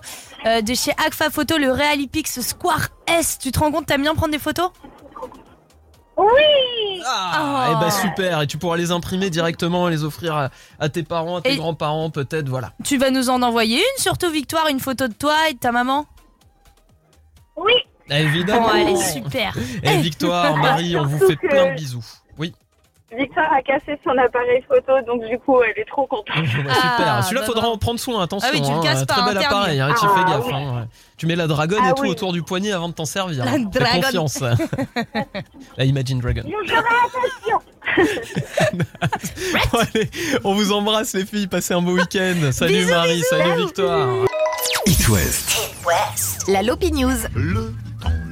euh, 0.46 0.60
de 0.62 0.74
chez 0.74 0.92
Agfa 1.06 1.28
Photo, 1.30 1.58
le 1.58 1.70
Realipix 1.72 2.40
Square 2.40 2.88
S. 3.06 3.38
Tu 3.38 3.52
te 3.52 3.58
rends 3.58 3.70
compte, 3.70 3.86
t'aimes 3.86 4.02
bien 4.02 4.14
prendre 4.14 4.32
des 4.32 4.38
photos? 4.38 4.70
Oui. 6.16 7.02
Ah, 7.06 7.68
Oh. 7.68 7.72
et 7.72 7.80
bah 7.80 7.90
super, 7.90 8.40
et 8.42 8.46
tu 8.46 8.56
pourras 8.56 8.76
les 8.78 8.90
imprimer 8.90 9.28
directement 9.28 9.88
et 9.88 9.90
les 9.90 10.02
offrir 10.04 10.34
à, 10.34 10.48
à 10.80 10.88
tes 10.88 11.02
parents, 11.02 11.36
à 11.36 11.40
tes 11.42 11.52
Et- 11.52 11.56
grands-parents 11.56 12.08
peut-être, 12.10 12.48
voilà. 12.48 12.72
Tu 12.84 12.96
vas 12.96 13.10
nous 13.10 13.28
en 13.28 13.42
envoyer 13.42 13.76
une, 13.78 14.02
surtout 14.02 14.30
Victoire, 14.30 14.68
une 14.68 14.80
photo 14.80 15.08
de 15.08 15.12
toi 15.12 15.34
et 15.50 15.54
de 15.54 15.58
ta 15.58 15.72
maman? 15.72 16.06
Oui. 18.10 18.16
Évidemment 18.16 18.62
Bon, 18.68 18.68
allez, 18.68 18.96
super. 18.96 19.54
Et 19.82 19.98
Victoire, 19.98 20.56
Marie, 20.56 20.96
on 20.96 21.04
vous 21.06 21.26
fait 21.26 21.36
plein 21.36 21.70
de 21.72 21.74
bisous. 21.76 22.04
Oui, 22.38 22.52
Victoire 23.16 23.52
a 23.52 23.62
cassé 23.62 23.98
son 24.04 24.10
appareil 24.18 24.62
photo, 24.68 24.92
donc 25.06 25.24
du 25.28 25.38
coup, 25.38 25.62
elle 25.62 25.80
est 25.80 25.86
trop 25.88 26.06
contente. 26.06 26.26
bah, 26.36 26.74
super. 26.74 27.06
Ah, 27.06 27.22
Celui-là, 27.22 27.40
bah, 27.42 27.46
faudra 27.46 27.62
bah. 27.62 27.68
en 27.68 27.78
prendre 27.78 28.00
soin, 28.00 28.20
attention. 28.22 28.48
Ah 28.50 28.54
oui, 28.54 28.60
tu 28.62 28.70
le 28.70 28.76
hein, 28.76 28.80
casses 28.82 29.02
un 29.02 29.06
pas, 29.06 29.14
Très 29.14 29.34
bel 29.34 29.44
appareil, 29.44 29.80
hein, 29.80 29.94
tu 29.98 30.06
Ah, 30.06 30.14
fais 30.16 30.24
gaffe. 30.30 30.44
oui. 30.46 30.52
hein, 30.54 30.74
ouais. 30.80 30.86
Tu 31.16 31.26
mets 31.26 31.36
la 31.36 31.46
dragonne 31.46 31.82
Ah 31.82 31.90
et 31.90 31.94
tout 31.94 32.02
oui. 32.02 32.10
autour 32.10 32.32
du 32.32 32.42
poignet 32.42 32.72
avant 32.72 32.88
de 32.88 32.94
t'en 32.94 33.04
servir. 33.04 33.44
La 33.44 33.58
dragonne. 33.58 34.02
confiance. 34.02 34.40
la 35.76 35.84
Imagine 35.84 36.18
Dragon. 36.20 36.42
Je 36.64 36.72
ferai 36.72 36.84
attention. 37.06 37.60
Bon, 39.72 39.78
allez, 39.78 40.10
on 40.44 40.54
vous 40.54 40.72
embrasse 40.72 41.14
les 41.14 41.24
filles, 41.24 41.46
passez 41.46 41.74
un 41.74 41.80
beau 41.82 41.92
week-end. 41.92 42.50
Salut 42.52 42.74
Bisous, 42.74 42.90
Marie, 42.90 43.14
bisous. 43.14 43.26
salut 43.30 43.56
Victoire. 43.64 44.08
It 44.86 45.08
West. 45.08 46.44
La 46.48 46.62
Lopi 46.62 46.92
News. 46.92 47.12
Le 47.34 47.72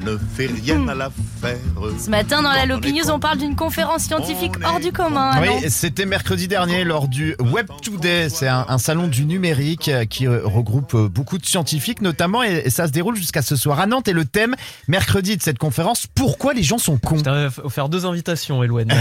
ne 0.05 0.19
fait 0.37 0.47
rien 0.47 0.87
à 0.89 0.95
l'affaire. 0.95 1.57
Ce 2.03 2.09
matin, 2.11 2.43
dans 2.43 2.51
la 2.51 2.67
Quand 2.67 3.13
on 3.15 3.19
parle 3.19 3.39
d'une 3.39 3.57
conférence 3.57 4.03
scientifique 4.03 4.53
hors 4.65 4.81
du 4.81 4.93
commun. 4.93 5.33
Oui, 5.41 5.69
c'était 5.71 6.07
mercredi 6.07 6.49
dernier 6.49 6.85
lors 6.85 7.09
du 7.09 7.37
Web 7.41 7.67
Today. 7.83 8.29
C'est 8.31 8.49
un, 8.49 8.65
un 8.69 8.79
salon 8.79 9.07
du 9.09 9.25
numérique 9.27 9.89
euh, 9.89 10.05
qui 10.05 10.27
regroupe 10.27 10.95
euh, 10.95 11.09
beaucoup 11.09 11.39
de 11.39 11.45
scientifiques 11.47 12.01
notamment 12.01 12.43
et, 12.43 12.63
et 12.67 12.71
ça 12.71 12.87
se 12.87 12.93
déroule 12.93 13.17
jusqu'à 13.17 13.43
ce 13.43 13.57
soir 13.57 13.81
à 13.81 13.87
Nantes. 13.87 14.09
Et 14.09 14.13
le 14.13 14.25
thème 14.25 14.55
mercredi 14.89 15.37
de 15.37 15.43
cette 15.43 15.59
conférence, 15.59 16.07
pourquoi 16.15 16.55
les 16.55 16.63
gens 16.63 16.79
sont 16.79 16.97
cons? 16.99 17.19
Je 17.19 17.23
t'avais 17.25 17.49
offert 17.63 17.89
deux 17.89 18.07
invitations, 18.07 18.63
Eloane. 18.63 18.89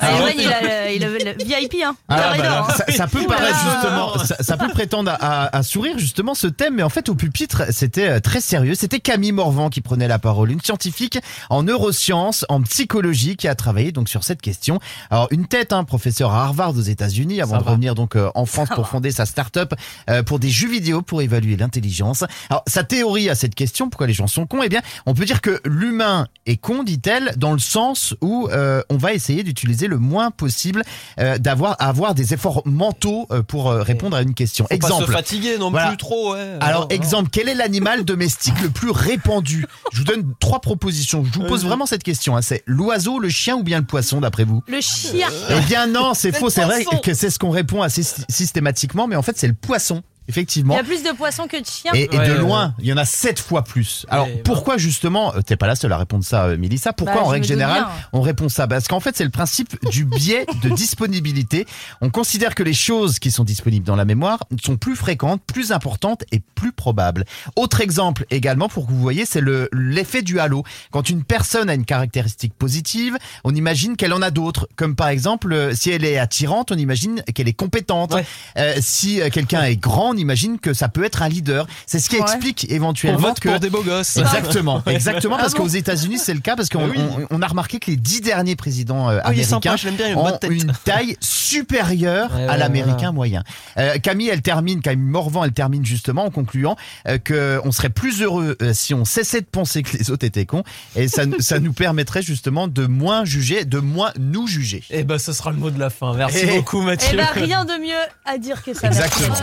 Ah, 0.00 0.12
Eloane, 0.16 0.32
il 0.38 0.52
a 0.52 0.60
le, 0.62 0.94
il 0.96 1.04
a 1.04 1.08
le 1.08 1.44
VIP, 1.44 1.76
hein. 1.84 1.94
Ah, 2.08 2.16
bah, 2.16 2.30
alors, 2.44 2.70
hein. 2.70 2.74
ça, 2.76 2.92
ça 2.92 3.06
peut 3.06 3.20
Ouh 3.20 3.26
paraître 3.26 3.50
là. 3.64 3.72
justement, 3.72 4.18
ça, 4.24 4.36
ça 4.40 4.56
peut 4.56 4.68
prétendre 4.68 5.10
à, 5.10 5.14
à- 5.44 5.56
à 5.56 5.62
sourire 5.62 5.98
justement 5.98 6.34
ce 6.34 6.46
thème, 6.46 6.74
mais 6.76 6.82
en 6.82 6.88
fait 6.88 7.08
au 7.08 7.14
pupitre 7.14 7.62
c'était 7.70 8.08
euh, 8.08 8.20
très 8.20 8.40
sérieux. 8.40 8.74
C'était 8.74 9.00
Camille 9.00 9.32
Morvan 9.32 9.61
qui 9.70 9.80
prenait 9.80 10.08
la 10.08 10.18
parole, 10.18 10.50
une 10.50 10.60
scientifique 10.60 11.18
en 11.50 11.62
neurosciences, 11.62 12.44
en 12.48 12.62
psychologie, 12.62 13.36
qui 13.36 13.48
a 13.48 13.54
travaillé 13.54 13.92
donc 13.92 14.08
sur 14.08 14.24
cette 14.24 14.40
question. 14.42 14.78
Alors 15.10 15.28
une 15.30 15.46
tête, 15.46 15.72
hein, 15.72 15.84
professeur 15.84 16.32
à 16.32 16.44
Harvard 16.44 16.70
aux 16.76 16.80
États-Unis, 16.80 17.40
avant 17.40 17.54
Ça 17.54 17.58
de 17.60 17.64
va. 17.64 17.70
revenir 17.72 17.94
donc 17.94 18.16
euh, 18.16 18.30
en 18.34 18.46
France 18.46 18.68
pour 18.74 18.88
fonder 18.88 19.10
sa 19.10 19.26
start-up 19.26 19.74
euh, 20.10 20.22
pour 20.22 20.38
des 20.38 20.50
jeux 20.50 20.68
vidéo 20.68 21.02
pour 21.02 21.22
évaluer 21.22 21.56
l'intelligence. 21.56 22.24
Alors 22.50 22.62
sa 22.66 22.84
théorie 22.84 23.28
à 23.28 23.34
cette 23.34 23.54
question, 23.54 23.88
pourquoi 23.90 24.06
les 24.06 24.12
gens 24.12 24.26
sont 24.26 24.46
cons? 24.46 24.62
Eh 24.62 24.68
bien, 24.68 24.80
on 25.06 25.14
peut 25.14 25.24
dire 25.24 25.40
que 25.40 25.60
l'humain 25.64 26.26
est 26.46 26.56
con, 26.56 26.82
dit-elle, 26.82 27.32
dans 27.36 27.52
le 27.52 27.58
sens 27.58 28.14
où 28.20 28.48
euh, 28.52 28.82
on 28.90 28.96
va 28.96 29.12
essayer 29.12 29.42
d'utiliser 29.42 29.86
le 29.86 29.98
moins 29.98 30.30
possible 30.30 30.82
euh, 31.18 31.38
d'avoir 31.38 31.76
avoir 31.80 32.14
des 32.14 32.32
efforts 32.34 32.62
mentaux 32.64 33.26
euh, 33.30 33.42
pour 33.42 33.70
répondre 33.72 34.16
à 34.16 34.22
une 34.22 34.34
question. 34.34 34.64
Faut 34.64 34.68
pas 34.68 34.74
exemple. 34.76 35.06
se 35.06 35.10
fatiguer 35.10 35.58
non 35.58 35.70
Voilà. 35.70 35.88
plus 35.88 35.96
trop, 35.96 36.32
ouais. 36.34 36.56
Alors, 36.60 36.86
exemple, 36.90 37.28
quel 37.32 37.48
est 37.48 37.54
l'animal 37.54 38.04
domestique 38.04 38.60
le 38.62 38.70
plus 38.70 38.90
répandu 38.90 39.51
Je 39.92 39.98
vous 39.98 40.04
donne 40.04 40.34
trois 40.40 40.60
propositions. 40.60 41.24
Je 41.24 41.30
vous 41.38 41.46
pose 41.46 41.64
vraiment 41.64 41.86
cette 41.86 42.02
question. 42.02 42.36
hein. 42.36 42.42
C'est 42.42 42.62
l'oiseau, 42.66 43.18
le 43.18 43.28
chien 43.28 43.56
ou 43.56 43.62
bien 43.62 43.78
le 43.78 43.84
poisson, 43.86 44.20
d'après 44.20 44.44
vous 44.44 44.62
Le 44.68 44.80
chien. 44.80 45.28
Eh 45.50 45.60
bien 45.66 45.86
non, 45.86 46.14
c'est 46.14 46.32
faux. 46.32 46.50
C'est 46.50 46.64
vrai 46.64 46.84
que 47.02 47.14
c'est 47.14 47.30
ce 47.30 47.38
qu'on 47.38 47.50
répond 47.50 47.82
assez 47.82 48.02
sy- 48.02 48.22
systématiquement, 48.28 49.06
mais 49.06 49.16
en 49.16 49.22
fait, 49.22 49.36
c'est 49.38 49.48
le 49.48 49.54
poisson. 49.54 50.02
Il 50.28 50.30
Effectivement. 50.30 50.74
y 50.76 50.78
a 50.78 50.84
plus 50.84 51.02
de 51.02 51.10
poissons 51.16 51.46
que 51.48 51.60
de 51.60 51.66
chiens. 51.66 51.92
Et, 51.94 52.02
et 52.04 52.18
Ouais, 52.18 52.28
de 52.28 52.32
ouais, 52.34 52.38
loin, 52.38 52.74
il 52.78 52.86
y 52.86 52.92
en 52.92 52.96
a 52.96 53.04
sept 53.04 53.40
fois 53.40 53.64
plus. 53.64 54.06
Alors 54.08 54.26
Ouais, 54.26 54.40
pourquoi 54.44 54.78
justement, 54.78 55.34
euh, 55.34 55.40
t'es 55.42 55.56
pas 55.56 55.66
la 55.66 55.74
seule 55.74 55.92
à 55.92 55.98
répondre 55.98 56.24
ça, 56.24 56.44
euh, 56.44 56.56
Mélissa, 56.56 56.92
pourquoi 56.92 57.16
Bah, 57.16 57.22
en 57.24 57.28
règle 57.28 57.46
générale 57.46 57.82
bien. 57.84 57.90
on 58.12 58.20
répond 58.20 58.48
ça? 58.48 58.66
Parce 58.68 58.86
qu'en 58.88 59.00
fait 59.00 59.16
c'est 59.16 59.24
le 59.24 59.30
principe 59.30 59.76
du 59.90 60.04
biais 60.04 60.46
de 60.62 60.68
disponibilité. 60.70 61.66
On 62.00 62.10
considère 62.10 62.54
que 62.54 62.62
les 62.62 62.72
choses 62.74 63.18
qui 63.18 63.30
sont 63.30 63.44
disponibles 63.44 63.84
dans 63.86 63.96
la 63.96 64.04
mémoire 64.04 64.38
sont 64.64 64.76
plus 64.76 64.94
fréquentes, 64.96 65.42
plus 65.44 65.72
importantes 65.72 66.22
et 66.30 66.40
plus 66.54 66.72
probables. 66.72 67.24
Autre 67.56 67.80
exemple 67.80 68.24
également 68.30 68.68
pour 68.68 68.86
que 68.86 68.92
vous 68.92 69.00
voyez, 69.00 69.24
c'est 69.26 69.40
le 69.40 69.68
l'effet 69.72 70.22
du 70.22 70.38
halo. 70.38 70.62
Quand 70.92 71.08
une 71.10 71.24
personne 71.24 71.68
a 71.68 71.74
une 71.74 71.84
caractéristique 71.84 72.54
positive, 72.54 73.16
on 73.44 73.54
imagine 73.54 73.96
qu'elle 73.96 74.12
en 74.12 74.22
a 74.22 74.30
d'autres. 74.30 74.68
Comme 74.76 74.94
par 74.94 75.08
exemple, 75.08 75.52
euh, 75.52 75.74
si 75.74 75.90
elle 75.90 76.04
est 76.04 76.18
attirante, 76.18 76.70
on 76.70 76.76
imagine 76.76 77.22
qu'elle 77.34 77.48
est 77.48 77.52
compétente. 77.52 78.14
Ouais. 78.14 78.24
Euh, 78.58 78.74
si 78.80 79.20
quelqu'un 79.32 79.64
est 79.64 79.76
grand, 79.76 80.11
on 80.12 80.16
imagine 80.16 80.58
que 80.58 80.74
ça 80.74 80.88
peut 80.88 81.04
être 81.04 81.22
un 81.22 81.28
leader. 81.28 81.66
C'est 81.86 81.98
ce 81.98 82.08
qui 82.08 82.16
Ouais. 82.16 82.22
explique 82.22 82.66
On 82.70 82.74
éventuellement 82.74 83.18
vote 83.28 83.40
que 83.40 83.48
pour 83.48 83.60
des 83.60 83.70
beaux 83.70 83.82
gosses. 83.82 84.16
Exactement, 84.16 84.82
exactement, 84.86 85.36
parce 85.36 85.54
Ah 85.54 85.58
bon 85.58 85.64
qu'aux 85.64 85.68
États-Unis 85.70 86.18
c'est 86.18 86.34
le 86.34 86.40
cas, 86.40 86.56
parce 86.56 86.68
qu'on 86.68 86.88
oui. 86.88 86.98
on, 87.30 87.38
on 87.38 87.42
a 87.42 87.46
remarqué 87.46 87.78
que 87.78 87.90
les 87.90 87.96
dix 87.96 88.20
derniers 88.20 88.56
présidents 88.56 89.08
euh, 89.10 89.14
il 89.32 89.40
est 89.40 89.44
américains 89.52 89.76
sympa, 89.76 89.92
bien, 89.96 90.08
une 90.12 90.16
ont 90.18 90.30
tête. 90.36 90.50
une 90.50 90.72
taille 90.84 91.16
supérieure 91.20 92.34
Ouais, 92.34 92.46
à 92.46 92.56
l'américain 92.56 92.96
voilà. 92.96 93.12
moyen. 93.12 93.44
Euh, 93.78 93.98
Camille, 93.98 94.28
elle 94.28 94.42
termine, 94.42 94.80
Camille 94.80 95.04
Morvan, 95.10 95.44
elle 95.44 95.52
termine 95.52 95.84
justement 95.84 96.24
en 96.24 96.30
concluant 96.30 96.76
euh, 97.08 97.18
que 97.18 97.60
on 97.64 97.72
serait 97.72 97.90
plus 97.90 98.22
heureux 98.22 98.56
euh, 98.62 98.72
si 98.74 98.94
on 98.94 99.04
cessait 99.04 99.40
de 99.40 99.46
penser 99.46 99.82
que 99.82 99.96
les 99.96 100.10
autres 100.10 100.24
étaient 100.26 100.46
cons, 100.46 100.62
et 100.96 101.08
ça, 101.08 101.26
nous- 101.26 101.40
ça 101.40 101.58
nous 101.58 101.72
permettrait 101.72 102.22
justement 102.22 102.68
de 102.68 102.86
moins 102.86 103.24
juger, 103.24 103.64
de 103.64 103.78
moins 103.78 104.12
nous 104.18 104.46
juger. 104.46 104.82
Et 104.90 105.04
bah 105.04 105.18
ce 105.18 105.32
sera 105.32 105.50
le 105.50 105.56
mot 105.56 105.70
de 105.70 105.78
la 105.78 105.90
fin. 105.90 106.14
Merci 106.14 106.40
Eh. 106.48 106.56
beaucoup 106.56 106.80
Eh 106.82 106.86
Mathieu. 106.86 107.16
ben 107.16 107.26
rien 107.34 107.64
de 107.64 107.72
mieux 107.80 107.92
à 108.24 108.38
dire 108.38 108.62
que 108.62 108.74
ça. 108.74 108.86
Exactement. 108.88 109.34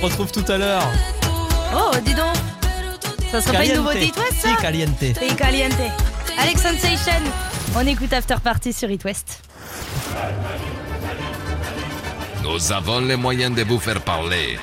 Se 0.00 0.04
retrouve 0.04 0.32
tout 0.32 0.44
à 0.50 0.56
l'heure. 0.56 0.82
Oh, 1.74 1.94
dis 2.04 2.14
donc. 2.14 2.34
Ça 3.30 3.40
serait 3.40 3.58
pas 3.58 3.66
une 3.66 3.76
nouveauté 3.76 4.12
West, 4.16 4.40
ça 4.40 4.48
Si, 4.48 4.56
caliente. 4.56 5.02
Et 5.02 5.34
caliente. 5.36 5.72
Alex 6.38 6.62
Sensation. 6.62 7.12
On 7.76 7.86
écoute 7.86 8.12
After 8.12 8.36
Party 8.42 8.72
sur 8.72 8.90
It 8.90 9.04
West. 9.04 9.42
Nous 12.42 12.72
avons 12.72 13.00
les 13.00 13.16
moyens 13.16 13.54
de 13.54 13.62
vous 13.62 13.78
faire 13.78 14.00
parler. 14.00 14.58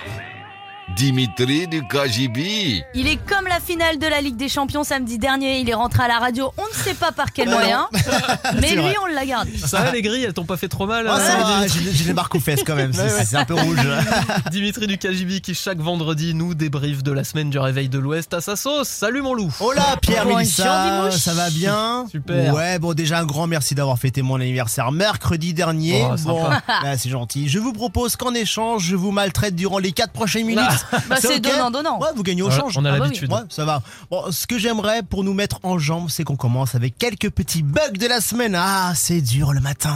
Dimitri 0.98 1.68
du 1.68 1.84
KGB. 1.88 2.84
Il 2.96 3.08
est 3.08 3.18
comme 3.28 3.46
la 3.48 3.60
finale 3.60 4.00
de 4.00 4.08
la 4.08 4.20
Ligue 4.20 4.36
des 4.36 4.50
Champions 4.50 4.84
samedi 4.84 5.20
dernier. 5.20 5.60
Il 5.60 5.70
est 5.70 5.76
rentré 5.76 6.02
à 6.02 6.08
la 6.08 6.18
radio. 6.18 6.52
On 6.58 6.64
ne 6.64 6.84
sait 6.84 6.96
pas 6.96 7.12
par 7.12 7.32
quel 7.32 7.50
moyen. 7.50 7.88
mais 8.60 8.72
lui, 8.72 8.82
vrai. 8.82 8.96
on 9.04 9.06
l'a 9.14 9.24
gardé. 9.24 9.56
Ça 9.60 9.82
va 9.82 9.92
les 9.92 10.02
grilles, 10.02 10.24
elles 10.24 10.34
t'ont 10.34 10.46
pas 10.46 10.58
fait 10.58 10.68
trop 10.68 10.88
mal 10.88 11.06
Ah, 11.08 11.20
euh, 11.20 11.68
j'ai 11.94 12.04
les 12.06 12.14
marques 12.14 12.34
aux 12.34 12.40
fesses 12.40 12.64
quand 12.66 12.76
même, 12.76 12.94
c'est 12.94 13.04
Ouais, 13.04 13.36
un 13.40 13.46
peu 13.46 13.54
rouge. 13.54 13.78
Dimitri 14.52 14.88
du 14.88 14.98
KGB 14.98 15.40
qui 15.42 15.54
chaque 15.54 15.78
vendredi 15.78 16.34
nous 16.34 16.56
débriefe 16.56 17.04
de 17.04 17.12
la 17.12 17.24
semaine 17.24 17.52
du 17.52 17.60
réveil 17.60 17.90
de 17.90 18.00
l'Ouest 18.00 18.34
à 18.34 18.42
sa 18.42 18.56
sauce. 18.56 18.88
Salut 18.88 19.22
mon 19.22 19.36
loup. 19.36 19.54
Oh 19.60 19.74
là, 19.74 19.98
Pierre 20.02 20.26
Mélissa, 20.26 21.02
Dimouche. 21.04 21.20
ça 21.20 21.36
va 21.36 21.52
bien 21.52 22.06
Super. 22.10 22.56
Ouais, 22.56 22.80
bon 22.80 22.96
déjà 22.96 23.20
un 23.20 23.26
grand 23.26 23.46
merci 23.46 23.76
d'avoir 23.76 24.00
fêté 24.00 24.24
mon 24.24 24.42
anniversaire 24.42 24.92
mercredi 24.92 25.54
dernier. 25.54 26.04
Oh, 26.10 26.16
bon, 26.26 26.44
bah, 26.50 26.98
c'est 26.98 27.10
gentil. 27.10 27.48
Je 27.48 27.60
vous 27.60 27.72
propose 27.74 28.16
qu'en 28.16 28.34
échange, 28.34 28.84
je 28.84 28.96
vous 28.96 29.12
maltraite 29.12 29.54
durant 29.56 29.78
les 29.78 29.92
4 29.92 30.12
prochaines 30.12 30.48
minutes. 30.48 30.87
Bah, 31.10 31.16
c'est 31.20 31.40
donnant-donnant. 31.40 32.00
Ouais, 32.00 32.10
vous 32.16 32.24
gagnez 32.24 32.42
au 32.42 32.50
Ouais, 32.50 32.56
change. 32.56 32.78
on 32.78 32.86
a 32.86 32.90
Ah 32.90 32.98
bah 32.98 33.06
l'habitude. 33.06 33.32
Ouais, 33.32 33.40
ça 33.50 33.66
va. 33.66 33.82
Bon, 34.12 34.32
ce 34.32 34.48
que 34.48 34.58
j'aimerais 34.58 35.04
pour 35.04 35.24
nous 35.24 35.34
mettre 35.34 35.60
en 35.64 35.78
jambe, 35.80 36.10
c'est 36.10 36.24
qu'on 36.24 36.36
commence 36.36 36.76
avec 36.76 36.98
quelques 36.98 37.30
petits 37.30 37.64
bugs 37.64 37.92
de 38.00 38.08
la 38.08 38.22
semaine. 38.22 38.56
Ah, 38.58 38.94
c'est 38.96 39.22
dur 39.22 39.54
le 39.54 39.60
matin. 39.60 39.96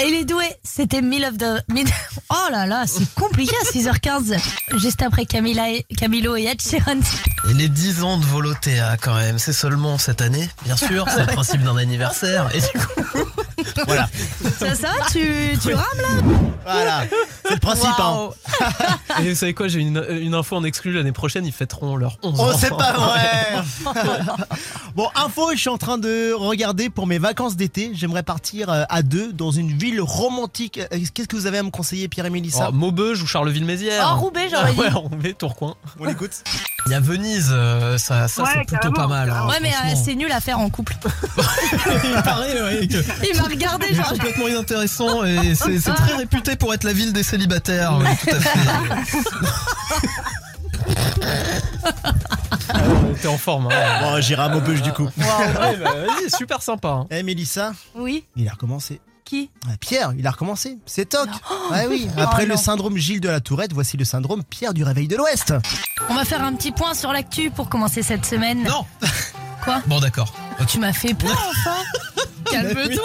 Et 0.00 0.10
les 0.12 0.24
doués, 0.24 0.54
c'était 0.62 1.02
Mill 1.02 1.24
of 1.24 1.38
the... 1.38 1.60
Mid- 1.72 1.88
Oh 2.30 2.50
là 2.52 2.66
là, 2.66 2.84
c'est 2.86 3.12
compliqué 3.14 3.54
à 3.60 3.64
6h15. 3.72 4.38
Juste 4.76 5.02
après 5.02 5.26
Camila 5.26 5.70
et... 5.70 5.84
Camilo 5.98 6.36
et 6.36 6.44
Ed 6.44 6.60
Sheeran. 6.62 7.00
Et 7.50 7.54
les 7.54 7.68
10 7.68 8.02
ans 8.04 8.16
de 8.18 8.24
Volotea 8.24 8.96
quand 9.00 9.14
même, 9.14 9.38
c'est 9.40 9.52
seulement 9.52 9.98
cette 9.98 10.20
année, 10.22 10.48
bien 10.64 10.76
sûr, 10.76 11.04
c'est 11.08 11.20
le 11.26 11.32
principe 11.32 11.62
d'un 11.64 11.76
anniversaire. 11.76 12.48
Et 12.54 12.60
du 12.60 12.66
coup, 12.78 13.24
Voilà. 13.86 14.08
Ça, 14.58 14.74
ça 14.76 14.88
va 14.88 15.06
tu, 15.10 15.58
tu 15.60 15.74
rames 15.74 15.84
là? 16.00 16.22
Voilà. 16.64 17.04
C'est 17.48 17.54
le 17.54 17.60
principe, 17.60 17.88
hein. 17.98 18.30
Et 19.22 19.30
vous 19.30 19.34
savez 19.34 19.54
quoi, 19.54 19.68
j'ai 19.68 19.80
une, 19.80 20.04
une 20.20 20.34
info 20.34 20.56
en 20.56 20.64
exclu, 20.64 20.92
l'année 20.92 21.12
prochaine 21.12 21.44
ils 21.46 21.52
fêteront 21.52 21.96
leurs 21.96 22.18
11 22.22 22.40
ans. 22.40 22.46
Oh, 22.48 22.52
c'est 22.58 22.70
pas 22.70 22.92
vrai 22.92 23.62
Bon, 24.94 25.08
info, 25.14 25.50
je 25.52 25.58
suis 25.58 25.68
en 25.68 25.78
train 25.78 25.98
de 25.98 26.32
regarder 26.32 26.90
pour 26.90 27.06
mes 27.06 27.18
vacances 27.18 27.56
d'été. 27.56 27.90
J'aimerais 27.94 28.22
partir 28.22 28.68
euh, 28.70 28.84
à 28.88 29.02
deux 29.02 29.32
dans 29.32 29.50
une 29.50 29.70
ville 29.76 30.00
romantique. 30.00 30.78
Euh, 30.92 30.98
Qu'est-ce 31.14 31.28
que 31.28 31.36
vous 31.36 31.46
avez 31.46 31.58
à 31.58 31.62
me 31.62 31.70
conseiller, 31.70 32.08
Pierre 32.08 32.26
et 32.26 32.30
Mélissa 32.30 32.68
Oh, 32.70 32.72
Maubeuge 32.72 33.22
ou 33.22 33.26
Charleville-Mézières 33.26 34.10
Oh, 34.14 34.18
Roubaix, 34.20 34.48
j'aurais 34.50 34.72
dit. 34.74 34.78
Ouais, 34.80 34.88
Roubaix, 34.90 35.34
Tourcoing. 35.34 35.76
On 36.00 36.08
écoute 36.08 36.32
Il 36.86 36.92
y 36.92 36.94
a 36.94 37.00
Venise, 37.00 37.50
euh, 37.52 37.96
ça, 37.98 38.28
ça 38.28 38.42
Ouais, 38.42 38.48
c'est 38.52 38.58
plutôt 38.66 38.90
carrément, 38.92 38.96
pas 38.96 39.06
mal. 39.06 39.30
hein, 39.30 39.46
Ouais, 39.48 39.58
mais 39.62 39.68
euh, 39.68 39.72
franchement. 39.72 40.02
c'est 40.04 40.14
nul 40.14 40.32
à 40.32 40.40
faire 40.40 40.58
en 40.58 40.68
couple. 40.70 40.96
Il 42.04 42.22
paraît, 42.22 42.62
ouais, 42.62 42.88
que- 42.88 43.26
Il 43.30 43.36
m'a 43.36 43.42
regardé, 43.48 43.94
genre. 43.94 44.08
complètement 44.08 44.48
inintéressant 44.48 45.24
et 45.24 45.54
c'est 45.54 45.78
c'est 45.78 45.92
très 45.94 46.16
réputé 46.16 46.56
pour 46.56 46.74
être 46.74 46.84
la 46.84 46.92
ville 46.92 47.12
des 47.12 47.22
célibataires. 47.38 47.98
oui, 47.98 48.06
tout 48.22 48.34
à 48.34 48.40
fait. 48.40 48.58
T'es 53.22 53.28
en 53.28 53.38
forme. 53.38 53.68
Hein. 53.70 54.00
Bon, 54.02 54.20
j'irai 54.20 54.42
à 54.42 54.48
Maubeuge 54.48 54.82
du 54.82 54.92
coup. 54.92 55.04
Ouais, 55.16 55.76
bah, 55.82 55.94
vas-y, 56.06 56.30
super 56.30 56.62
sympa. 56.62 56.88
hein. 56.88 57.06
Eh, 57.10 57.22
Mélissa, 57.22 57.72
Oui, 57.94 58.24
il 58.36 58.46
a 58.48 58.52
recommencé. 58.52 59.00
qui? 59.24 59.50
Ah, 59.66 59.72
Pierre, 59.80 60.12
il 60.18 60.26
a 60.26 60.30
recommencé. 60.30 60.78
C'est 60.86 61.08
toc. 61.10 61.28
Ouais, 61.70 61.86
oui. 61.88 62.08
Après 62.16 62.42
Oh, 62.44 62.46
le 62.48 62.54
non. 62.54 62.60
syndrome 62.60 62.96
Gilles 62.96 63.20
de 63.20 63.28
la 63.28 63.40
Tourette, 63.40 63.72
voici 63.72 63.96
le 63.96 64.04
syndrome 64.04 64.42
Pierre 64.44 64.74
du 64.74 64.84
Réveil 64.84 65.08
de 65.08 65.16
l'Ouest. 65.16 65.54
On 66.08 66.14
va 66.14 66.24
faire 66.24 66.42
un 66.44 66.54
petit 66.54 66.72
point 66.72 66.94
sur 66.94 67.12
l'actu 67.12 67.50
pour 67.50 67.68
commencer 67.68 68.02
cette 68.02 68.24
semaine. 68.26 68.62
Non. 68.64 68.84
Quoi? 69.64 69.80
Bon, 69.86 69.98
d'accord. 70.00 70.32
Tu 70.66 70.78
m'as 70.78 70.92
fait 70.92 71.14
peur, 71.14 71.30
enfin 71.50 71.76
Calme-toi 72.50 73.04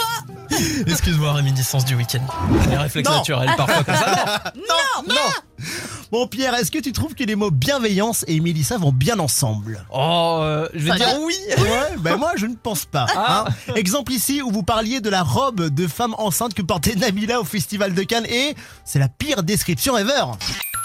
Excuse-moi, 0.87 1.33
réminiscence 1.33 1.83
du 1.85 1.95
week-end. 1.95 2.21
Les 2.69 2.77
réflexes 2.77 3.09
Non. 3.09 3.17
naturels, 3.17 3.51
parfois 3.57 3.83
comme 3.83 3.95
ça. 3.95 4.43
Non, 4.55 5.03
non 5.15 5.65
Bon, 6.11 6.27
Pierre, 6.27 6.53
est-ce 6.55 6.69
que 6.69 6.77
tu 6.77 6.91
trouves 6.91 7.15
que 7.15 7.23
les 7.23 7.35
mots 7.35 7.49
bienveillance 7.49 8.23
et 8.27 8.39
Mélissa 8.39 8.77
vont 8.77 8.91
bien 8.91 9.17
ensemble? 9.19 9.83
Oh, 9.91 10.39
euh, 10.41 10.67
je 10.75 10.83
vais 10.83 10.91
Ça 10.91 10.95
dire 10.97 11.07
va. 11.07 11.19
oui. 11.25 11.35
Ouais, 11.57 11.97
ben 11.97 12.17
moi 12.17 12.33
je 12.35 12.45
ne 12.45 12.55
pense 12.55 12.85
pas. 12.85 13.07
Ah. 13.15 13.45
hein. 13.47 13.73
Exemple 13.75 14.11
ici 14.11 14.41
où 14.41 14.51
vous 14.51 14.61
parliez 14.63 15.01
de 15.01 15.09
la 15.09 15.23
robe 15.23 15.69
de 15.69 15.87
femme 15.87 16.13
enceinte 16.19 16.53
que 16.53 16.61
portait 16.61 16.95
Nabila 16.95 17.39
au 17.39 17.43
festival 17.45 17.93
de 17.95 18.03
Cannes 18.03 18.27
et 18.27 18.55
c'est 18.85 18.99
la 18.99 19.07
pire 19.09 19.41
description 19.41 19.97
ever. 19.97 20.25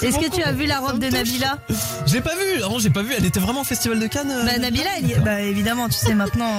Est-ce 0.01 0.19
que 0.19 0.31
tu 0.35 0.43
as 0.45 0.53
vu 0.53 0.65
la 0.67 0.79
robe 0.79 1.01
de 1.01 1.09
Nabila? 1.11 1.59
J'ai 2.07 2.21
pas 2.21 2.35
vu. 2.37 2.61
Non, 2.61 2.79
j'ai 2.79 2.91
pas 2.91 3.03
vu. 3.03 3.13
Elle 3.19 3.27
était 3.27 3.41
vraiment 3.41 3.63
au 3.63 3.65
festival 3.65 3.99
de 3.99 4.07
Cannes. 4.07 4.31
euh, 4.31 4.45
Bah 4.47 4.57
Nabila, 4.59 4.91
elle 4.99 5.09
y 5.09 5.13
est- 5.13 5.19
bah 5.19 5.41
évidemment, 5.41 5.89
tu 5.89 5.95
sais 5.99 6.15
maintenant, 6.15 6.58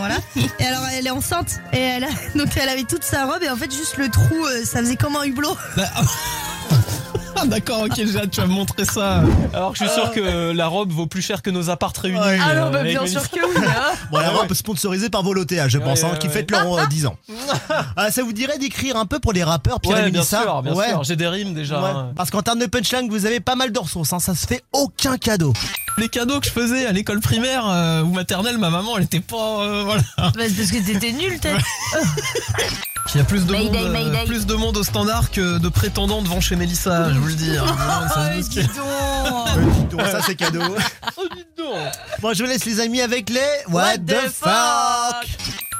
Et 0.59 0.65
alors 0.65 0.85
elle 0.93 1.07
est 1.07 1.11
enceinte. 1.11 1.59
Et 1.73 1.79
elle 1.79 2.07
donc 2.35 2.47
elle 2.55 2.69
avait 2.69 2.83
toute 2.83 3.03
sa 3.03 3.25
robe. 3.25 3.43
Et 3.43 3.49
en 3.49 3.55
fait 3.55 3.71
juste 3.71 3.97
le 3.97 4.09
trou, 4.09 4.45
euh, 4.45 4.63
ça 4.65 4.79
faisait 4.79 4.95
comme 4.95 5.15
un 5.15 5.23
hublot. 5.23 5.55
Bah, 5.75 5.83
Ah, 5.95 6.01
D'accord, 7.45 7.81
ok, 7.83 7.99
hâte, 7.99 8.31
tu 8.31 8.41
vas 8.41 8.47
me 8.47 8.51
montrer 8.53 8.85
ça. 8.85 9.23
Alors 9.53 9.71
que 9.73 9.79
je 9.79 9.85
suis 9.85 9.93
sûr 9.93 10.11
que 10.11 10.51
la 10.51 10.67
robe 10.67 10.91
vaut 10.91 11.07
plus 11.07 11.21
cher 11.21 11.41
que 11.41 11.49
nos 11.49 11.69
appartes 11.69 11.97
réunis. 11.97 12.19
Ouais. 12.19 12.37
Ah 12.41 12.53
non, 12.55 12.65
euh, 12.65 12.69
bah 12.69 12.83
bien 12.83 13.05
sûr 13.07 13.29
que 13.29 13.39
oui. 13.39 13.65
hein. 13.65 13.93
Bon, 14.11 14.19
la 14.19 14.29
robe 14.29 14.53
sponsorisée 14.53 15.09
par 15.09 15.23
Volotea, 15.23 15.67
je 15.67 15.77
pense, 15.77 16.03
Ouais, 16.03 16.09
hein, 16.13 16.17
qui 16.19 16.27
fête 16.29 16.51
leur 16.51 16.77
euh, 16.79 16.85
10 16.87 17.05
ans. 17.07 17.17
Ah, 17.95 18.11
ça 18.11 18.23
vous 18.23 18.33
dirait 18.33 18.57
d'écrire 18.57 18.95
un 18.97 19.05
peu 19.05 19.19
pour 19.19 19.33
les 19.33 19.43
rappeurs, 19.43 19.79
Pierre 19.79 19.97
et 19.97 20.01
Ouais, 20.03 20.11
bien 20.11 20.19
Mélissa 20.19 20.41
sûr, 20.41 20.61
bien 20.61 20.73
Ouais. 20.73 20.89
sûr. 20.89 21.03
J'ai 21.03 21.15
des 21.15 21.27
rimes 21.27 21.53
déjà. 21.53 21.81
Ouais. 21.81 21.89
hein. 21.89 22.11
Parce 22.15 22.29
qu'en 22.29 22.41
termes 22.41 22.59
de 22.59 22.65
punchline, 22.65 23.09
vous 23.09 23.25
avez 23.25 23.39
pas 23.39 23.55
mal 23.55 23.71
de 23.71 23.79
ressources, 23.79 24.13
hein, 24.13 24.19
ça 24.19 24.35
se 24.35 24.45
fait 24.47 24.63
aucun 24.73 25.17
cadeau. 25.17 25.53
Les 25.97 26.07
cadeaux 26.09 26.39
que 26.39 26.45
je 26.47 26.51
faisais 26.51 26.85
à 26.85 26.91
l'école 26.91 27.19
primaire 27.19 27.63
euh, 27.67 28.01
ou 28.03 28.13
maternelle, 28.13 28.57
ma 28.57 28.69
maman, 28.69 28.97
elle 28.97 29.03
était 29.03 29.19
pas. 29.19 29.61
euh, 29.63 29.83
voilà. 29.83 30.01
Bah, 30.17 30.31
c'est 30.47 30.53
parce 30.55 30.71
que 30.71 30.85
t'étais 30.85 31.11
nul, 31.11 31.39
t'es. 31.39 31.53
Il 33.15 33.17
y 33.17 33.21
a 33.21 33.23
plus 33.23 33.45
de, 33.45 33.51
Mayday, 33.51 33.79
monde, 33.81 33.87
euh, 33.87 33.91
mayday. 33.91 34.25
plus 34.25 34.45
de 34.45 34.53
monde 34.53 34.77
au 34.77 34.83
standard 34.83 35.31
que 35.31 35.57
de 35.57 35.67
prétendants 35.69 36.21
devant 36.21 36.39
chez 36.41 36.55
Mélissa, 36.55 37.11
je 37.11 37.17
vous 37.17 37.27
le 37.27 37.33
dis. 37.33 37.57
hein. 37.57 37.65
Oh, 38.15 38.35
bouscule. 38.37 38.61
dis 38.63 38.67
donc. 38.67 38.77
Euh, 39.57 39.61
donc, 39.97 40.01
ça 40.07 40.21
c'est 40.21 40.35
cadeau. 40.35 40.61
Oh, 41.17 41.23
dis 41.35 41.43
donc. 41.57 41.75
Bon, 42.21 42.33
je 42.33 42.43
vous 42.43 42.49
laisse 42.49 42.65
les 42.65 42.79
amis 42.79 43.01
avec 43.01 43.29
les 43.29 43.39
What, 43.67 43.81
What 43.83 43.97
the 43.97 44.05
the 44.05 44.29
fuck? 44.31 45.27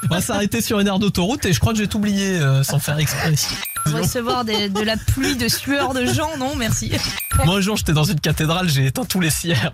On 0.04 0.16
va 0.16 0.22
s'arrêter 0.22 0.62
sur 0.62 0.80
une 0.80 0.88
aire 0.88 1.00
d'autoroute 1.00 1.46
et 1.46 1.54
je 1.54 1.60
crois 1.60 1.74
que 1.74 1.80
j'ai 1.80 1.88
tout 1.88 1.98
oublié 1.98 2.38
euh, 2.40 2.64
sans 2.64 2.80
faire 2.80 2.98
exprès. 3.00 3.34
Recevoir 3.86 4.46
des- 4.46 4.70
de 4.70 4.82
la 4.82 4.98
pluie 4.98 5.36
de 5.36 5.48
sueur 5.48 5.94
de 5.94 6.06
gens, 6.06 6.38
non? 6.38 6.56
Merci. 6.56 6.92
Moi 7.46 7.56
un 7.56 7.62
jour 7.62 7.78
j'étais 7.78 7.94
dans 7.94 8.04
une 8.04 8.20
cathédrale, 8.20 8.70
j'ai 8.70 8.88
éteint 8.88 9.06
tous 9.06 9.20
les 9.20 9.30
cierges. 9.30 9.72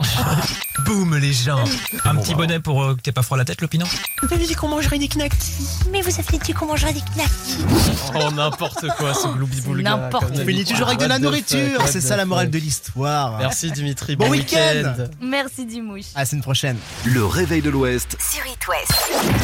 Boum 0.86 1.18
les 1.18 1.34
gens. 1.34 1.64
Un 2.06 2.16
petit 2.16 2.36
bonnet 2.36 2.60
pour 2.60 2.84
euh, 2.84 2.96
que 2.96 3.02
t'aies 3.02 3.12
pas 3.12 3.24
froid 3.24 3.38
la 3.38 3.46
tête, 3.46 3.62
l'opinion 3.62 3.88
Vous 4.22 4.34
avez 4.34 4.46
dit 4.46 4.54
qu'on 4.56 4.68
mangerait 4.68 5.00
des 5.00 5.08
knackis. 5.08 5.64
Mais 5.92 6.02
vous 6.02 6.12
avez 6.20 6.38
dit 6.38 6.54
qu'on 6.54 6.68
mangerait 6.68 6.94
des 6.94 7.02
knackis. 7.16 7.58
Oh 8.16 8.32
n'importe 8.32 8.86
quoi 8.98 9.14
ce 9.14 9.28
gloubi 9.28 9.62
n'importe 9.84 10.32
On 10.34 10.46
finit 10.46 10.64
toujours 10.66 10.88
avec 10.88 11.00
de 11.00 11.06
la 11.06 11.20
nourriture, 11.20 11.82
c'est 11.88 12.02
ça 12.02 12.16
la 12.16 12.26
morale 12.26 12.50
de 12.50 12.58
l'histoire. 12.58 13.38
Merci 13.40 13.72
Dimitri, 13.72 14.16
Bon 14.16 14.26
bon, 14.26 14.32
week-end. 14.32 14.58
week-end. 14.58 15.04
Merci 15.22 15.66
Dimouche. 15.66 16.06
À 16.16 16.20
la 16.20 16.26
semaine 16.26 16.42
prochaine. 16.44 16.78
Le 17.06 17.26
réveil 17.26 17.62
de 17.62 17.70
l'Ouest 17.70 18.16
Sur 18.20 18.46
It 18.46 18.68
West. 18.68 18.92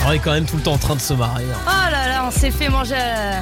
On 0.07 0.11
est 0.11 0.19
quand 0.19 0.31
même 0.31 0.45
tout 0.45 0.57
le 0.57 0.63
temps 0.63 0.70
en 0.71 0.77
train 0.77 0.95
de 0.95 1.01
se 1.01 1.13
marier. 1.13 1.45
hein. 1.51 1.59
Oh 1.67 1.91
là 1.91 2.07
là, 2.07 2.25
on 2.25 2.31
s'est 2.31 2.51
fait 2.51 2.69
manger 2.69 2.95
à 2.95 3.41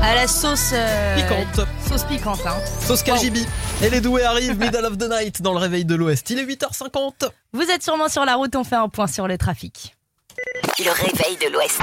la, 0.00 0.02
à 0.02 0.14
la 0.14 0.26
sauce 0.26 0.70
euh, 0.74 1.16
Piquante. 1.16 1.66
Sauce 1.88 2.04
piquante, 2.04 2.40
hein. 2.46 2.56
Sauce 2.84 3.02
KGB. 3.02 3.40
Et 3.82 3.90
les 3.90 4.00
doués 4.00 4.24
arrivent, 4.24 4.58
middle 4.58 4.84
of 4.84 4.98
the 4.98 5.08
night 5.08 5.42
dans 5.42 5.52
le 5.52 5.58
réveil 5.58 5.84
de 5.84 5.94
l'Ouest. 5.94 6.28
Il 6.30 6.38
est 6.38 6.44
8h50. 6.44 7.28
Vous 7.52 7.62
êtes 7.70 7.82
sûrement 7.82 8.08
sur 8.08 8.24
la 8.24 8.34
route, 8.34 8.54
on 8.56 8.64
fait 8.64 8.76
un 8.76 8.88
point 8.88 9.06
sur 9.06 9.28
le 9.28 9.38
trafic. 9.38 9.94
Le 10.78 10.90
réveil 10.90 11.36
de 11.46 11.52
l'Ouest. 11.52 11.78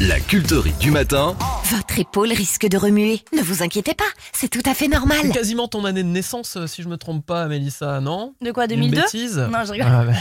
La 0.00 0.18
culterie 0.18 0.72
du 0.80 0.90
matin 0.90 1.36
Votre 1.64 1.98
épaule 1.98 2.32
risque 2.32 2.66
de 2.66 2.76
remuer. 2.78 3.22
Ne 3.36 3.42
vous 3.42 3.62
inquiétez 3.62 3.94
pas, 3.94 4.04
c'est 4.32 4.48
tout 4.48 4.62
à 4.68 4.74
fait 4.74 4.88
normal. 4.88 5.18
C'est 5.22 5.30
quasiment 5.30 5.68
ton 5.68 5.84
année 5.84 6.02
de 6.02 6.08
naissance, 6.08 6.56
euh, 6.56 6.66
si 6.66 6.82
je 6.82 6.88
me 6.88 6.96
trompe 6.96 7.24
pas, 7.24 7.46
Mélissa, 7.46 8.00
non? 8.00 8.34
De 8.40 8.50
quoi, 8.50 8.64
Une 8.64 8.70
2002 8.80 9.00
bêtise? 9.02 9.36
Non, 9.38 9.64
je 9.64 9.72
rigole. 9.72 9.86
Ah, 9.88 10.04
bah. 10.04 10.12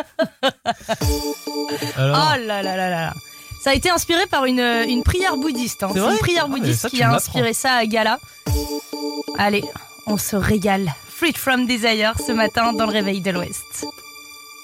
Alors, 1.96 2.16
Oh 2.34 2.36
là 2.46 2.62
là 2.62 2.76
là 2.76 2.76
là 2.76 2.90
là. 2.90 3.12
Ça 3.62 3.70
a 3.70 3.74
été 3.74 3.90
inspiré 3.90 4.26
par 4.26 4.46
une, 4.46 4.60
une 4.60 5.02
prière 5.02 5.36
bouddhiste. 5.36 5.82
hein. 5.82 5.90
C'est 5.92 6.00
une 6.00 6.18
prière 6.18 6.44
Ah, 6.46 6.50
bouddhiste 6.50 6.80
ça, 6.82 6.90
tu 6.90 6.96
qui 6.96 7.02
a 7.02 7.12
inspiré 7.12 7.52
ça 7.52 7.74
à 7.74 7.86
Gala. 7.86 8.18
Allez, 9.38 9.64
on 10.06 10.16
se 10.16 10.36
régale. 10.36 10.92
Freed 11.08 11.36
from 11.36 11.66
Desire 11.66 12.14
ce 12.18 12.32
matin 12.32 12.72
dans 12.72 12.86
le 12.86 12.92
réveil 12.92 13.20
de 13.20 13.30
l'Ouest. 13.30 13.84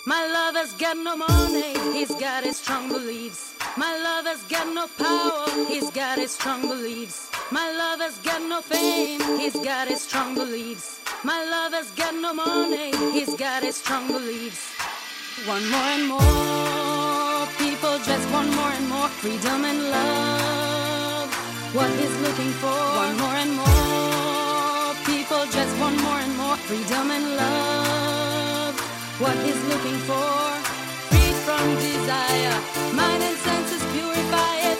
My 0.07 0.14
lover's 0.32 0.72
got 0.78 0.95
no 1.05 1.16
money, 1.16 1.74
he's 1.93 2.09
got 2.14 2.45
his 2.45 2.57
strong 2.57 2.89
beliefs. 2.89 3.55
My 3.76 3.93
lover's 4.05 4.41
got 4.49 4.66
no 4.72 4.87
power, 4.97 5.47
he's 5.68 5.91
got 5.91 6.16
his 6.16 6.30
strong 6.30 6.62
beliefs. 6.62 7.28
My 7.51 7.66
lover's 7.76 8.14
got 8.24 8.41
no 8.49 8.61
fame, 8.62 9.20
he's 9.41 9.55
got 9.55 9.89
his 9.89 10.01
strong 10.01 10.37
beliefs. 10.37 11.01
My 11.24 11.45
lover's 11.51 11.91
got 11.97 12.14
no 12.14 12.32
money, 12.32 12.93
he's 13.12 13.34
got 13.34 13.64
his 13.64 13.74
strong 13.76 14.07
beliefs. 14.07 14.62
One 15.45 15.70
more 15.70 15.78
and 15.78 16.09
more, 16.09 17.47
people 17.59 17.99
just 17.99 18.26
want 18.32 18.49
more 18.57 18.70
and 18.70 18.89
more 18.89 19.07
freedom 19.20 19.66
and 19.66 19.91
love. 19.91 21.30
What 21.74 21.91
he's 21.91 22.16
looking 22.22 22.53
for, 22.53 22.72
one 22.72 23.18
more 23.18 23.37
and 23.45 23.53
more, 23.53 24.95
people 25.05 25.45
just 25.53 25.78
want 25.78 26.01
more 26.01 26.20
and 26.20 26.34
more 26.39 26.57
freedom 26.57 27.11
and 27.11 27.37
love. 27.37 28.80
What 29.20 29.37
he's 29.45 29.62
looking 29.68 29.99
for, 30.09 30.26
freed 31.12 31.37
from 31.45 31.74
desire, 31.84 32.57
mind 32.95 33.22
and 33.22 33.37
senses 33.37 33.84
purify 33.93 34.57
it, 34.72 34.78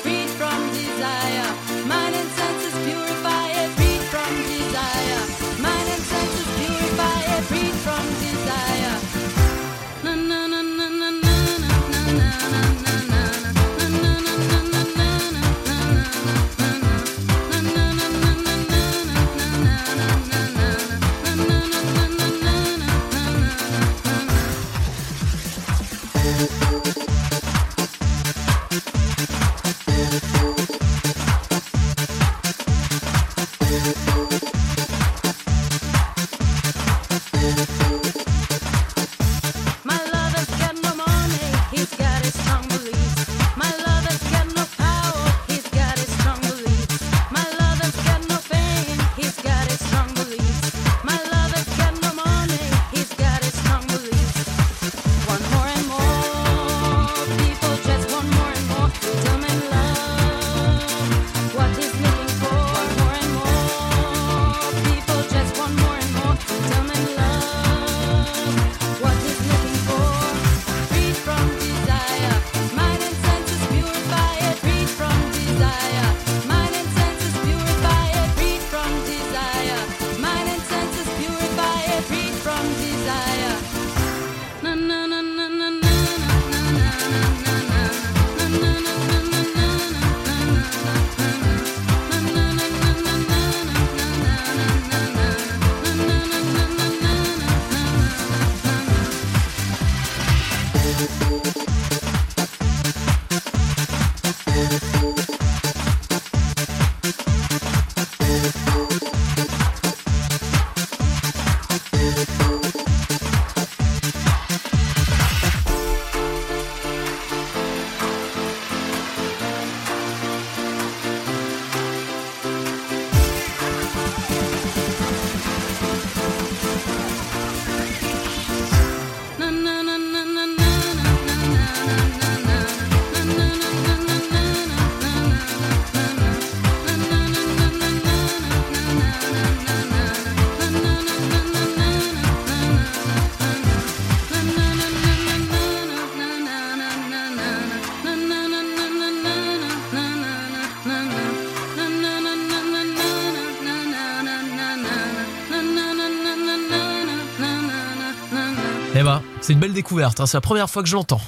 découverte, 159.73 160.21
hein, 160.21 160.27
c'est 160.27 160.37
la 160.37 160.41
première 160.43 160.71
fois 160.71 160.83
que 160.83 160.89
je 160.89 160.95
l'entends. 160.95 161.21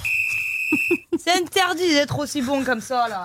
C'est 1.18 1.36
interdit 1.36 1.88
d'être 1.88 2.18
aussi 2.18 2.42
bon 2.42 2.64
comme 2.64 2.80
ça 2.80 3.08
là. 3.08 3.24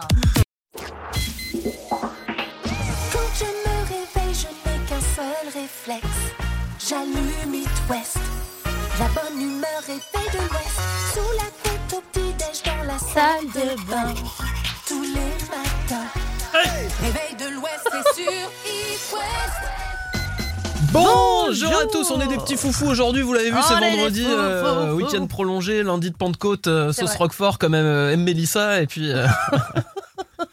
Bonjour 21.53 21.79
à 21.79 21.85
tous, 21.85 22.09
on 22.09 22.19
est 22.19 22.25
des 22.27 22.37
petits 22.37 22.57
foufous 22.57 22.87
aujourd'hui, 22.87 23.21
vous 23.21 23.33
l'avez 23.33 23.51
vu, 23.51 23.57
Oh, 23.59 23.63
c'est 23.67 23.75
vendredi, 23.75 24.25
euh, 24.27 24.91
week-end 24.93 25.27
prolongé, 25.27 25.83
lundi 25.83 26.09
de 26.09 26.15
Pentecôte, 26.15 26.65
euh, 26.65 26.91
sauce 26.91 27.09
vrai. 27.09 27.17
Roquefort 27.19 27.59
comme 27.59 27.75
aime, 27.75 27.85
euh, 27.85 28.11
aime 28.11 28.23
Mélissa, 28.23 28.81
et 28.81 28.87
puis... 28.87 29.11
euh, 29.11 29.27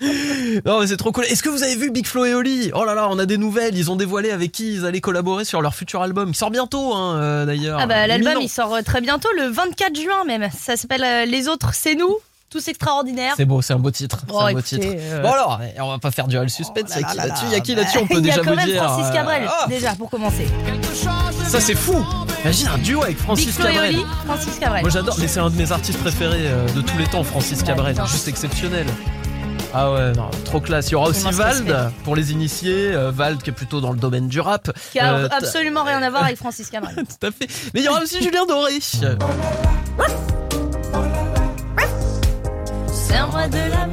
non 0.67 0.81
mais 0.81 0.87
c'est 0.87 0.99
trop 0.99 1.11
cool. 1.11 1.25
Est-ce 1.25 1.43
que 1.43 1.49
vous 1.49 1.63
avez 1.63 1.75
vu 1.75 1.91
Big 1.91 2.07
Flo 2.07 2.27
et 2.27 2.35
Oli? 2.35 2.71
Oh 2.75 2.85
là 2.85 2.95
là, 2.95 3.09
on 3.11 3.19
a 3.19 3.25
des 3.25 3.39
nouvelles, 3.39 3.79
ils 3.79 3.91
ont 3.91 3.97
dévoilé 3.97 4.31
avec 4.31 4.53
qui 4.53 4.75
ils 4.75 4.85
allaient 4.85 5.01
collaborer 5.01 5.47
sur 5.47 5.63
leur 5.63 5.75
futur 5.75 6.03
album, 6.03 6.33
qui 6.33 6.39
sort 6.39 6.51
bientôt 6.51 6.93
hein, 6.95 7.17
euh, 7.17 7.47
d'ailleurs. 7.47 7.79
Ah 7.81 7.87
bah 7.87 8.07
l'album 8.07 8.35
il 8.43 8.51
sort 8.51 8.77
très 8.85 9.01
bientôt, 9.01 9.29
le 9.39 9.45
24 9.45 9.97
juin 9.97 10.25
même. 10.27 10.51
Ça 10.57 10.77
s'appelle 10.77 11.29
Les 11.31 11.49
autres 11.49 11.71
c'est 11.73 11.95
nous, 11.95 12.15
tous 12.51 12.67
extraordinaires. 12.69 13.35
C'est 13.37 13.45
beau, 13.45 13.63
c'est 13.63 13.73
un 13.73 13.79
beau 13.79 13.91
titre. 13.91 14.19
c'est 14.27 14.35
Oh, 14.35 14.41
un 14.41 14.53
beau 14.53 14.61
titre. 14.61 14.87
euh, 14.89 15.23
Bon 15.23 15.33
alors, 15.33 15.61
on 15.79 15.89
va 15.91 15.99
pas 15.99 16.11
faire 16.11 16.27
durer 16.29 16.43
le 16.45 16.49
suspense. 16.51 16.91
y 16.91 17.03
a 17.05 17.09
qui 17.09 17.17
là 17.17 17.27
là 17.27 17.27
là-dessus 17.29 17.45
là. 17.45 17.51
Il 17.51 17.53
y 17.53 17.57
a 17.57 17.61
qui 17.61 17.75
là-dessus 17.75 17.99
On 17.99 18.07
peut 18.07 18.15
Il 18.15 18.19
y 18.19 18.23
déjà 18.23 18.41
a 18.41 18.45
quand 18.45 18.51
vous 18.51 18.57
même 18.57 18.67
dire. 18.67 18.83
Francis 18.85 19.07
euh, 19.07 19.13
Cabrel, 19.13 19.43
ah, 19.49 19.67
déjà 19.69 19.95
pour 19.95 20.11
commencer. 20.11 20.47
ça 21.49 21.61
c'est 21.61 21.75
fou. 21.75 22.05
Imagine 22.45 22.69
un 22.69 22.79
duo 22.79 23.03
avec 23.03 23.19
Francis 23.19 23.57
Cabrel. 23.57 23.95
Oli, 23.97 24.05
Francis 24.27 24.59
Cabrel. 24.59 24.81
Moi 24.83 24.91
j'adore, 24.91 25.17
mais 25.19 25.29
c'est 25.29 25.41
un 25.41 25.51
de 25.51 25.57
mes 25.57 25.73
artistes 25.73 25.99
préférés 26.01 26.47
euh, 26.49 26.67
de 26.73 26.81
tous 26.81 26.99
les 26.99 27.07
temps, 27.07 27.23
Francis 27.23 27.63
Cabrel, 27.63 27.97
juste 28.07 28.29
exceptionnel. 28.29 28.87
Ah 29.73 29.93
ouais, 29.93 30.11
non, 30.13 30.29
trop 30.45 30.59
classe. 30.61 30.89
Il 30.89 30.93
y 30.93 30.95
aura 30.97 31.09
aussi 31.11 31.31
Vald 31.31 31.93
pour 32.03 32.17
les 32.17 32.33
initiés, 32.33 32.91
euh, 32.93 33.13
Vald 33.13 33.41
qui 33.41 33.51
est 33.51 33.53
plutôt 33.53 33.81
dans 33.81 33.93
le 33.93 33.99
domaine 34.01 34.27
du 34.27 34.41
rap. 34.41 34.73
Qui 34.91 34.99
a 34.99 35.15
Euh, 35.15 35.29
absolument 35.31 35.85
rien 35.85 36.03
à 36.03 36.11
voir 36.11 36.25
avec 36.25 36.39
Francis 36.39 36.69
Cabrel. 36.73 36.97
Tout 36.97 37.27
à 37.27 37.31
fait. 37.31 37.47
Mais 37.73 37.81
il 37.81 37.85
y 37.85 37.89
aura 37.89 38.01
aussi 38.03 38.21
Julien 38.21 38.47
Doré. 38.47 38.81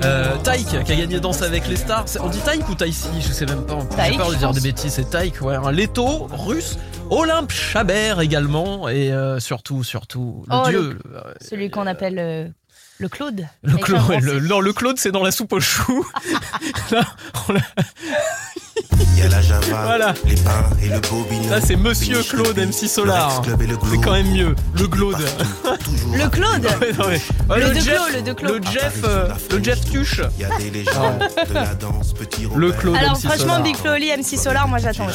Euh, 0.04 0.36
Taïk 0.44 0.68
qui 0.68 0.94
a 0.94 0.96
gagné 0.96 1.20
Danse 1.20 1.42
avec 1.42 1.68
les 1.68 1.76
stars. 1.76 2.06
On 2.22 2.30
dit 2.30 2.40
Taïk 2.40 2.68
ou 2.70 2.76
Taïsi 2.76 3.08
Je 3.20 3.32
sais 3.32 3.46
même 3.46 3.66
pas. 3.66 3.80
J'ai 4.10 4.18
peur 4.18 4.30
de 4.30 4.36
dire 4.36 4.52
des 4.54 4.62
bêtises. 4.62 4.94
C'est 4.94 5.10
Taïk, 5.10 5.42
ouais. 5.42 5.56
Un 5.56 5.72
Leto 5.72 6.28
russe. 6.32 6.78
Olympe 7.10 7.52
Chabert 7.52 8.22
également. 8.22 8.88
Et 8.90 9.12
euh, 9.12 9.40
surtout, 9.40 9.84
surtout, 9.84 10.44
le 10.50 10.56
Oh, 10.56 10.68
dieu. 10.70 10.82
le- 10.82 11.12
le- 11.12 11.22
Celui 11.42 11.70
qu'on 11.70 11.88
appelle 11.88 12.20
euh, 12.20 12.48
le 13.00 13.10
Claude. 13.10 13.48
Le 13.64 13.78
Claude, 13.78 14.22
le- 14.22 14.40
non, 14.40 14.60
le 14.60 14.74
Claude, 14.74 14.98
c'est 14.98 15.12
dans 15.12 15.24
la 15.24 15.32
soupe 15.32 15.54
aux 15.54 15.60
choux. 15.60 16.06
Là, 16.92 17.02
on 17.48 17.54
l'a- 17.54 17.60
Il 19.16 19.20
y 19.20 19.22
a 19.22 19.30
la 19.30 19.42
Java, 19.42 19.84
Voilà. 19.84 20.14
les 20.26 20.36
pains 20.36 20.70
et 20.84 20.90
le 20.90 21.00
bobignon. 21.00 21.50
Là, 21.50 21.62
c'est 21.62 21.76
Monsieur 21.76 22.22
Claude 22.24 22.56
le 22.58 22.66
MC 22.66 22.88
Solar. 22.88 23.42
le 23.48 23.66
le 23.66 23.76
C'est 23.92 23.98
quand 24.02 24.14
même 24.14 24.32
mieux. 24.32 24.56
Le 24.76 24.88
Claude. 24.88 25.18
Le 26.14 26.28
Claude 26.30 26.66
Ouais, 26.82 26.92
non, 26.98 27.06
mais- 27.10 27.54
ouais, 27.54 27.60
Le 27.60 27.68
le, 27.68 27.74
De 27.76 27.80
Jeff, 27.80 27.96
Clos, 27.96 28.14
le 28.16 28.22
De 28.22 28.34
Clos. 28.34 28.54
le 28.58 28.62
Jeff, 28.72 29.02
euh, 29.04 29.28
le 29.52 29.64
Jeff 29.64 29.82
Tuche. 29.92 30.22
Il 30.40 30.42
y 30.42 30.46
a 30.46 30.58
des 30.58 30.70
légendes 30.72 31.20
de 31.50 31.54
la 31.54 31.76
danse, 31.76 32.14
petit 32.14 32.44
Le 32.44 32.48
Robert. 32.48 32.78
Claude 32.78 32.96
Alors 32.96 33.12
MC 33.18 33.22
franchement 33.28 33.44
Solar. 33.46 33.64
Big 33.64 33.76
Flo 33.76 33.92
et 33.92 33.96
Oli, 33.96 34.12
MC 34.18 34.38
Solar, 34.38 34.68
moi 34.68 34.80
j'attends 34.80 35.08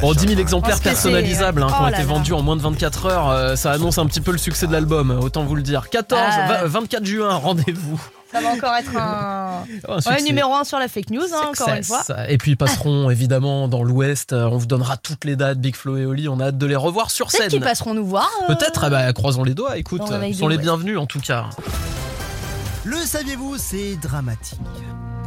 Bon, 0.00 0.12
10 0.12 0.18
000 0.20 0.30
Java. 0.30 0.40
exemplaires 0.42 0.80
personnalisables 0.80 1.62
hein, 1.62 1.66
qui 1.68 1.74
Oh 1.76 1.80
ont 1.82 1.84
là 1.86 1.90
été 1.90 1.98
là. 1.98 2.04
vendus 2.06 2.32
en 2.32 2.42
moins 2.42 2.54
de 2.56 2.62
24 2.62 3.06
heures. 3.06 3.30
euh, 3.30 3.56
ça 3.56 3.72
annonce 3.72 3.98
un 3.98 4.06
petit 4.06 4.20
peu 4.20 4.30
le 4.30 4.38
succès 4.38 4.66
de 4.68 4.72
l'album, 4.72 5.10
autant 5.10 5.44
vous 5.44 5.56
le 5.56 5.62
dire. 5.62 5.88
14, 5.90 6.20
Ah. 6.24 6.57
Va- 6.62 6.68
24 6.68 7.04
juin, 7.04 7.34
rendez-vous. 7.34 8.00
Ça 8.30 8.40
va 8.42 8.48
encore 8.50 8.74
être 8.74 8.94
un, 8.94 9.64
un 9.88 9.96
ouais, 10.12 10.22
numéro 10.22 10.52
1 10.54 10.64
sur 10.64 10.78
la 10.78 10.88
fake 10.88 11.08
news, 11.10 11.22
hein, 11.32 11.46
encore 11.50 11.68
une 11.70 11.82
fois. 11.82 12.02
Et 12.28 12.36
puis 12.36 12.50
ils 12.52 12.56
passeront 12.56 13.08
évidemment 13.10 13.68
dans 13.68 13.82
l'Ouest. 13.82 14.32
euh, 14.34 14.44
On 14.52 14.58
vous 14.58 14.66
donnera 14.66 14.96
toutes 14.98 15.24
les 15.24 15.34
dates, 15.34 15.58
Big 15.58 15.74
Flo 15.74 15.96
et 15.96 16.04
Oli. 16.04 16.28
On 16.28 16.38
a 16.40 16.46
hâte 16.48 16.58
de 16.58 16.66
les 16.66 16.76
revoir 16.76 17.10
sur 17.10 17.28
Peut-être 17.28 17.40
scène. 17.42 17.50
qu'ils 17.50 17.60
passeront 17.62 17.94
nous 17.94 18.04
voir. 18.06 18.28
euh, 18.42 18.54
Peut-être, 18.54 18.84
eh 18.86 18.90
ben, 18.90 19.10
croisons 19.14 19.44
les 19.44 19.54
doigts. 19.54 19.78
Écoute, 19.78 20.02
ils 20.26 20.34
sont 20.36 20.48
les 20.48 20.58
bienvenus 20.58 20.98
en 20.98 21.06
tout 21.06 21.20
cas. 21.20 21.46
Le 22.84 22.96
saviez-vous, 22.96 23.56
c'est 23.58 23.96
dramatique. 23.96 24.60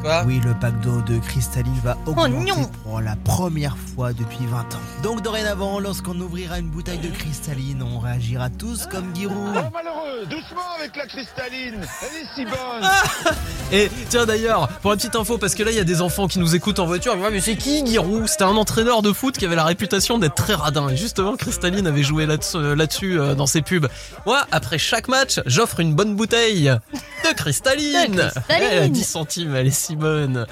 Quoi 0.02 0.24
Oui, 0.26 0.42
le 0.44 0.54
pack 0.54 0.80
d'eau 0.82 1.02
de 1.02 1.20
cristalline 1.20 1.80
va 1.84 1.98
augmenter 2.06 2.32
non. 2.32 2.70
pour 2.84 3.02
la 3.02 3.16
première 3.16 3.78
fois 3.78 4.14
depuis 4.14 4.46
20 4.46 4.60
ans. 4.60 4.80
Donc 5.04 5.22
dorénavant, 5.22 5.80
lorsqu'on 5.80 6.20
ouvrira 6.20 6.60
une 6.60 6.70
bouteille 6.70 7.00
de 7.00 7.10
cristalline, 7.10 7.82
on 7.84 8.00
réagira 8.00 8.50
tous 8.50 8.88
comme 8.88 9.16
Giroud. 9.16 9.54
malheureux, 9.74 10.26
doucement 10.26 10.62
avec 10.78 10.96
la 10.96 11.06
cristalline, 11.06 11.76
elle 12.02 12.22
est 12.22 12.36
si 12.36 12.46
bonne. 12.46 13.34
Et 13.72 13.90
tiens 14.10 14.26
d'ailleurs, 14.26 14.68
pour 14.82 14.92
la 14.92 14.98
petite 14.98 15.16
info, 15.16 15.38
parce 15.38 15.56
que 15.56 15.64
là 15.64 15.72
il 15.72 15.78
y 15.78 15.80
a 15.80 15.86
des 15.86 16.02
enfants 16.02 16.28
qui 16.28 16.40
nous 16.40 16.56
écoutent 16.56 16.80
en 16.80 16.86
voiture, 16.86 17.16
mais 17.16 17.40
c'est 17.40 17.56
qui 17.56 17.86
Giroud? 17.86 18.28
C'était 18.28 18.44
un 18.44 18.58
entraîneur 18.58 19.02
de 19.02 19.14
foot 19.14 19.38
qui 19.38 19.46
avait 19.46 19.56
la 19.56 19.64
réputation 19.64 20.18
d'être 20.18 20.36
très 20.36 20.56
radin. 20.56 20.90
Et 20.90 20.98
justement, 20.98 21.36
Cristaline 21.36 21.88
avait 21.88 22.04
joué 22.04 22.26
là-dessus 22.26 22.76
là-dessus, 22.76 23.20
euh, 23.20 23.36
dans 23.36 23.46
ses 23.46 23.62
pubs. 23.62 23.88
Moi, 24.26 24.46
après 24.52 24.78
chaque 24.78 25.08
match, 25.08 25.40
j'offre 25.46 25.80
une 25.80 25.94
bonne 25.94 26.16
bouteille 26.16 26.66
de 26.66 27.36
Cristaline. 27.36 28.16
De 28.16 28.22
Cristalline. 28.22 28.32
Eh, 28.50 28.78
à 28.78 28.88
10 28.88 29.04
centimes, 29.04 29.56
elle 29.56 29.68
est 29.68 29.72
si 29.72 29.91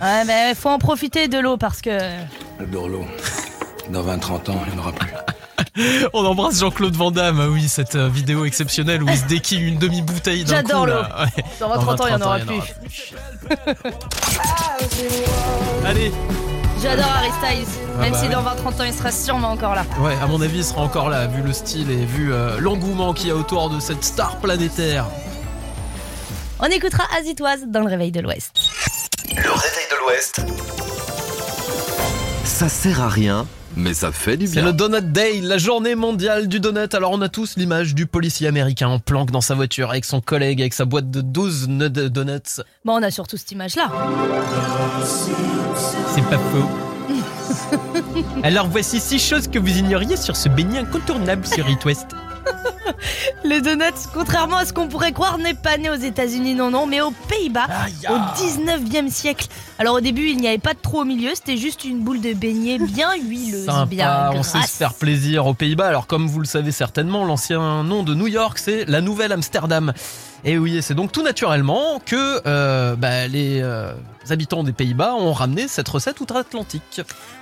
Ouais, 0.02 0.26
mais 0.26 0.54
faut 0.56 0.70
en 0.70 0.80
profiter 0.80 1.28
de 1.28 1.38
l'eau 1.40 1.58
parce 1.58 1.82
que. 1.82 1.90
Le 2.60 2.66
Dorlo. 2.66 3.06
Dans 3.92 4.04
20-30 4.04 4.52
ans, 4.52 4.62
il 4.68 4.74
n'y 4.74 4.78
en 4.80 4.82
aura 4.84 4.92
plus. 4.92 5.10
On 6.14 6.26
embrasse 6.26 6.60
Jean-Claude 6.60 6.96
Van 6.96 7.12
Damme. 7.12 7.40
Ah 7.42 7.50
oui, 7.50 7.68
cette 7.68 7.96
euh, 7.96 8.08
vidéo 8.10 8.46
exceptionnelle 8.46 9.02
où 9.04 9.10
il 9.10 9.18
se 9.18 9.26
déquille 9.26 9.62
une 9.62 9.78
demi-bouteille 9.78 10.44
d'un 10.44 10.56
J'adore 10.58 10.82
coup. 10.82 10.86
l'eau. 10.88 10.94
là. 10.94 11.26
Ouais. 11.38 11.44
Dans 11.60 11.70
20 11.70 11.78
30 11.80 12.02
ans, 12.02 12.08
il 12.08 12.12
y 12.12 12.16
en 12.16 12.22
aura 12.22 12.40
plus. 12.40 12.62
Allez, 15.86 16.12
J'adore 16.82 17.06
Harry 17.14 17.30
Styles. 17.42 17.80
Ah 17.98 18.02
Même 18.02 18.12
bah 18.14 18.18
si 18.20 18.26
oui. 18.28 18.32
dans 18.34 18.42
20 18.42 18.56
30 18.56 18.80
ans, 18.82 18.84
il 18.86 18.94
sera 18.94 19.12
sûrement 19.12 19.52
encore 19.52 19.76
là. 19.76 19.84
Ouais, 20.00 20.16
à 20.22 20.28
mon 20.28 20.42
avis, 20.42 20.60
il 20.60 20.64
sera 20.64 20.82
encore 20.82 21.10
là, 21.10 21.28
vu 21.28 21.42
le 21.42 21.52
style 21.54 21.90
et 21.92 22.06
vu 22.06 22.32
euh, 22.34 22.58
l'engouement 22.60 23.14
qu'il 23.14 23.28
y 23.28 23.32
a 23.32 23.36
autour 23.36 23.70
de 23.70 23.80
cette 23.80 24.04
star 24.04 24.38
planétaire. 24.38 25.06
On 26.60 26.66
écoutera 26.68 27.04
Azitoise 27.18 27.66
dans 27.68 27.82
le 27.82 27.88
réveil 27.88 28.12
de 28.12 28.22
l'Ouest. 28.22 28.52
Le 29.36 29.49
réveil 29.51 29.88
de 29.91 29.95
l'Ouest. 30.05 30.41
Ça 32.43 32.67
sert 32.69 33.01
à 33.01 33.09
rien, 33.09 33.47
mais 33.77 33.93
ça 33.93 34.11
fait 34.11 34.36
du 34.38 34.47
C'est 34.47 34.53
bien. 34.55 34.65
le 34.65 34.73
Donut 34.73 35.01
Day, 35.11 35.39
la 35.41 35.57
journée 35.57 35.95
mondiale 35.95 36.47
du 36.47 36.59
donut. 36.59 36.93
Alors, 36.93 37.11
on 37.11 37.21
a 37.21 37.30
tous 37.30 37.55
l'image 37.57 37.95
du 37.95 38.05
policier 38.05 38.47
américain 38.47 38.88
en 38.89 38.99
planque 38.99 39.32
dans 39.32 39.41
sa 39.41 39.55
voiture 39.55 39.89
avec 39.91 40.05
son 40.05 40.19
collègue, 40.21 40.61
avec 40.61 40.73
sa 40.73 40.86
boîte 40.86 41.09
de 41.11 41.21
12 41.21 41.67
nut- 41.69 41.89
donuts. 41.89 42.61
Bon, 42.86 42.93
on 42.99 43.03
a 43.03 43.11
surtout 43.11 43.38
cette 43.38 43.51
image-là. 43.51 43.91
C'est 46.13 46.25
pas 46.25 46.38
faux. 46.38 46.69
Alors, 48.43 48.67
voici 48.67 48.99
six 48.99 49.19
choses 49.19 49.47
que 49.47 49.59
vous 49.59 49.77
ignoriez 49.77 50.17
sur 50.17 50.36
ce 50.36 50.49
beignet 50.49 50.80
incontournable 50.80 51.45
sur 51.45 51.67
It 51.69 51.84
West. 51.86 52.07
Le 53.43 53.62
donut, 53.62 53.93
contrairement 54.14 54.58
à 54.58 54.66
ce 54.66 54.74
qu'on 54.74 54.88
pourrait 54.88 55.12
croire, 55.12 55.38
n'est 55.38 55.54
pas 55.54 55.78
né 55.78 55.89
aux 55.89 55.95
États-Unis, 55.95 56.56
non, 56.56 56.72
non, 56.72 56.86
mais 56.86 57.02
aux 57.02 57.12
Pays-Bas, 57.12 57.68
au 58.10 58.18
19e 58.41 59.10
siècle. 59.10 59.47
Alors 59.78 59.95
au 59.95 60.02
début, 60.02 60.30
il 60.30 60.38
n'y 60.38 60.47
avait 60.47 60.58
pas 60.58 60.74
de 60.74 60.80
trou 60.80 61.02
au 61.02 61.06
milieu, 61.06 61.32
c'était 61.34 61.58
juste 61.58 61.86
une 61.86 62.02
boule 62.02 62.22
de 62.22 62.34
beignet 62.34 62.80
bien 62.80 63.16
huileuse, 63.16 63.66
bien 63.88 64.06
Sympa, 64.06 64.30
on 64.32 64.34
grasse. 64.36 64.52
sait 64.52 64.62
se 64.62 64.78
faire 64.78 64.93
plaisir 64.93 65.45
aux 65.47 65.54
Pays-Bas. 65.54 65.88
Alors 65.88 66.08
comme 66.08 66.28
vous 66.28 66.39
le 66.39 66.45
savez 66.45 66.72
certainement, 66.72 67.26
l'ancien 67.26 67.84
nom 67.84 68.04
de 68.04 68.14
New 68.14 68.28
York, 68.28 68.58
c'est 68.58 68.86
la 68.86 69.02
Nouvelle 69.02 69.32
Amsterdam. 69.32 69.93
Et 70.43 70.58
oui, 70.58 70.82
c'est 70.82 70.95
donc 70.95 71.12
tout 71.12 71.24
naturellement 71.24 72.02
que 72.06 72.41
euh, 72.45 72.95
bah, 72.95 73.28
les 73.28 73.62
euh, 73.62 73.93
habitants 74.30 74.64
des 74.64 74.74
Pays-Bas 74.74 75.14
ont 75.16 75.34
ramené 75.34 75.68
cette 75.68 75.89
recette 75.89 76.20
outre-Atlantique. 76.22 77.02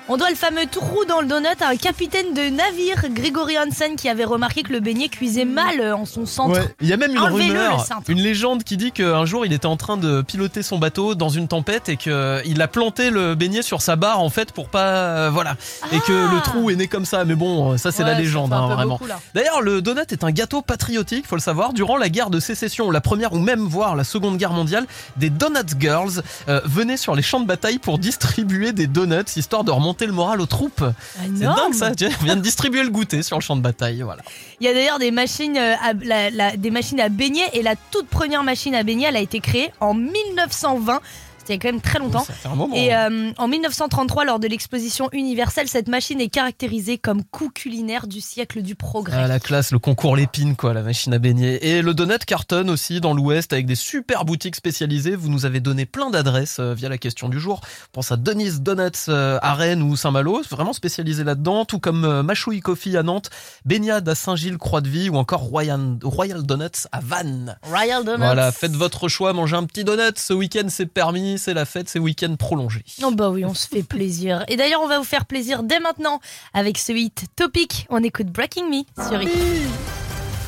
On 0.10 0.16
doit 0.16 0.30
le 0.30 0.36
fameux 0.36 0.66
trou 0.72 1.04
dans 1.04 1.20
le 1.20 1.28
donut 1.28 1.62
à 1.62 1.68
un 1.68 1.76
capitaine 1.76 2.34
de 2.34 2.44
navire, 2.50 3.10
Gregory 3.12 3.58
Hansen, 3.60 3.98
qui 3.98 4.08
avait 4.08 4.24
remarqué 4.24 4.64
que 4.64 4.72
le 4.72 4.80
beignet 4.80 5.10
cuisait 5.10 5.44
mal 5.44 5.82
euh, 5.82 5.96
en 5.98 6.06
son 6.06 6.26
centre. 6.26 6.54
Ouais, 6.54 6.76
il 6.80 6.88
y 6.88 6.94
a 6.94 6.98
même 6.98 7.12
une 7.12 7.20
rumeur, 7.20 7.86
une 8.08 8.22
légende 8.22 8.64
qui 8.64 8.78
dit 8.78 8.94
qu'un 8.94 9.26
jour 9.26 9.46
il 9.46 9.52
était 9.52 9.66
en 9.66 9.76
train 9.76 9.98
de 9.98 10.22
piloter 10.22 10.64
son 10.64 10.78
bateau 10.78 11.14
dans 11.14 11.28
une 11.28 11.50
tempête 11.50 11.90
et 11.90 11.98
qu'il 11.98 12.62
a 12.62 12.68
planté 12.70 13.10
le 13.10 13.36
beignet 13.36 13.62
sur 13.62 13.82
sa 13.82 13.98
barre 13.98 14.22
en 14.22 14.30
fait 14.30 14.54
pour 14.54 14.70
pas 14.70 14.88
euh, 14.88 15.30
voilà 15.30 15.58
et 15.92 16.00
que 16.00 16.14
le 16.14 16.42
trou 16.42 16.70
est 16.70 16.76
né 16.76 16.88
comme 16.88 17.06
ça. 17.06 17.26
Mais 17.26 17.36
bon, 17.36 17.78
ça 17.78 17.92
c'est 17.92 18.04
Ah. 18.04 18.06
Ouais, 18.06 18.12
la 18.14 18.20
légende 18.20 18.54
hein, 18.54 18.68
vraiment. 18.68 19.02
D'ailleurs, 19.34 19.62
le 19.62 19.82
donut 19.82 20.10
est 20.10 20.24
un 20.24 20.32
gâteau 20.32 20.62
patriotique, 20.62 21.28
faut 21.28 21.36
le 21.36 21.42
savoir. 21.42 21.74
Durant 21.74 21.98
la 21.98 22.08
guerre 22.08 22.30
de 22.30 22.40
sécession, 22.40 22.92
la 22.92 23.02
première 23.02 23.34
ou 23.34 23.40
même 23.40 23.60
voire 23.60 23.98
la 23.98 24.06
seconde 24.06 24.38
guerre 24.38 24.54
mondiale, 24.54 24.86
des 25.18 25.30
Donut 25.30 25.76
Girls 25.78 26.22
euh, 26.48 26.62
venaient 26.64 26.96
sur 26.96 27.14
les 27.16 27.22
champs 27.24 27.42
de 27.42 27.46
bataille 27.46 27.80
pour 27.80 28.00
distribuer 28.00 28.72
des 28.72 28.88
donuts 28.88 29.24
histoire 29.36 29.66
de 29.66 29.72
remonter 29.72 29.97
le 30.06 30.12
moral 30.14 30.40
aux 30.42 30.46
troupes. 30.46 30.84
C'est 31.22 31.40
dingue 31.56 31.74
ça. 31.74 31.92
On 32.22 32.24
vient 32.26 32.36
de 32.36 32.42
distribuer 32.42 32.84
le 32.84 32.90
goûter 32.90 33.24
sur 33.24 33.38
le 33.38 33.42
champ 33.42 33.56
de 33.56 33.62
bataille. 33.62 34.02
Voilà. 34.02 34.22
Il 34.60 34.66
y 34.66 34.70
a 34.70 34.74
d'ailleurs 34.74 35.00
des 35.00 35.12
machines, 35.12 35.58
euh, 35.58 35.74
à, 35.82 35.94
la- 35.94 36.30
la- 36.30 36.58
des 36.58 36.72
machines 36.72 37.00
à 37.00 37.10
baigner 37.10 37.44
et 37.54 37.62
la 37.64 37.76
toute 37.92 38.08
première 38.08 38.44
machine 38.44 38.76
à 38.76 38.84
baigner, 38.84 39.08
elle 39.08 39.16
a 39.18 39.22
été 39.22 39.40
créée 39.40 39.72
en 39.80 39.94
1920. 39.94 41.00
C'était 41.48 41.54
il 41.54 41.64
y 41.64 41.68
a 41.68 41.72
quand 41.72 41.76
même 41.76 41.82
très 41.82 42.00
longtemps. 42.00 42.26
Ça 42.26 42.34
fait 42.34 42.50
un 42.50 42.56
moment. 42.56 42.76
Et 42.76 42.94
euh, 42.94 43.32
en 43.38 43.48
1933, 43.48 44.26
lors 44.26 44.40
de 44.40 44.48
l'exposition 44.48 45.08
universelle, 45.14 45.70
cette 45.70 45.88
machine 45.88 46.20
est 46.20 46.28
caractérisée 46.28 46.98
comme 46.98 47.24
coup 47.24 47.50
culinaire 47.50 48.08
du 48.08 48.20
siècle 48.20 48.62
du 48.62 48.76
progrès. 48.76 49.18
Ah, 49.18 49.28
la 49.28 49.40
classe, 49.40 49.72
le 49.72 49.80
concours 49.80 50.18
Lépine, 50.18 50.58
quoi, 50.58 50.74
la 50.74 50.82
machine 50.82 51.14
à 51.14 51.20
baigner. 51.20 51.66
Et 51.66 51.82
le 51.82 51.94
donut 51.94 52.26
carton 52.26 52.68
aussi 52.68 53.00
dans 53.00 53.14
l'Ouest 53.14 53.54
avec 53.54 53.66
des 53.66 53.76
super 53.76 54.26
boutiques 54.26 54.58
spécialisées. 54.58 55.16
Vous 55.16 55.30
nous 55.30 55.46
avez 55.46 55.62
donné 55.62 55.86
plein 55.86 56.10
d'adresses 56.10 56.58
euh, 56.60 56.74
via 56.74 56.90
la 56.90 56.98
question 56.98 57.30
du 57.30 57.40
jour. 57.40 57.62
On 57.64 57.94
pense 57.94 58.12
à 58.12 58.18
Denise 58.18 58.62
Donuts 58.62 59.08
euh, 59.08 59.40
à 59.42 59.54
Rennes 59.54 59.84
ou 59.84 59.96
Saint-Malo, 59.96 60.42
vraiment 60.50 60.74
spécialisé 60.74 61.24
là-dedans, 61.24 61.64
tout 61.64 61.80
comme 61.80 62.24
Machouille 62.24 62.60
Coffee 62.60 62.98
à 62.98 63.04
Nantes, 63.04 63.30
Baignade 63.64 64.08
à 64.10 64.16
Saint-Gilles, 64.16 64.58
Croix-de-Vie 64.58 65.10
ou 65.10 65.16
encore 65.16 65.42
Royal, 65.42 65.98
Royal 66.04 66.44
Donuts 66.44 66.88
à 66.92 67.00
Vannes. 67.00 67.58
Royal 67.64 68.04
Donuts. 68.04 68.18
Voilà, 68.18 68.52
faites 68.52 68.76
votre 68.76 69.08
choix, 69.08 69.32
mangez 69.32 69.56
un 69.56 69.64
petit 69.64 69.86
donut. 69.86 70.18
Ce 70.18 70.34
week-end, 70.34 70.68
c'est 70.68 70.88
permis, 70.88 71.37
c'est 71.38 71.54
la 71.54 71.66
fête, 71.66 71.90
c'est 71.90 72.00
week-end 72.00 72.36
prolongé. 72.38 72.84
Oh 73.04 73.12
bah 73.12 73.30
oui, 73.30 73.46
on 73.46 73.54
se 73.54 73.68
fait 73.68 73.84
plaisir. 73.84 74.44
Et 74.48 74.56
d'ailleurs, 74.58 74.82
on 74.82 74.88
va 74.88 74.98
vous 74.98 75.04
faire 75.04 75.26
plaisir 75.26 75.64
dès 75.64 75.80
maintenant 75.80 76.20
avec 76.54 76.78
ce 76.78 76.92
hit 76.92 77.26
Topic. 77.36 77.86
On 77.90 78.04
écoute 78.04 78.28
Breaking 78.28 78.70
Me 78.70 78.84
sur 79.10 79.22
Hit. 79.22 79.30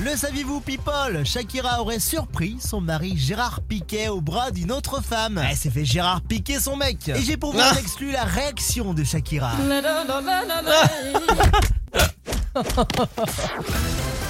Le 0.02 0.16
saviez-vous, 0.16 0.62
people? 0.62 1.26
Shakira 1.26 1.82
aurait 1.82 2.00
surpris 2.00 2.56
son 2.66 2.80
mari 2.80 3.18
Gérard 3.18 3.60
Piquet 3.60 4.08
au 4.08 4.22
bras 4.22 4.50
d'une 4.50 4.72
autre 4.72 5.04
femme. 5.04 5.44
Elle 5.50 5.58
s'est 5.58 5.70
fait 5.70 5.84
Gérard 5.84 6.22
Piquet 6.22 6.58
son 6.60 6.78
mec. 6.78 7.10
Et 7.10 7.22
j'ai 7.22 7.36
pour 7.36 7.52
vous 7.52 7.60
Ah. 7.62 7.74
exclu 7.78 8.12
la 8.12 8.24
réaction 8.24 8.94
de 8.94 9.04
Shakira. 9.04 9.52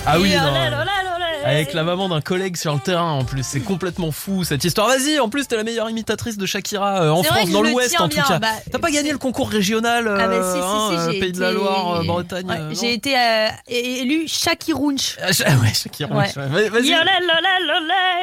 Ah 0.06 0.20
oui, 0.20 0.34
non. 0.36 0.52
Avec 1.46 1.74
la 1.74 1.84
maman 1.84 2.10
d'un 2.10 2.22
collègue 2.22 2.58
sur 2.58 2.74
le 2.74 2.80
terrain 2.80 3.12
en 3.12 3.24
plus, 3.24 3.44
c'est 3.44 3.62
complètement 3.62 4.12
fou 4.12 4.44
cette 4.44 4.64
histoire. 4.64 4.88
Vas-y, 4.88 5.20
en 5.20 5.30
plus 5.30 5.48
t'es 5.48 5.56
la 5.56 5.64
meilleure 5.64 5.90
imitatrice 5.90 6.38
de 6.38 6.46
Shakira 6.46 7.04
euh, 7.04 7.10
en 7.12 7.24
France, 7.24 7.50
dans 7.50 7.62
l'Ouest 7.62 8.00
en 8.00 8.10
tout 8.10 8.16
bien, 8.16 8.24
cas. 8.24 8.40
bah, 8.40 8.48
T'as 8.72 8.80
pas 8.80 8.92
gagné 8.92 9.12
le 9.12 9.18
concours 9.18 9.50
régional 9.50 10.08
Ah 10.20 10.28
bah 10.28 10.54
si, 10.54 10.60
si, 10.60 10.66
si, 11.02 11.08
euh, 11.10 11.12
j'ai 11.14 11.20
Pays 11.20 11.32
de 11.32 11.40
la 11.42 11.52
Loire, 11.52 11.96
euh, 12.02 12.04
Bretagne. 12.04 12.46
Ouais, 12.48 12.60
euh, 12.60 12.74
j'ai 12.80 12.94
été 12.94 13.16
élue 13.68 14.28
Shakirounch. 14.28 15.18
Ah, 15.22 15.32
Sha- 15.32 15.46
ouais, 15.50 15.56
ouais. 16.54 16.70
Vas-y. 16.70 16.90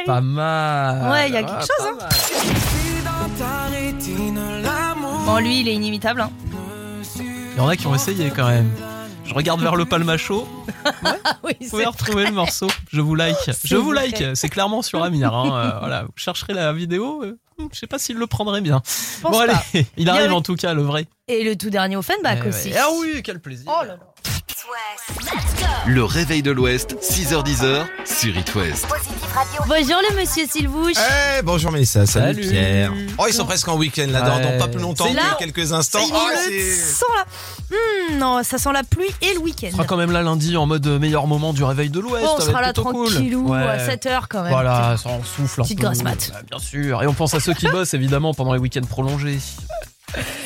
Pas 0.07 0.21
mal. 0.21 1.11
Ouais, 1.11 1.29
il 1.29 1.35
y 1.35 1.37
a 1.37 1.41
Ah, 1.41 1.43
quelque 1.43 1.61
chose. 1.62 1.87
Hein. 2.01 2.07
Bon, 5.27 5.39
lui, 5.39 5.61
il 5.61 5.69
est 5.69 5.75
inimitable. 5.75 6.21
Hein. 6.21 6.31
Il 7.19 7.57
y 7.57 7.61
en 7.61 7.69
a 7.69 7.77
qui 7.77 7.87
ont 7.87 7.95
essayé 7.95 8.31
quand 8.35 8.49
même. 8.49 8.71
Je 9.27 9.35
regarde 9.35 9.61
vers 9.61 9.77
le 9.77 9.85
palmacho. 9.85 10.47
oui, 11.45 11.53
Vous 11.61 11.68
pouvez 11.70 11.85
retrouver 11.87 12.24
le 12.27 12.33
morceau. 12.33 12.68
Je 12.93 13.01
vous 13.01 13.14
like. 13.14 13.37
Je 13.64 13.77
vous 13.77 13.91
vrai. 13.91 14.09
like. 14.09 14.37
C'est 14.37 14.49
clairement 14.49 14.83
sur 14.83 15.03
Amir. 15.03 15.35
hein. 15.35 15.53
Euh, 15.74 15.79
voilà, 15.81 16.03
vous 16.05 16.12
chercherez 16.16 16.55
la 16.55 16.72
vidéo. 16.72 17.22
euh, 17.24 17.37
Je 17.72 17.79
sais 17.79 17.87
pas 17.87 17.99
s'il 17.99 18.16
le 18.16 18.27
prendrait 18.27 18.61
bien. 18.61 18.81
pense 19.22 19.33
Bon 19.33 19.39
allez, 19.41 19.53
pas. 19.53 19.62
il 19.97 20.09
arrive 20.09 20.24
avait- 20.27 20.33
en 20.35 20.43
tout 20.43 20.55
cas 20.57 20.74
le 20.74 20.83
vrai. 20.83 21.07
Et 21.29 21.43
le 21.45 21.57
tout 21.57 21.70
dernier 21.70 21.97
Offenbach 21.97 22.39
Eh 22.45 22.49
aussi. 22.49 22.68
ouais. 22.70 22.77
Ah 22.79 22.89
oui, 23.01 23.20
quel 23.24 23.41
plaisir. 23.41 23.70
Oh 23.74 23.85
là 23.85 23.97
là. 23.97 23.99
Le 25.85 26.05
réveil 26.05 26.43
de 26.43 26.51
l'Ouest, 26.51 26.97
6h10 27.01 27.85
sur 28.05 28.37
It 28.37 28.55
West. 28.55 28.87
Bonjour 29.68 29.97
le 30.11 30.16
monsieur 30.20 30.45
Sylvouche. 30.51 30.95
Eh, 30.97 31.43
bonjour 31.43 31.70
Mélissa, 31.70 32.07
salut, 32.07 32.43
Salut. 32.43 32.49
Pierre. 32.49 32.93
Oh, 33.18 33.24
ils 33.29 33.35
sont 33.35 33.45
presque 33.45 33.68
en 33.68 33.77
week-end 33.77 34.07
là, 34.11 34.22
dans, 34.22 34.37
Ouais. 34.37 34.43
dans 34.53 34.59
pas 34.59 34.68
plus 34.68 34.81
longtemps 34.81 35.07
C'est 35.07 35.14
là. 35.14 35.22
que 35.39 35.45
quelques 35.45 35.72
instants. 35.72 36.01
Oh, 36.03 36.29
le 36.33 36.51
c'est- 36.51 36.74
sent 36.74 37.05
la... 37.14 37.77
Hmm, 37.77 38.18
non, 38.18 38.43
ça 38.43 38.59
sent 38.59 38.72
la 38.72 38.83
pluie 38.85 39.11
et 39.22 39.35
le 39.35 39.41
week-end. 39.41 39.68
On 39.72 39.77
sera 39.77 39.85
quand 39.85 39.97
même 39.97 40.11
là 40.12 40.22
lundi 40.22 40.57
en 40.57 40.66
mode 40.66 40.87
meilleur 40.87 41.27
moment 41.27 41.53
du 41.53 41.62
réveil 41.64 41.91
de 41.91 42.01
l'Ouest. 42.01 42.24
Oh, 42.27 42.35
on 42.37 42.41
ça 42.41 42.47
va 42.47 42.51
sera 42.51 42.61
être 42.61 42.66
là 42.66 42.72
plutôt 42.72 42.91
cool. 42.91 43.11
tranquillou 43.11 43.49
Ouais. 43.53 43.59
à 43.62 43.87
7h 43.87 44.22
quand 44.29 44.43
même. 44.43 44.53
Voilà, 44.53 44.97
ça 44.97 45.11
en 45.11 45.22
souffle 45.22 45.61
un 45.61 45.64
Petite 45.64 45.79
peu. 45.79 45.85
grasse 45.85 46.03
mat. 46.03 46.33
Bien 46.51 46.59
sûr. 46.59 47.03
Et 47.03 47.07
on 47.07 47.14
pense 47.14 47.35
à 47.35 47.41
ceux 47.41 47.55
qui 47.55 47.66
bossent 47.70 47.95
évidemment 47.95 48.35
pendant 48.35 48.53
les 48.55 48.61
week-ends 48.61 48.87
prolongés. 48.89 49.39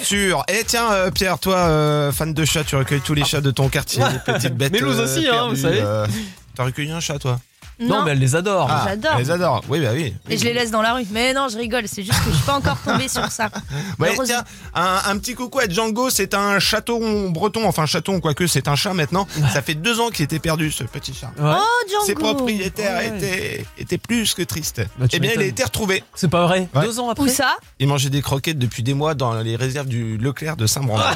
Sûr. 0.03 0.45
Et 0.49 0.65
tiens, 0.65 0.91
euh, 0.93 1.11
Pierre, 1.11 1.39
toi, 1.39 1.57
euh, 1.57 2.13
fan 2.13 2.33
de 2.35 2.45
chats, 2.45 2.65
tu 2.65 2.77
recueilles 2.77 3.01
tous 3.01 3.15
les 3.15 3.25
chats 3.25 3.41
de 3.41 3.51
ton 3.51 3.69
quartier, 3.69 4.03
les 4.13 4.33
petites 4.33 4.55
bêtes. 4.55 4.73
Mais 4.75 4.81
nous 4.81 4.99
euh, 4.99 5.05
aussi, 5.05 5.27
hein, 5.29 5.49
vous 5.49 5.57
savez. 5.57 5.81
euh, 5.81 6.07
T'as 6.55 6.65
recueilli 6.65 6.91
un 6.91 7.01
chat, 7.01 7.19
toi? 7.19 7.41
Non, 7.81 8.05
mais 8.05 8.13
elle 8.13 8.19
les 8.19 8.37
adore. 8.37 8.69
Ah, 8.71 8.85
J'adore. 8.89 9.13
Elle 9.15 9.19
les 9.25 9.31
adore. 9.31 9.63
Oui, 9.69 9.81
bah 9.81 9.89
oui. 9.93 10.15
Et 10.29 10.37
je 10.39 10.45
les 10.45 10.53
laisse 10.53 10.71
dans 10.71 10.83
la 10.83 10.95
rue. 10.95 11.05
Mais 11.11 11.33
non, 11.33 11.49
je 11.49 11.57
rigole, 11.57 11.85
c'est 11.89 12.03
juste 12.03 12.19
que 12.25 12.31
je 12.31 12.37
suis 12.37 12.45
pas 12.45 12.57
encore 12.59 12.79
tombée 12.85 13.09
sur 13.09 13.31
ça. 13.31 13.49
Ouais, 13.99 14.09
Heureusement. 14.15 14.25
tiens, 14.25 14.45
un, 14.75 15.01
un 15.11 15.19
petit 15.19 15.35
coucou 15.35 15.59
à 15.61 15.69
Django, 15.69 16.11
c'est 16.11 16.35
un 16.35 16.59
chaton 16.59 17.31
breton, 17.31 17.67
enfin 17.67 17.87
chaton, 17.87 18.21
quoique 18.21 18.47
c'est 18.47 18.69
un 18.69 18.77
chat 18.77 18.95
maintenant. 18.95 19.27
Ça 19.53 19.63
fait 19.63 19.75
deux 19.75 20.01
ans 20.01 20.11
qu'il 20.11 20.25
était 20.25 20.39
perdu, 20.39 20.71
ce 20.73 20.85
petit 20.85 21.13
chat. 21.15 21.31
Ouais. 21.39 21.55
Oh, 21.59 21.89
Django 21.89 22.05
Ses 22.07 22.15
propriétaires 22.15 22.99
Ouais. 22.99 23.09
étaient, 23.17 23.67
étaient 23.79 23.99
plus 23.99 24.35
que 24.35 24.43
tristes. 24.43 24.83
Bah, 24.99 25.07
tu 25.09 25.17
eh 25.17 25.21
bien, 25.21 25.31
il 25.31 25.35
a 25.35 25.37
m'étonnes. 25.39 25.51
été 25.51 25.65
retrouvé. 25.65 26.05
C'est 26.15 26.29
pas 26.31 26.47
vrai. 26.47 26.69
Ouais. 26.75 26.85
Deux 26.85 26.99
ans 27.01 27.11
après. 27.11 27.25
Où 27.25 27.29
ça? 27.29 27.57
Il 27.79 27.89
mangeait 27.89 28.11
des 28.11 28.23
croquettes 28.23 28.59
depuis 28.59 28.83
des 28.83 28.95
mois 28.95 29.15
dans 29.15 29.35
les 29.35 29.57
réserves 29.57 29.87
du 29.89 30.17
Leclerc 30.19 30.57
de 30.57 30.67
Saint-Brandon. 30.67 31.05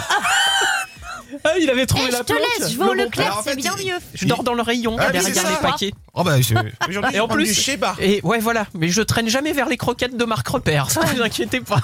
Ah, 1.46 1.52
il 1.60 1.68
avait 1.68 1.84
trouvé 1.86 2.04
Eh, 2.08 2.10
la 2.10 2.18
je 2.18 2.22
te 2.22 2.32
planque. 2.32 2.40
laisse, 2.58 2.72
je 2.72 2.78
vais 2.78 2.84
au 2.84 2.94
Leclerc, 2.94 3.40
c'est 3.44 3.50
fait, 3.50 3.56
bien 3.56 3.72
il- 3.78 3.86
mieux. 3.86 3.98
Je 4.14 4.24
dors 4.24 4.42
dans 4.44 4.54
le 4.54 4.62
rayon 4.62 4.96
Ah, 4.98 5.10
derrière 5.10 5.50
les 5.50 5.56
paquets. 5.60 5.90
Oh 6.14 6.24
bah, 6.24 6.40
je- 6.40 6.54
Et 7.14 7.20
en 7.20 7.28
plus, 7.28 7.44
du 7.44 7.54
Sheba. 7.54 7.96
et 8.00 8.20
ouais 8.22 8.38
voilà, 8.38 8.66
mais 8.74 8.88
je 8.88 9.02
traîne 9.02 9.28
jamais 9.28 9.52
vers 9.52 9.68
les 9.68 9.76
croquettes 9.76 10.16
de 10.16 10.24
Marc 10.24 10.46
Repère, 10.48 10.90
ça 10.90 11.02
ne 11.02 11.06
vous 11.16 11.22
inquiétez 11.22 11.60
pas. 11.60 11.80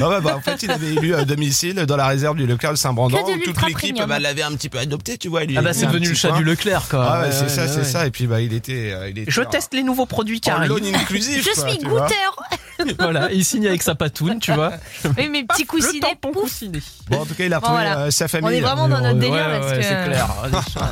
Ah 0.00 0.08
ouais, 0.08 0.20
bah, 0.20 0.34
en 0.36 0.40
fait, 0.40 0.62
il 0.62 0.70
avait 0.70 0.94
élu 0.94 1.14
à 1.14 1.24
domicile 1.24 1.74
dans 1.86 1.96
la 1.96 2.06
réserve 2.06 2.36
du 2.36 2.46
Leclerc 2.46 2.72
de 2.72 2.76
Saint-Brandon. 2.78 3.18
Toute 3.44 3.66
l'équipe 3.66 3.96
bah, 4.06 4.18
l'avait 4.18 4.42
un 4.42 4.52
petit 4.52 4.68
peu 4.68 4.78
adopté, 4.78 5.18
tu 5.18 5.28
vois. 5.28 5.44
lui 5.44 5.56
Ah 5.58 5.62
bah 5.62 5.72
c'est 5.72 5.86
devenu 5.86 6.08
le 6.08 6.14
chat 6.14 6.28
coin. 6.30 6.38
du 6.38 6.44
Leclerc 6.44 6.88
quoi. 6.88 7.04
Ah 7.08 7.20
ouais, 7.22 7.32
c'est 7.32 7.42
ouais, 7.42 7.48
ça, 7.48 7.62
ouais, 7.62 7.68
c'est 7.68 7.84
ça. 7.84 8.06
Et 8.06 8.10
puis 8.10 8.26
bah, 8.26 8.40
il 8.40 8.52
était, 8.54 8.92
euh, 8.92 9.10
il 9.10 9.18
était 9.18 9.30
Je 9.30 9.42
teste 9.42 9.74
les 9.74 9.82
nouveaux 9.82 10.06
produits 10.06 10.40
qui 10.40 10.50
en 10.50 10.56
arrivent. 10.56 10.72
Je 11.10 11.40
suis 11.42 11.78
goûteur. 11.84 12.36
voilà, 12.98 13.30
il 13.32 13.44
signe 13.44 13.66
avec 13.66 13.82
sa 13.82 13.94
patoune, 13.94 14.38
tu 14.38 14.52
vois. 14.52 14.72
Oui, 15.16 15.28
mes 15.28 15.44
petits 15.44 15.62
Le 15.62 15.68
coussinets, 15.68 16.00
tampon 16.00 16.32
pouf. 16.32 16.42
coussiné. 16.42 16.80
Bon, 17.10 17.20
en 17.20 17.26
tout 17.26 17.34
cas, 17.34 17.44
il 17.44 17.52
a 17.54 17.60
Bon, 17.60 17.66
retrouvé 17.68 17.84
voilà. 17.84 18.00
euh, 18.02 18.10
sa 18.10 18.28
famille. 18.28 18.48
On 18.48 18.52
est 18.52 18.60
vraiment 18.60 18.88
dans 18.88 19.00
notre 19.00 19.18
délire 19.18 19.34
ouais, 19.34 19.58
parce 19.60 19.72
ouais, 19.72 19.78
que. 19.78 19.82
c'est 19.84 20.04
clair. 20.04 20.28